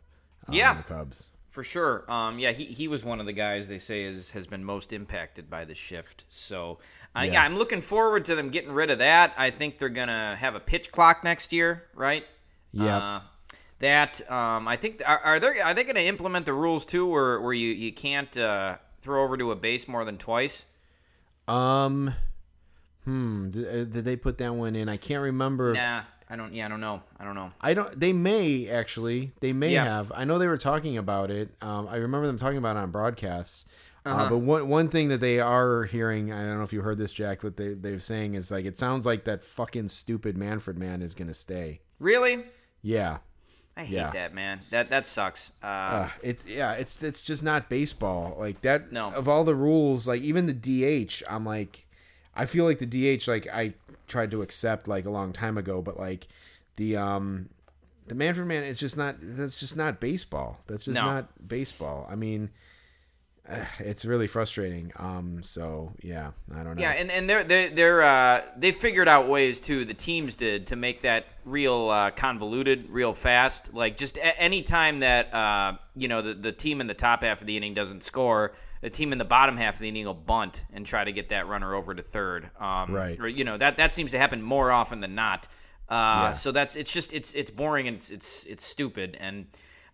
[0.47, 0.73] uh, Yeah.
[0.75, 1.27] the Cubs.
[1.49, 2.09] For sure.
[2.09, 4.93] Um, yeah, he, he was one of the guys they say is has been most
[4.93, 6.23] impacted by the shift.
[6.29, 6.79] So
[7.15, 7.33] uh, yeah.
[7.33, 7.43] Yeah.
[7.43, 9.33] I'm looking forward to them getting rid of that.
[9.37, 12.25] I think they're gonna have a pitch clock next year, right?
[12.71, 12.97] Yeah.
[12.97, 13.21] Uh,
[13.81, 17.05] that um, I think are, are they are they going to implement the rules too,
[17.05, 20.65] where where you you can't uh, throw over to a base more than twice?
[21.47, 22.13] Um,
[23.03, 23.49] hmm.
[23.49, 24.87] Did, uh, did they put that one in?
[24.89, 25.73] I can't remember.
[25.73, 26.53] Nah, I don't.
[26.53, 27.01] Yeah, I don't know.
[27.19, 27.51] I don't know.
[27.59, 27.99] I don't.
[27.99, 29.33] They may actually.
[29.41, 29.83] They may Yeah.
[29.83, 30.11] have.
[30.15, 31.49] I know they were talking about it.
[31.61, 33.65] Um, I remember them talking about it on broadcasts.
[34.05, 34.29] uh Uh-huh.
[34.29, 37.11] but one one thing that they are hearing, I don't know if you heard this,
[37.11, 37.43] Jack.
[37.43, 41.13] What they they're saying is like it sounds like that fucking stupid Manfred man is
[41.15, 41.81] gonna stay.
[41.99, 42.45] Really?
[42.81, 43.17] Yeah.
[43.77, 44.11] I hate Yeah.
[44.11, 44.61] that man.
[44.69, 45.51] That that sucks.
[45.63, 48.35] Uh, Uh, it yeah, it's it's just not baseball.
[48.39, 49.11] Like that No.
[49.13, 51.85] of all the rules, like even the DH, I'm like
[52.35, 52.85] I feel like the
[53.17, 53.73] DH like I
[54.07, 56.27] tried to accept like a long time ago, but like
[56.75, 57.49] the um
[58.07, 60.59] the Manfred man it's just not that's just not baseball.
[60.67, 61.05] That's just No.
[61.05, 62.07] not baseball.
[62.11, 62.49] I mean
[63.79, 64.91] it's really frustrating.
[64.97, 66.81] Um so yeah, I don't know.
[66.81, 69.85] Yeah, and, and they're they're, they're uh, they figured out ways too.
[69.85, 73.73] The teams did to make that real uh, convoluted, real fast.
[73.73, 77.23] Like just a- any time that uh, you know the the team in the top
[77.23, 80.05] half of the inning doesn't score, the team in the bottom half of the inning
[80.05, 82.49] will bunt and try to get that runner over to third.
[82.59, 83.19] Um, Right.
[83.19, 85.47] or, You know that that seems to happen more often than not.
[85.89, 85.93] Uh,
[86.29, 86.33] Yeah.
[86.33, 89.47] So that's it's just it's it's boring and it's it's, it's stupid and.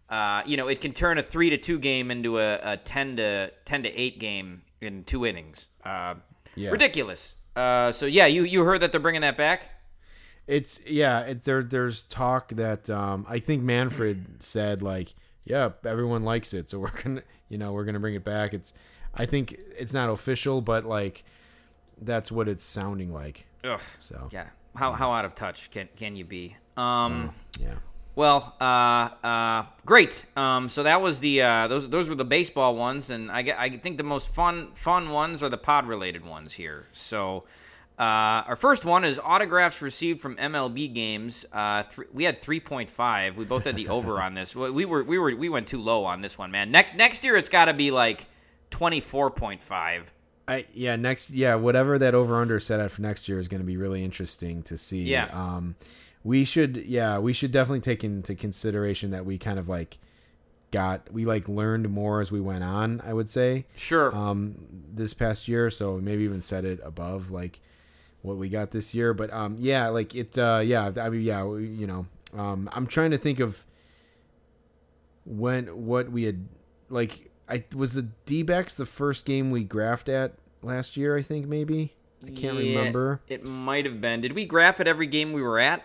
[0.10, 3.18] Uh, you know, it can turn a three to two game into a, a ten
[3.18, 5.68] to ten to eight game in two innings.
[5.84, 6.16] Uh,
[6.56, 6.70] Yeah.
[6.72, 7.34] Ridiculous.
[7.56, 9.64] Uh, so yeah, you you heard that they're bringing that back?
[10.46, 11.22] It's yeah.
[11.22, 15.14] It, there there's talk that um, I think Manfred said like,
[15.44, 18.54] yeah, everyone likes it, so we're gonna you know we're gonna bring it back.
[18.54, 18.74] It's
[19.14, 21.26] I think it's not official, but like
[22.00, 23.46] that's what it's sounding like.
[23.64, 23.82] Ugh.
[24.00, 24.48] So Yeah.
[24.76, 26.56] How how out of touch can can you be?
[26.78, 27.34] Um.
[27.60, 27.74] yeah,
[28.18, 30.26] Well, uh, uh, great.
[30.36, 33.78] Um, so that was the uh, those those were the baseball ones, and I, I
[33.78, 36.88] think the most fun fun ones are the pod related ones here.
[36.94, 37.44] So,
[38.00, 41.46] Uh, our first one is autographs received from MLB games.
[41.54, 43.36] Uh, th- we had 3.5.
[43.36, 44.56] We both had the over on this.
[44.56, 46.72] We we were we were we went too low on this one, man.
[46.72, 48.26] Next next year it's got to be like
[48.72, 50.04] 24.5.
[50.48, 53.62] I yeah next yeah whatever that over under set at for next year is going
[53.62, 55.04] to be really interesting to see.
[55.04, 55.28] Yeah.
[55.32, 55.76] Um,
[56.28, 59.98] we should yeah we should definitely take into consideration that we kind of like
[60.72, 63.02] got we like learned more as we went on.
[63.06, 64.14] I would say Sure.
[64.16, 64.56] um
[64.94, 67.60] this past year, so maybe even set it above like
[68.22, 69.14] what we got this year.
[69.14, 72.88] But um yeah like it uh yeah I mean yeah we- you know um I'm
[72.88, 73.64] trying to think of
[75.26, 76.48] when what we had
[76.90, 81.18] like I was the D backs the first game we graphed at last year.
[81.18, 81.94] I think maybe
[82.24, 83.22] I can't Yeah, remember.
[83.28, 84.22] It might have been.
[84.22, 85.84] Did we graph at every game we were at?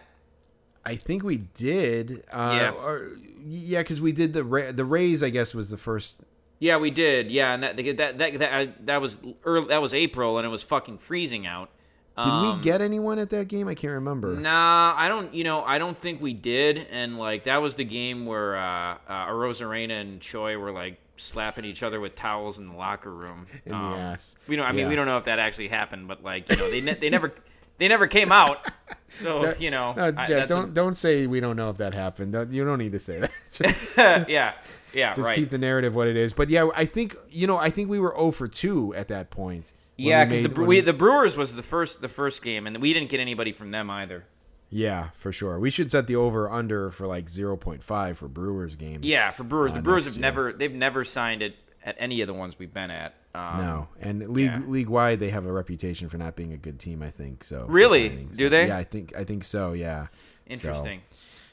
[0.85, 2.25] I think we did.
[2.33, 2.71] Uh, Yeah.
[2.73, 3.13] Or,
[3.47, 5.23] yeah, because we did the Ra- the Rays.
[5.23, 6.21] I guess was the first.
[6.61, 7.31] Yeah, we did.
[7.33, 10.63] Yeah, and that that that that, that was early, that was April, and it was
[10.63, 11.71] fucking freezing out.
[12.17, 13.67] Did Um, we get anyone at that game?
[13.69, 14.35] I can't remember.
[14.37, 15.33] Nah, I don't.
[15.35, 16.87] You know, I don't think we did.
[16.91, 21.65] And like that was the game where uh, uh, Arozarena and Choi were like slapping
[21.65, 23.47] each other with towels in the locker room.
[23.65, 24.37] In the Um, ass.
[24.47, 24.67] We don't.
[24.67, 24.89] I mean, Yeah.
[24.89, 27.33] we don't know if that actually happened, but like you know, they ne- they never
[27.78, 28.59] they never came out.
[29.15, 31.77] So That- you know, No, I- that's a- don't don't say we don't know if
[31.77, 32.32] that happened.
[32.32, 33.31] Don't- You don't need to say that.
[33.53, 34.55] Just, yeah,
[34.94, 35.35] yeah, just right.
[35.36, 36.32] keep the narrative what it is.
[36.32, 37.59] But yeah, I think you know.
[37.59, 39.70] I think we were 0 for two at that point.
[39.99, 43.11] yeah, because the we, the Brewers was the first the first game, and we didn't
[43.11, 44.24] get anybody from them either.
[44.70, 45.59] yeah, for sure.
[45.59, 49.05] We should set the over under for like 0.5 for Brewers games.
[49.05, 50.23] Yeah, for Brewers, the Uh, Brewers have year.
[50.23, 51.55] never they've never signed it
[51.85, 53.15] at any of the ones we've been at.
[53.35, 54.61] Um, No, and league yeah.
[54.67, 57.03] league wide they have a reputation for not being a good team.
[57.03, 57.67] I think so.
[57.69, 58.09] Really?
[58.09, 58.31] signing.
[58.35, 58.67] Do they?
[58.69, 59.73] Yeah, I think I think so.
[59.73, 60.07] Yeah.
[60.49, 61.01] So, Interesting.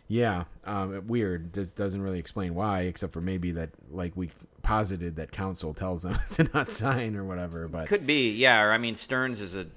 [0.08, 1.54] yeah, um, weird.
[1.54, 4.30] This doesn't really explain why, except for maybe that like we
[4.62, 7.68] posited that Counsell tells them to not sign or whatever.
[7.68, 8.62] But Could be, yeah.
[8.62, 9.68] Or I mean, Stearns is a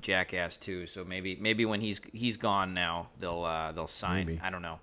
[0.00, 4.26] jackass too, so maybe maybe when he's he's gone now, they'll uh, they'll sign.
[4.26, 4.40] Maybe.
[4.42, 4.80] I don't know.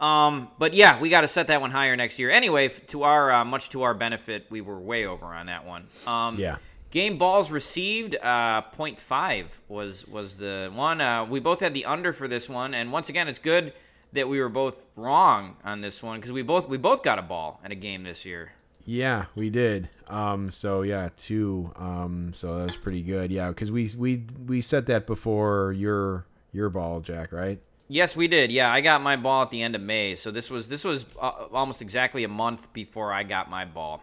[0.00, 2.30] Um, but yeah, we got to set that one higher next year.
[2.30, 5.86] Anyway, to our uh, much to our benefit, we were way over on that one.
[6.06, 6.56] Um, Yeah.
[6.90, 11.00] Game balls received, uh, 0.5 was was the one.
[11.00, 13.72] Uh, we both had the under for this one, and once again, it's good
[14.12, 17.22] that we were both wrong on this one because we both we both got a
[17.22, 18.52] ball at a game this year.
[18.86, 19.88] yeah, we did.
[20.08, 21.70] Um, so yeah, two.
[21.76, 23.30] Um, so that was pretty good.
[23.30, 27.30] Yeah, because we we we set that before your your ball, Jack.
[27.30, 27.60] Right?
[27.92, 28.52] Yes, we did.
[28.52, 31.04] Yeah, I got my ball at the end of May, so this was this was
[31.20, 34.00] uh, almost exactly a month before I got my ball.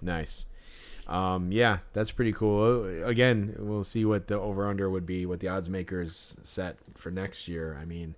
[0.00, 0.46] Nice.
[1.06, 2.84] Um, yeah, that's pretty cool.
[2.84, 6.78] Uh, Again, we'll see what the over under would be, what the odds makers set
[6.94, 7.78] for next year.
[7.80, 8.14] I mean,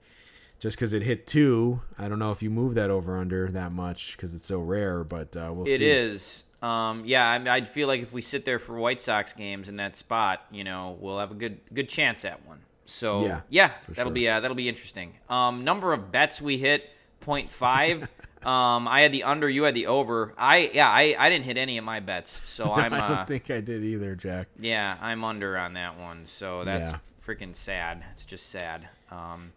[0.61, 3.73] just because it hit two, I don't know if you move that over under that
[3.73, 5.87] much because it's so rare, but uh, we'll It see.
[5.91, 6.45] is.
[6.63, 9.77] Um, yeah, I, I'd feel like if we sit there for White Sox games in
[9.77, 12.61] that spot, you know, we'll have a good good chance at one.
[12.89, 14.13] So Yeah, yeah, that'll sure.
[14.15, 15.15] be uh, that'll be interesting.
[15.29, 16.89] Um, number of bets we hit
[17.25, 18.09] 0.5.
[18.47, 20.33] um, I had the under, you had the over.
[20.39, 23.25] I yeah, I, I didn't hit any of my bets, so I'm I don't uh,
[23.27, 24.49] think I did either, Jack.
[24.59, 26.99] Yeah, I'm under on that one, so that's Yeah.
[27.27, 28.03] freaking sad.
[28.13, 28.89] It's just sad.
[29.11, 29.53] Um,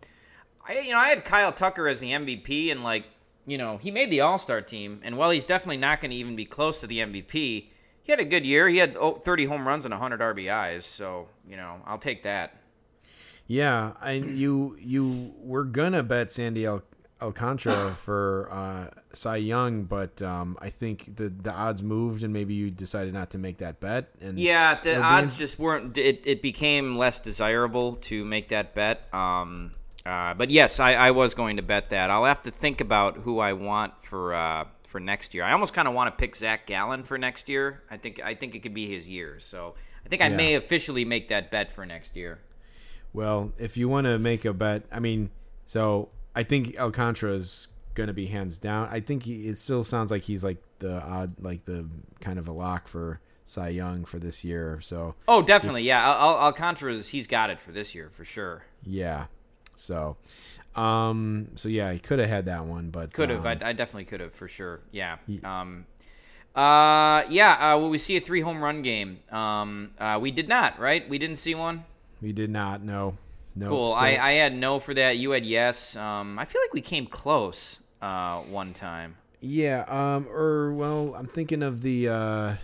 [0.67, 3.05] I you know I had Kyle Tucker as the MVP, and like
[3.47, 6.17] you know he made the All Star team, and while he's definitely not going to
[6.17, 7.69] even be close to the MVP,
[8.03, 8.67] he had a good year.
[8.67, 12.57] He had oh, 30 home runs and 100 RBIs, so you know I'll take that.
[13.47, 16.83] Yeah, and you you were gonna bet Sandy Al-
[17.21, 22.53] Alcantara for uh, Cy Young, but um, I think the the odds moved, and maybe
[22.53, 24.09] you decided not to make that bet.
[24.21, 25.97] And Yeah, the odds in- just weren't.
[25.97, 29.13] It, it became less desirable to make that bet.
[29.13, 29.71] Um,
[30.05, 32.09] uh, but yes, I, I was going to bet that.
[32.09, 35.43] I'll have to think about who I want for uh, for next year.
[35.43, 37.81] I almost kind of want to pick Zac Gallen for next year.
[37.91, 39.39] I think I think it could be his year.
[39.39, 40.37] So I think I Yeah.
[40.37, 42.39] may officially make that bet for next year.
[43.13, 45.29] Well, if you want to make a bet, I mean,
[45.65, 48.87] so I think Alcantara is going to be hands down.
[48.91, 51.87] I think he, it still sounds like he's like the odd, like the
[52.21, 54.79] kind of a lock for Cy Young for this year.
[54.81, 55.83] So Oh, definitely.
[55.83, 58.63] Yeah, Al- Al- Alcantara's he's got it for this year for sure.
[58.85, 59.25] yeah,
[59.75, 60.15] so
[60.75, 63.45] um, so yeah, he could have had that one, but Could have.
[63.45, 64.79] um, I, I definitely could have for sure.
[64.93, 65.17] Yeah.
[65.43, 65.85] Um,
[66.55, 67.73] uh, yeah.
[67.73, 69.19] Uh, will we see a three home run game?
[69.31, 70.79] Um, uh, we did not.
[70.79, 71.07] Right?
[71.09, 71.83] We didn't see one.
[72.21, 73.17] We did not know.
[73.55, 73.87] No, Cool.
[73.89, 75.17] still- I, I had no for that.
[75.17, 75.95] You had yes.
[75.95, 79.17] Um, I feel like we came close uh, one time.
[79.41, 82.55] Yeah, um, or well, I'm thinking of the uh,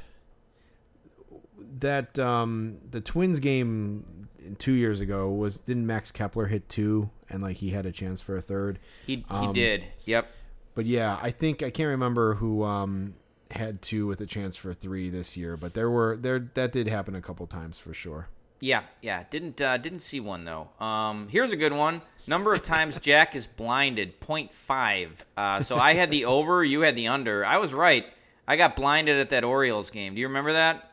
[1.79, 4.27] that um, the Twins game
[4.59, 8.21] two years ago was didn't Max Kepler hit two and like he had a chance
[8.21, 8.79] for a third.
[9.05, 9.85] He he Um, did.
[10.05, 10.31] Yep.
[10.75, 13.15] But yeah, I think I can't remember who um,
[13.51, 16.87] had two with a chance for three this year, but there were there that did
[16.87, 18.27] happen a couple times for sure.
[18.59, 19.23] Yeah, yeah.
[19.29, 20.69] Didn't uh, didn't see one though.
[20.79, 22.01] Um, here's a good one.
[22.25, 25.09] Number of times Jack is blinded, 0.5.
[25.37, 27.45] Uh, so I had the over, you had the under.
[27.45, 28.05] I was right.
[28.47, 30.13] I got blinded at that Orioles game.
[30.15, 30.91] Do you remember that?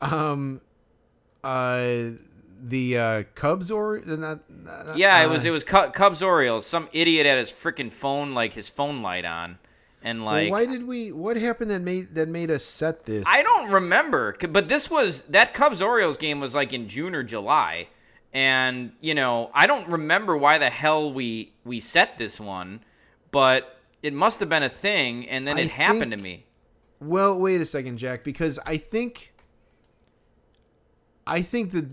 [0.00, 0.60] Um,
[1.42, 2.10] uh,
[2.62, 4.40] the uh, Cubs or not?
[4.48, 6.66] not Yeah, it uh, was it was Cubs Orioles.
[6.66, 9.58] Some idiot had his freaking phone like his phone light on,
[10.02, 11.12] and well, why did we?
[11.12, 13.24] What happened that made that made us set this?
[13.26, 17.22] I don't remember, but this was that Cubs Orioles game was like in June or
[17.22, 17.88] July,
[18.32, 22.80] and you know I don't remember why the hell we we set this one,
[23.30, 26.46] but it must have been a thing, and then I it happened to me.
[27.00, 29.32] Well, wait a second, Jack, because I think
[31.26, 31.86] I think that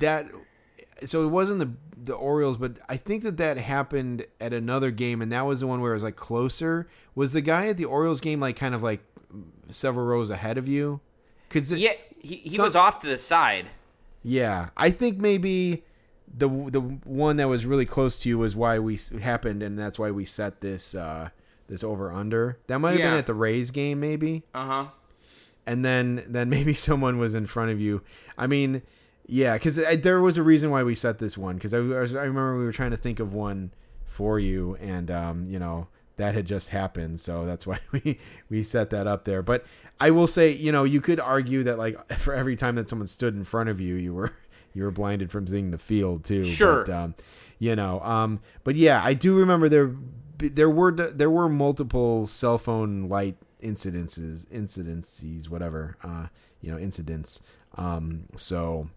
[0.00, 0.28] that
[1.04, 1.72] so it wasn't the
[2.04, 5.66] the Orioles, but I think that that happened at another game, and that was the
[5.66, 6.88] one where it was like closer.
[7.14, 9.00] Was the guy at the Orioles game like kind of like
[9.70, 11.00] several rows ahead of you?
[11.50, 13.66] Cause it- Yeah, he, he Some- was off to the side.
[14.22, 14.70] yeah.
[14.76, 15.84] I think maybe
[16.34, 19.98] the the one that was really close to you was why we happened, and that's
[19.98, 21.28] why we set this uh
[21.68, 22.58] this over under.
[22.68, 24.42] That might have been at the Rays game, maybe.
[24.54, 24.86] Uh huh.
[25.66, 28.02] and then then maybe someone was in front of you.
[28.38, 28.82] I mean,
[29.26, 31.56] yeah, because there was a reason why we set this one.
[31.56, 33.72] Because I, I remember we were trying to think of one
[34.04, 38.18] for you, and um, you know that had just happened, so that's why we
[38.50, 39.42] we set that up there.
[39.42, 39.64] But
[40.00, 43.08] I will say, you know, you could argue that like for every time that someone
[43.08, 44.32] stood in front of you, you were
[44.74, 46.44] you were blinded from seeing the field too.
[46.44, 46.84] Sure.
[46.84, 47.14] But, um,
[47.58, 49.94] you know, um, but yeah, I do remember there
[50.38, 56.26] there were there were multiple cell phone light incidences, incidences, whatever, uh,
[56.60, 57.40] you know, incidents.
[57.76, 58.88] Um, so,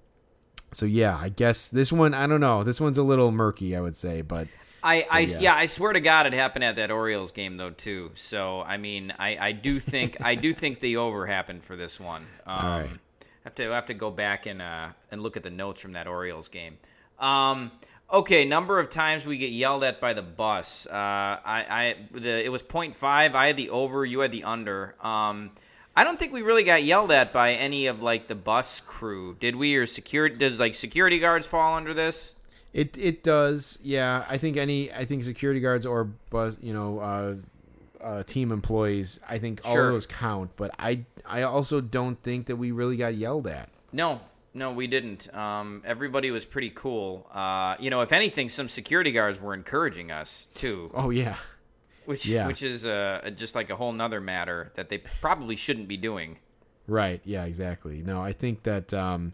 [0.72, 2.64] so yeah, I guess this one, I don't know.
[2.64, 4.48] This one's a little murky, I would say, but
[4.86, 5.40] I, I yeah.
[5.40, 5.56] yeah.
[5.56, 8.12] I swear to God, it happened at that Orioles game though too.
[8.16, 12.00] So I mean, I, I do think I do think the over happened for this
[12.00, 12.28] one.
[12.46, 12.90] Um, All right.
[13.44, 15.94] Have to I have to go back and uh, and look at the notes from
[15.94, 16.78] that Orioles game.
[17.20, 17.72] Um,
[18.12, 20.86] okay, number of times we get yelled at by the bus.
[20.86, 23.34] Uh, I, I the it was 0.5.
[23.36, 24.06] I had the over.
[24.06, 24.96] You had the under.
[25.04, 25.52] Um,
[25.96, 29.36] I don't think we really got yelled at by any of like the bus crew,
[29.40, 29.76] did we?
[29.76, 30.36] Or security?
[30.36, 32.34] Does like security guards fall under this?
[32.74, 33.80] it it does.
[33.82, 37.36] Yeah, I think any, I think security guards or bus, you know, uh,
[38.04, 39.92] uh, team employees, I think all Sure.
[39.92, 40.52] those count.
[40.58, 43.70] But I I also don't think that we really got yelled at.
[43.94, 44.20] No,
[44.54, 45.34] no, we didn't.
[45.34, 47.26] Um, everybody was pretty cool.
[47.34, 51.38] Uh, you know, if anything, some security guards were encouraging us too, Oh yeah,
[52.06, 52.48] which Yeah.
[52.48, 56.38] which is uh, just like a whole nother matter that they probably shouldn't be doing.
[56.88, 57.22] right.
[57.26, 58.02] Yeah, exactly.
[58.04, 58.94] No, I think that.
[58.94, 59.34] um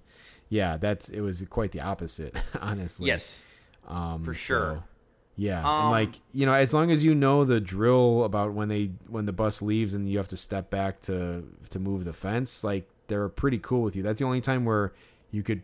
[0.50, 3.08] yeah, that's it was quite the opposite, honestly.
[3.08, 3.42] Yes,
[3.88, 4.76] um, for sure.
[4.80, 4.84] so,
[5.38, 8.68] yeah, Um, and like you know, as long as you know the drill about when
[8.68, 12.12] they when the bus leaves and you have to step back to to move the
[12.12, 14.04] fence, like they're pretty cool with you.
[14.04, 14.92] That's the only time where
[15.32, 15.62] you could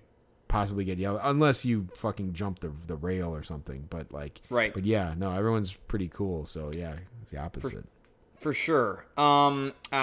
[0.48, 3.86] possibly get yelled, unless you fucking jump the the rail or something.
[3.90, 4.74] But like, Right.
[4.74, 6.46] But yeah, no, everyone's pretty cool.
[6.46, 7.86] So yeah, it's the opposite.
[8.38, 9.04] For sure.
[9.18, 9.96] Um, uh,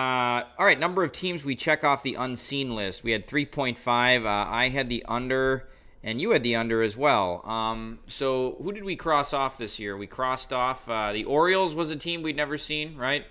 [0.58, 3.04] all right, number of teams we check off the unseen list.
[3.04, 4.24] We had 3.5.
[4.26, 5.68] Uh, I had the under,
[6.02, 7.48] and you had the under as well.
[7.48, 9.96] Um, so who did we cross off this year?
[9.96, 13.24] We crossed off uh, the Orioles was a team we'd never seen, right?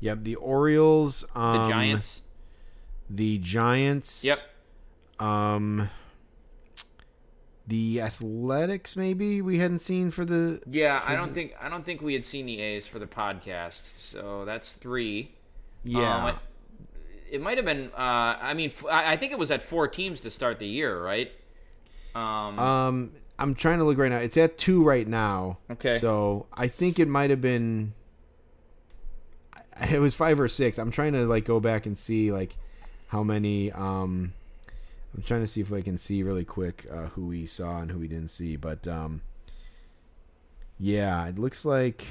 [0.00, 2.22] Yep, the Orioles, Um, The Giants.
[3.08, 4.24] the Giants.
[4.24, 4.38] Yep.
[5.20, 5.90] Um,
[7.68, 10.60] the Athletics, maybe we hadn't seen for the.
[10.68, 13.90] Yeah, I don't think I don't think we had seen the A's for the podcast.
[13.98, 15.32] So that's three.
[15.84, 16.28] Yeah.
[16.28, 16.38] Um,
[17.30, 17.90] it, might have been.
[17.96, 21.00] Uh, I mean, f- I think it was at four teams to start the year,
[21.00, 21.30] right?
[22.14, 24.18] Um, Um, I'm trying to look right now.
[24.18, 25.58] It's at two right now.
[25.70, 25.98] Okay.
[25.98, 27.92] So I think it might have been.
[29.90, 30.78] It was five or six.
[30.78, 32.56] I'm trying to like go back and see like
[33.08, 33.70] how many.
[33.72, 34.32] Um,
[35.16, 37.90] I'm trying to see if I can see really quick uh, who we saw and
[37.90, 38.56] who we didn't see.
[38.56, 39.22] But um,
[40.78, 42.06] yeah, it looks like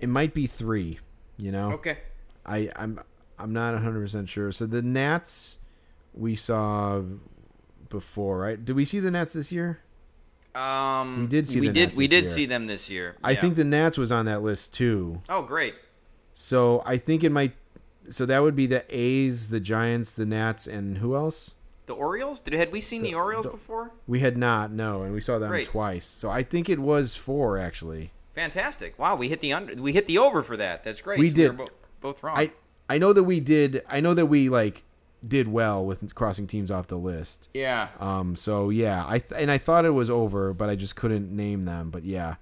[0.00, 0.98] it might be three.
[1.36, 1.72] You know.
[1.72, 1.98] okay.
[2.46, 3.00] I I'm
[3.38, 4.52] I'm not 100% sure.
[4.52, 5.58] So the Nats
[6.14, 7.02] we saw
[7.88, 8.62] before, right?
[8.64, 9.80] Did we see the Nats this year?
[10.54, 12.32] Um, We did see we the did Nats we did year.
[12.32, 13.16] see them this year.
[13.24, 15.22] I think the Nats was on that list too.
[15.28, 15.74] Oh, great.
[16.34, 17.54] So I think it might
[18.08, 21.54] so that would be the A's, the Giants, the Nats and who else?
[21.86, 22.40] The Orioles?
[22.40, 23.90] Did had we seen the, Orioles the- before?
[24.06, 25.66] We had not, no, and we saw them Great.
[25.68, 26.06] twice.
[26.06, 28.12] So I think it was 4 actually.
[28.34, 28.98] Fantastic!
[28.98, 29.74] Wow, we hit the under.
[29.74, 30.82] We hit the over for that.
[30.84, 31.18] That's great.
[31.18, 31.58] We So did.
[31.58, 32.38] were bo- both wrong.
[32.38, 32.52] I
[32.88, 34.84] I know that we did I know that we like
[35.26, 37.48] did well with crossing teams off the list.
[37.52, 37.88] yeah.
[38.00, 38.34] Um.
[38.36, 41.66] So yeah, I th- and I thought it was over, but I just couldn't name
[41.66, 41.90] them.
[41.90, 42.36] But yeah,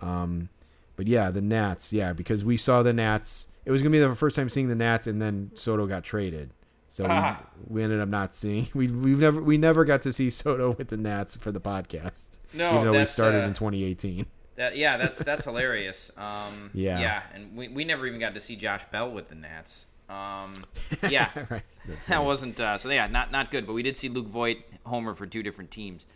[0.00, 0.50] um,
[0.96, 1.90] but yeah, the Nats.
[1.92, 3.46] Yeah, because we saw the Nats.
[3.64, 6.50] It was gonna be the first time seeing the Nats, and then Soto got traded.
[6.88, 7.40] So Ah.
[7.68, 8.68] we, we ended up not seeing.
[8.74, 12.24] We we never we never got to see Soto with the Nats for the podcast.
[12.52, 14.26] No, even though we started uh, in 2018.
[14.56, 16.10] That yeah, that's that's hilarious.
[16.16, 16.98] Um, Yeah.
[16.98, 19.86] yeah, and we, we never even got to see Josh Bell with the Nats.
[20.08, 20.54] Um,
[21.08, 21.62] yeah, right.
[21.86, 22.18] That right.
[22.18, 22.90] wasn't uh, so.
[22.90, 23.66] Yeah, not not good.
[23.66, 26.06] But we did see Luke Voit homer for two different teams.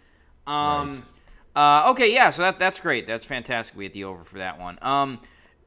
[0.47, 1.07] Um,
[1.57, 3.07] uh, okay, yeah, so that that's great.
[3.07, 3.77] That's fantastic.
[3.77, 4.79] We hit the over for that one.
[4.83, 5.21] Um,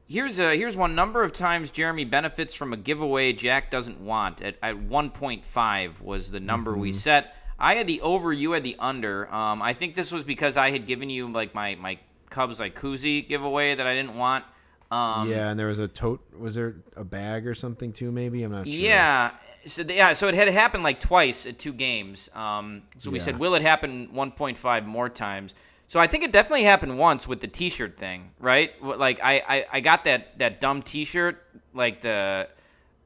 [0.08, 4.42] here's a here's one number of times Jeremy benefits from a giveaway Jack doesn't want.
[4.42, 6.98] At at 1.5 was the number we Mm-hmm.
[6.98, 7.34] set.
[7.58, 9.32] I had the over, you had the under.
[9.34, 11.98] Um, I think this was because I had given you like my my
[12.30, 14.44] Cubs like koozie giveaway that I didn't want.
[14.90, 16.20] Um, yeah, and there was a tote.
[16.38, 18.10] Was there a bag or something too?
[18.12, 18.74] Maybe I'm not sure.
[18.74, 19.30] Yeah.
[19.66, 22.28] So yeah, so it had happened like twice at two games.
[22.34, 23.24] Um, so we Yeah.
[23.24, 25.54] said, will it happen 1.5 more times?
[25.88, 28.70] So I think it definitely happened once with the T-shirt thing, right?
[28.82, 31.42] Like I, I, I got that that dumb T-shirt,
[31.74, 32.48] like the,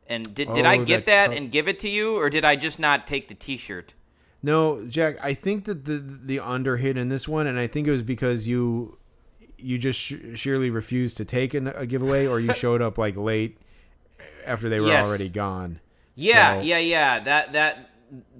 [0.08, 2.44] and did did I Oh, get that that and give it to you, or did
[2.44, 3.94] I just not take the T-shirt?
[4.42, 5.16] No, Jack.
[5.22, 8.02] I think that the the under hit in this one, and I think it was
[8.02, 8.98] because you
[9.58, 13.16] you just sh- sheerly refused to take an, a giveaway, or you showed up like
[13.16, 13.58] late
[14.44, 15.06] after they were Yes.
[15.06, 15.78] already gone.
[16.16, 17.20] Yeah, So- yeah, yeah.
[17.20, 17.90] That that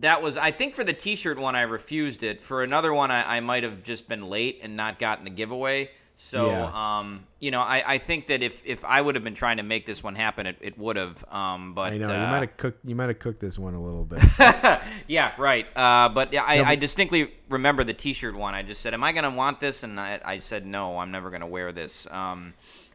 [0.01, 0.37] that was.
[0.37, 2.43] I think for the T-shirt one, I refused it.
[2.43, 5.91] For another one, I, I might have just been late and not gotten the giveaway.
[6.15, 6.99] So, Yeah.
[6.99, 9.63] um, you know, I, I think that if, if I would have been trying to
[9.63, 11.25] make this one happen, it, it would have.
[11.33, 12.79] Um, but I know uh, you might have cooked.
[12.85, 14.23] You might have cooked this one a little bit.
[15.09, 15.67] yeah, right.
[15.75, 18.55] Uh, but yeah, I, No, but- I distinctly remember the T-shirt one.
[18.55, 21.11] I just said, "Am I going to want this?" And I, I said, "No, I'm
[21.11, 22.53] never going to wear this." Um,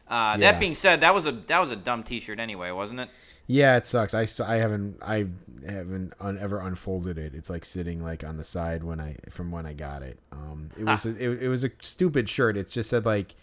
[0.08, 0.52] uh, Yeah.
[0.52, 3.10] That being said, that was a that was a dumb T-shirt anyway, wasn't it?
[3.48, 4.14] Yeah, it sucks.
[4.14, 5.26] I st- I haven't I
[5.66, 7.34] haven't un- ever unfolded it.
[7.34, 10.18] It's like sitting like on the side when I from when I got it.
[10.30, 12.56] Um, it was a, it, it was a stupid shirt.
[12.56, 13.34] It just said like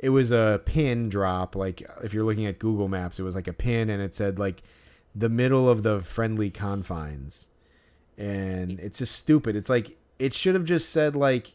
[0.00, 1.54] it was a pin drop.
[1.56, 4.38] Like if you're looking at Google Maps, it was like a pin, and it said
[4.38, 4.62] like
[5.14, 7.46] the middle of the friendly confines,
[8.16, 9.56] and it's just stupid.
[9.56, 11.54] It's like it should have just said like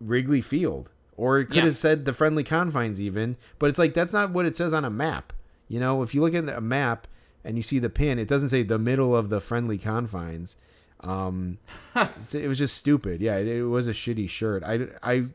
[0.00, 1.64] Wrigley Field, or it could Yeah.
[1.64, 3.36] have said the friendly confines even.
[3.58, 5.32] But it's like that's not what it says on a map.
[5.68, 7.06] You know, if you look at a map
[7.44, 10.56] and you see the pin, it doesn't say the middle of the friendly confines.
[11.00, 11.58] Um,
[11.94, 13.20] it was just stupid.
[13.20, 14.62] Yeah, it, it was a shitty shirt.
[14.64, 15.26] I, I,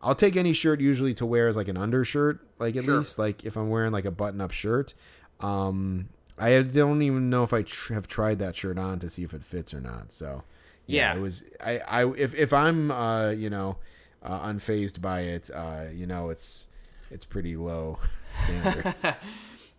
[0.00, 2.98] I'll take any shirt usually to wear as like an undershirt, like at Sure.
[2.98, 4.94] least like if I'm wearing like a button-up shirt.
[5.40, 6.08] Um,
[6.38, 9.34] I don't even know if I tr- have tried that shirt on to see if
[9.34, 10.12] it fits or not.
[10.12, 10.42] So
[10.86, 11.14] Yeah.
[11.16, 11.42] it was.
[11.60, 13.76] I, I if if I'm uh you know
[14.22, 16.68] uh, unfazed by it, uh you know it's
[17.10, 17.98] it's pretty low
[18.44, 19.06] standards.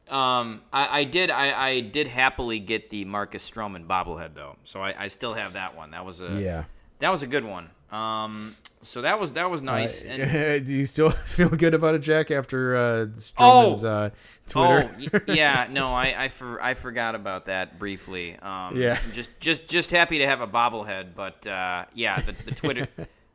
[0.09, 4.81] Um, I, I did I, I did happily get the Marcus Stroman bobblehead though, so
[4.81, 5.91] I, I still have that one.
[5.91, 6.63] That was a yeah.
[6.99, 7.69] that was a good one.
[7.91, 10.03] Um, so that was that was nice.
[10.03, 12.29] Uh, and, do you still feel good about it, Jack?
[12.29, 13.89] After uh, Stroman's Oh!
[13.89, 14.09] uh,
[14.47, 14.95] Twitter?
[15.27, 18.37] oh yeah, no, I I, for, I forgot about that briefly.
[18.41, 18.99] Um, Yeah.
[19.13, 22.87] just just just happy to have a bobblehead, but uh, yeah, the, the Twitter.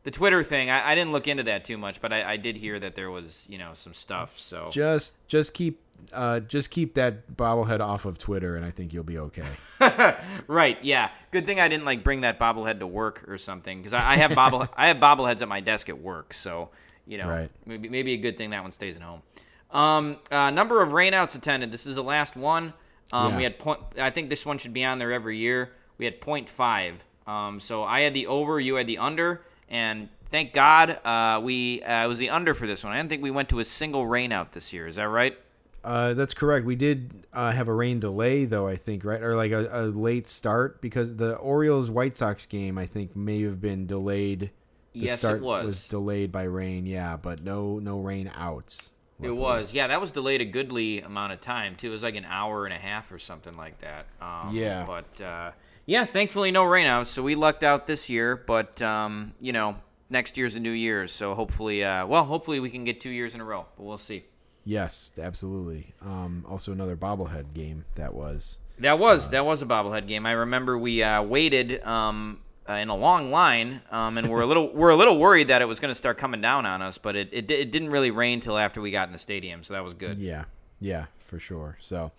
[0.03, 2.57] The Twitter thing, I, I didn't look into that too much, but I, I did
[2.57, 4.33] hear that there was, you know, some stuff.
[4.39, 5.79] So just just keep
[6.13, 9.45] uh, just keep that bobblehead off of Twitter, and I think you'll be okay.
[10.47, 10.79] Right.
[10.83, 11.11] Yeah.
[11.31, 14.17] Good thing I didn't like bring that bobblehead to work or something because I, I
[14.17, 16.35] have bobble I have bobbleheads at my desk at work.
[16.35, 16.71] So
[17.07, 17.51] you know, Right.
[17.67, 19.23] maybe maybe a good thing that one stays at home.
[19.71, 21.71] Um, uh, number of rainouts attended.
[21.73, 22.73] This is the last one.
[23.13, 23.37] Um, Yeah.
[23.37, 23.81] We had point.
[23.99, 25.71] I think this one should be on there every year.
[25.99, 26.95] We had point five.
[27.27, 31.83] Um, so I had the over, you had the under, and thank God uh, we
[31.83, 32.93] uh, it was the under for this one.
[32.93, 34.87] I didn't think we went to a single rainout this year.
[34.89, 35.39] Is that right?
[35.83, 36.67] Uh, that's correct.
[36.67, 38.67] We did uh, have a rain delay, though.
[38.69, 42.77] I think right or like a, a late start because the Orioles White Sox game
[42.77, 44.51] I think may have been delayed.
[44.93, 45.87] The Yes, it start was.
[45.89, 46.85] delayed by rain.
[46.85, 48.91] Yeah, but no no rain outs.
[49.23, 49.87] It was, yeah.
[49.89, 51.89] That was delayed a goodly amount of time too.
[51.89, 54.07] It was like an hour and a half or something like that.
[54.21, 54.85] Um, Yeah.
[54.87, 55.51] But uh,
[55.87, 58.37] yeah, thankfully no rainouts, so we lucked out this year.
[58.37, 59.77] But um, you know,
[60.09, 63.35] next year's a new year, so hopefully, uh, well, hopefully we can get two years
[63.35, 63.67] in a row.
[63.77, 64.25] But we'll see.
[64.65, 65.95] Yes, absolutely.
[66.03, 68.59] Um, also another bobblehead game that was.
[68.79, 70.25] That was that was a bobblehead game.
[70.27, 74.47] I remember we uh, waited um, uh, in a long line, um, and we're a
[74.47, 76.97] little we're a little worried that it was going to start coming down on us.
[76.99, 79.75] But it, it it didn't really rain till after we got in the stadium, so
[79.75, 80.19] that was good.
[80.19, 80.45] Yeah,
[80.79, 81.77] yeah, for sure.
[81.81, 82.11] So,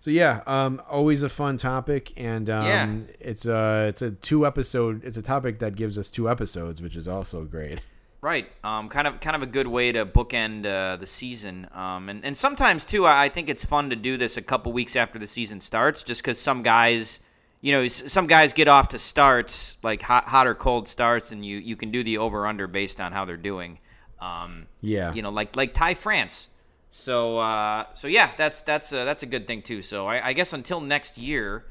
[0.00, 2.96] so yeah, um, always a fun topic, and um, Yeah.
[3.18, 5.02] it's a it's a two episode.
[5.04, 7.80] It's a topic that gives us two episodes, which is also great.
[8.22, 8.48] Right.
[8.62, 11.66] Um, kind of kind of a good way to bookend uh, the season.
[11.72, 14.94] Um, and, and sometimes too, I think it's fun to do this a couple weeks
[14.94, 17.18] after the season starts, just because some guys,
[17.62, 21.44] you know, some guys get off to starts like hot, hot or cold starts, and
[21.44, 23.78] you, you can do the over under based on how they're doing.
[24.20, 25.14] Um, Yeah.
[25.14, 26.48] You know, like like Ty France.
[26.90, 29.80] So uh, so yeah, that's that's uh, that's a good thing too.
[29.80, 31.64] So I, I guess until next year.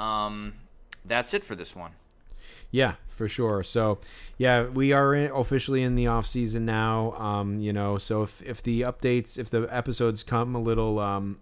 [0.00, 0.54] Um,
[1.04, 1.92] that's it for this one.
[2.74, 3.62] Yeah, for sure.
[3.62, 4.00] So,
[4.36, 7.12] yeah, we are in, officially in the off season now.
[7.12, 11.38] Um, you know, so if if the updates, if the episodes come a little, um,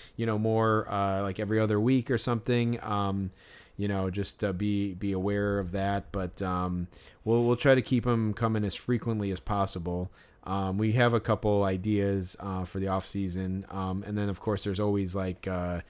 [0.16, 3.32] you know, more uh, like every other week or something, um,
[3.76, 6.10] you know, just uh, be be aware of that.
[6.10, 6.88] But um,
[7.22, 10.10] we'll we'll try to keep them coming as frequently as possible.
[10.44, 14.40] Um, we have a couple ideas uh, for the off season, um, and then of
[14.40, 15.46] course there's always like.
[15.46, 15.82] Uh,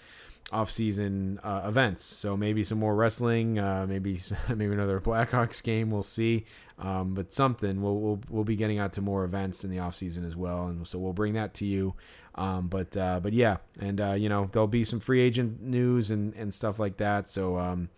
[0.52, 2.04] off-season uh, events.
[2.04, 5.90] So maybe some more wrestling, uh, maybe maybe another Blackhawks game.
[5.90, 6.44] We'll see,
[6.78, 7.82] um, but something.
[7.82, 10.86] We'll, we'll we'll be getting out to more events in the off-season as well, and
[10.86, 11.94] so we'll bring that to you.
[12.34, 16.10] Um, but uh, but yeah, and uh, you know there'll be some free agent news
[16.10, 17.28] and and stuff like that.
[17.28, 17.58] So.
[17.58, 17.88] Um,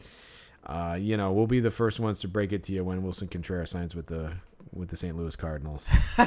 [0.67, 3.31] uh, you know, we'll be the first ones to break it to you when Willson
[3.31, 4.33] Contreras signs with the
[4.75, 5.17] with the St.
[5.17, 5.87] Louis Cardinals.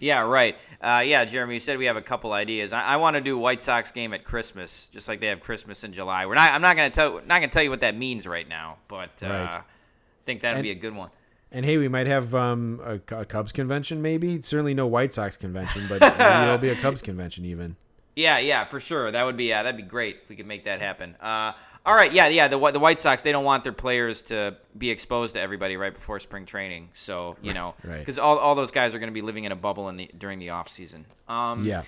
[0.00, 0.56] yeah, right.
[0.80, 2.72] Uh, yeah, Jeremy, you said we have a couple ideas.
[2.72, 5.84] I, I want to do White Sox game at Christmas, just like they have Christmas
[5.84, 6.26] in July.
[6.26, 6.52] We're not.
[6.52, 7.14] I'm not going to tell.
[7.26, 9.54] Not going to tell you what that means right now, but uh, Right.
[9.54, 9.62] I
[10.24, 11.10] think that'd And- be a good one.
[11.52, 14.42] And hey, we might have um, a, a Cubs convention, maybe.
[14.42, 17.76] Certainly no White Sox convention, but maybe there'll be a Cubs convention even.
[18.16, 19.12] Yeah, yeah, for sure.
[19.12, 21.14] That would be yeah, that'd be great if we could make that happen.
[21.86, 22.48] All right, yeah, yeah.
[22.48, 25.92] The the White Sox they don't want their players to be exposed to everybody right
[25.92, 27.98] before spring training, so you know, right.
[27.98, 30.10] because all, all those guys are going to be living in a bubble in the
[30.16, 31.04] during the off season.
[31.28, 31.82] Um, Yeah.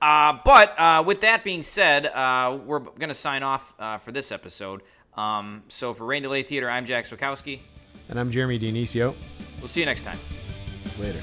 [0.00, 4.12] Uh, but uh, with that being said, uh, we're going to sign off uh, for
[4.12, 4.82] this episode.
[5.16, 7.60] Um, so for Rain Delay Theater, I'm Jack Swakowski.
[8.10, 9.14] And I'm Jeremy Dionisio.
[9.60, 10.18] We'll see you next time.
[10.98, 11.22] Later.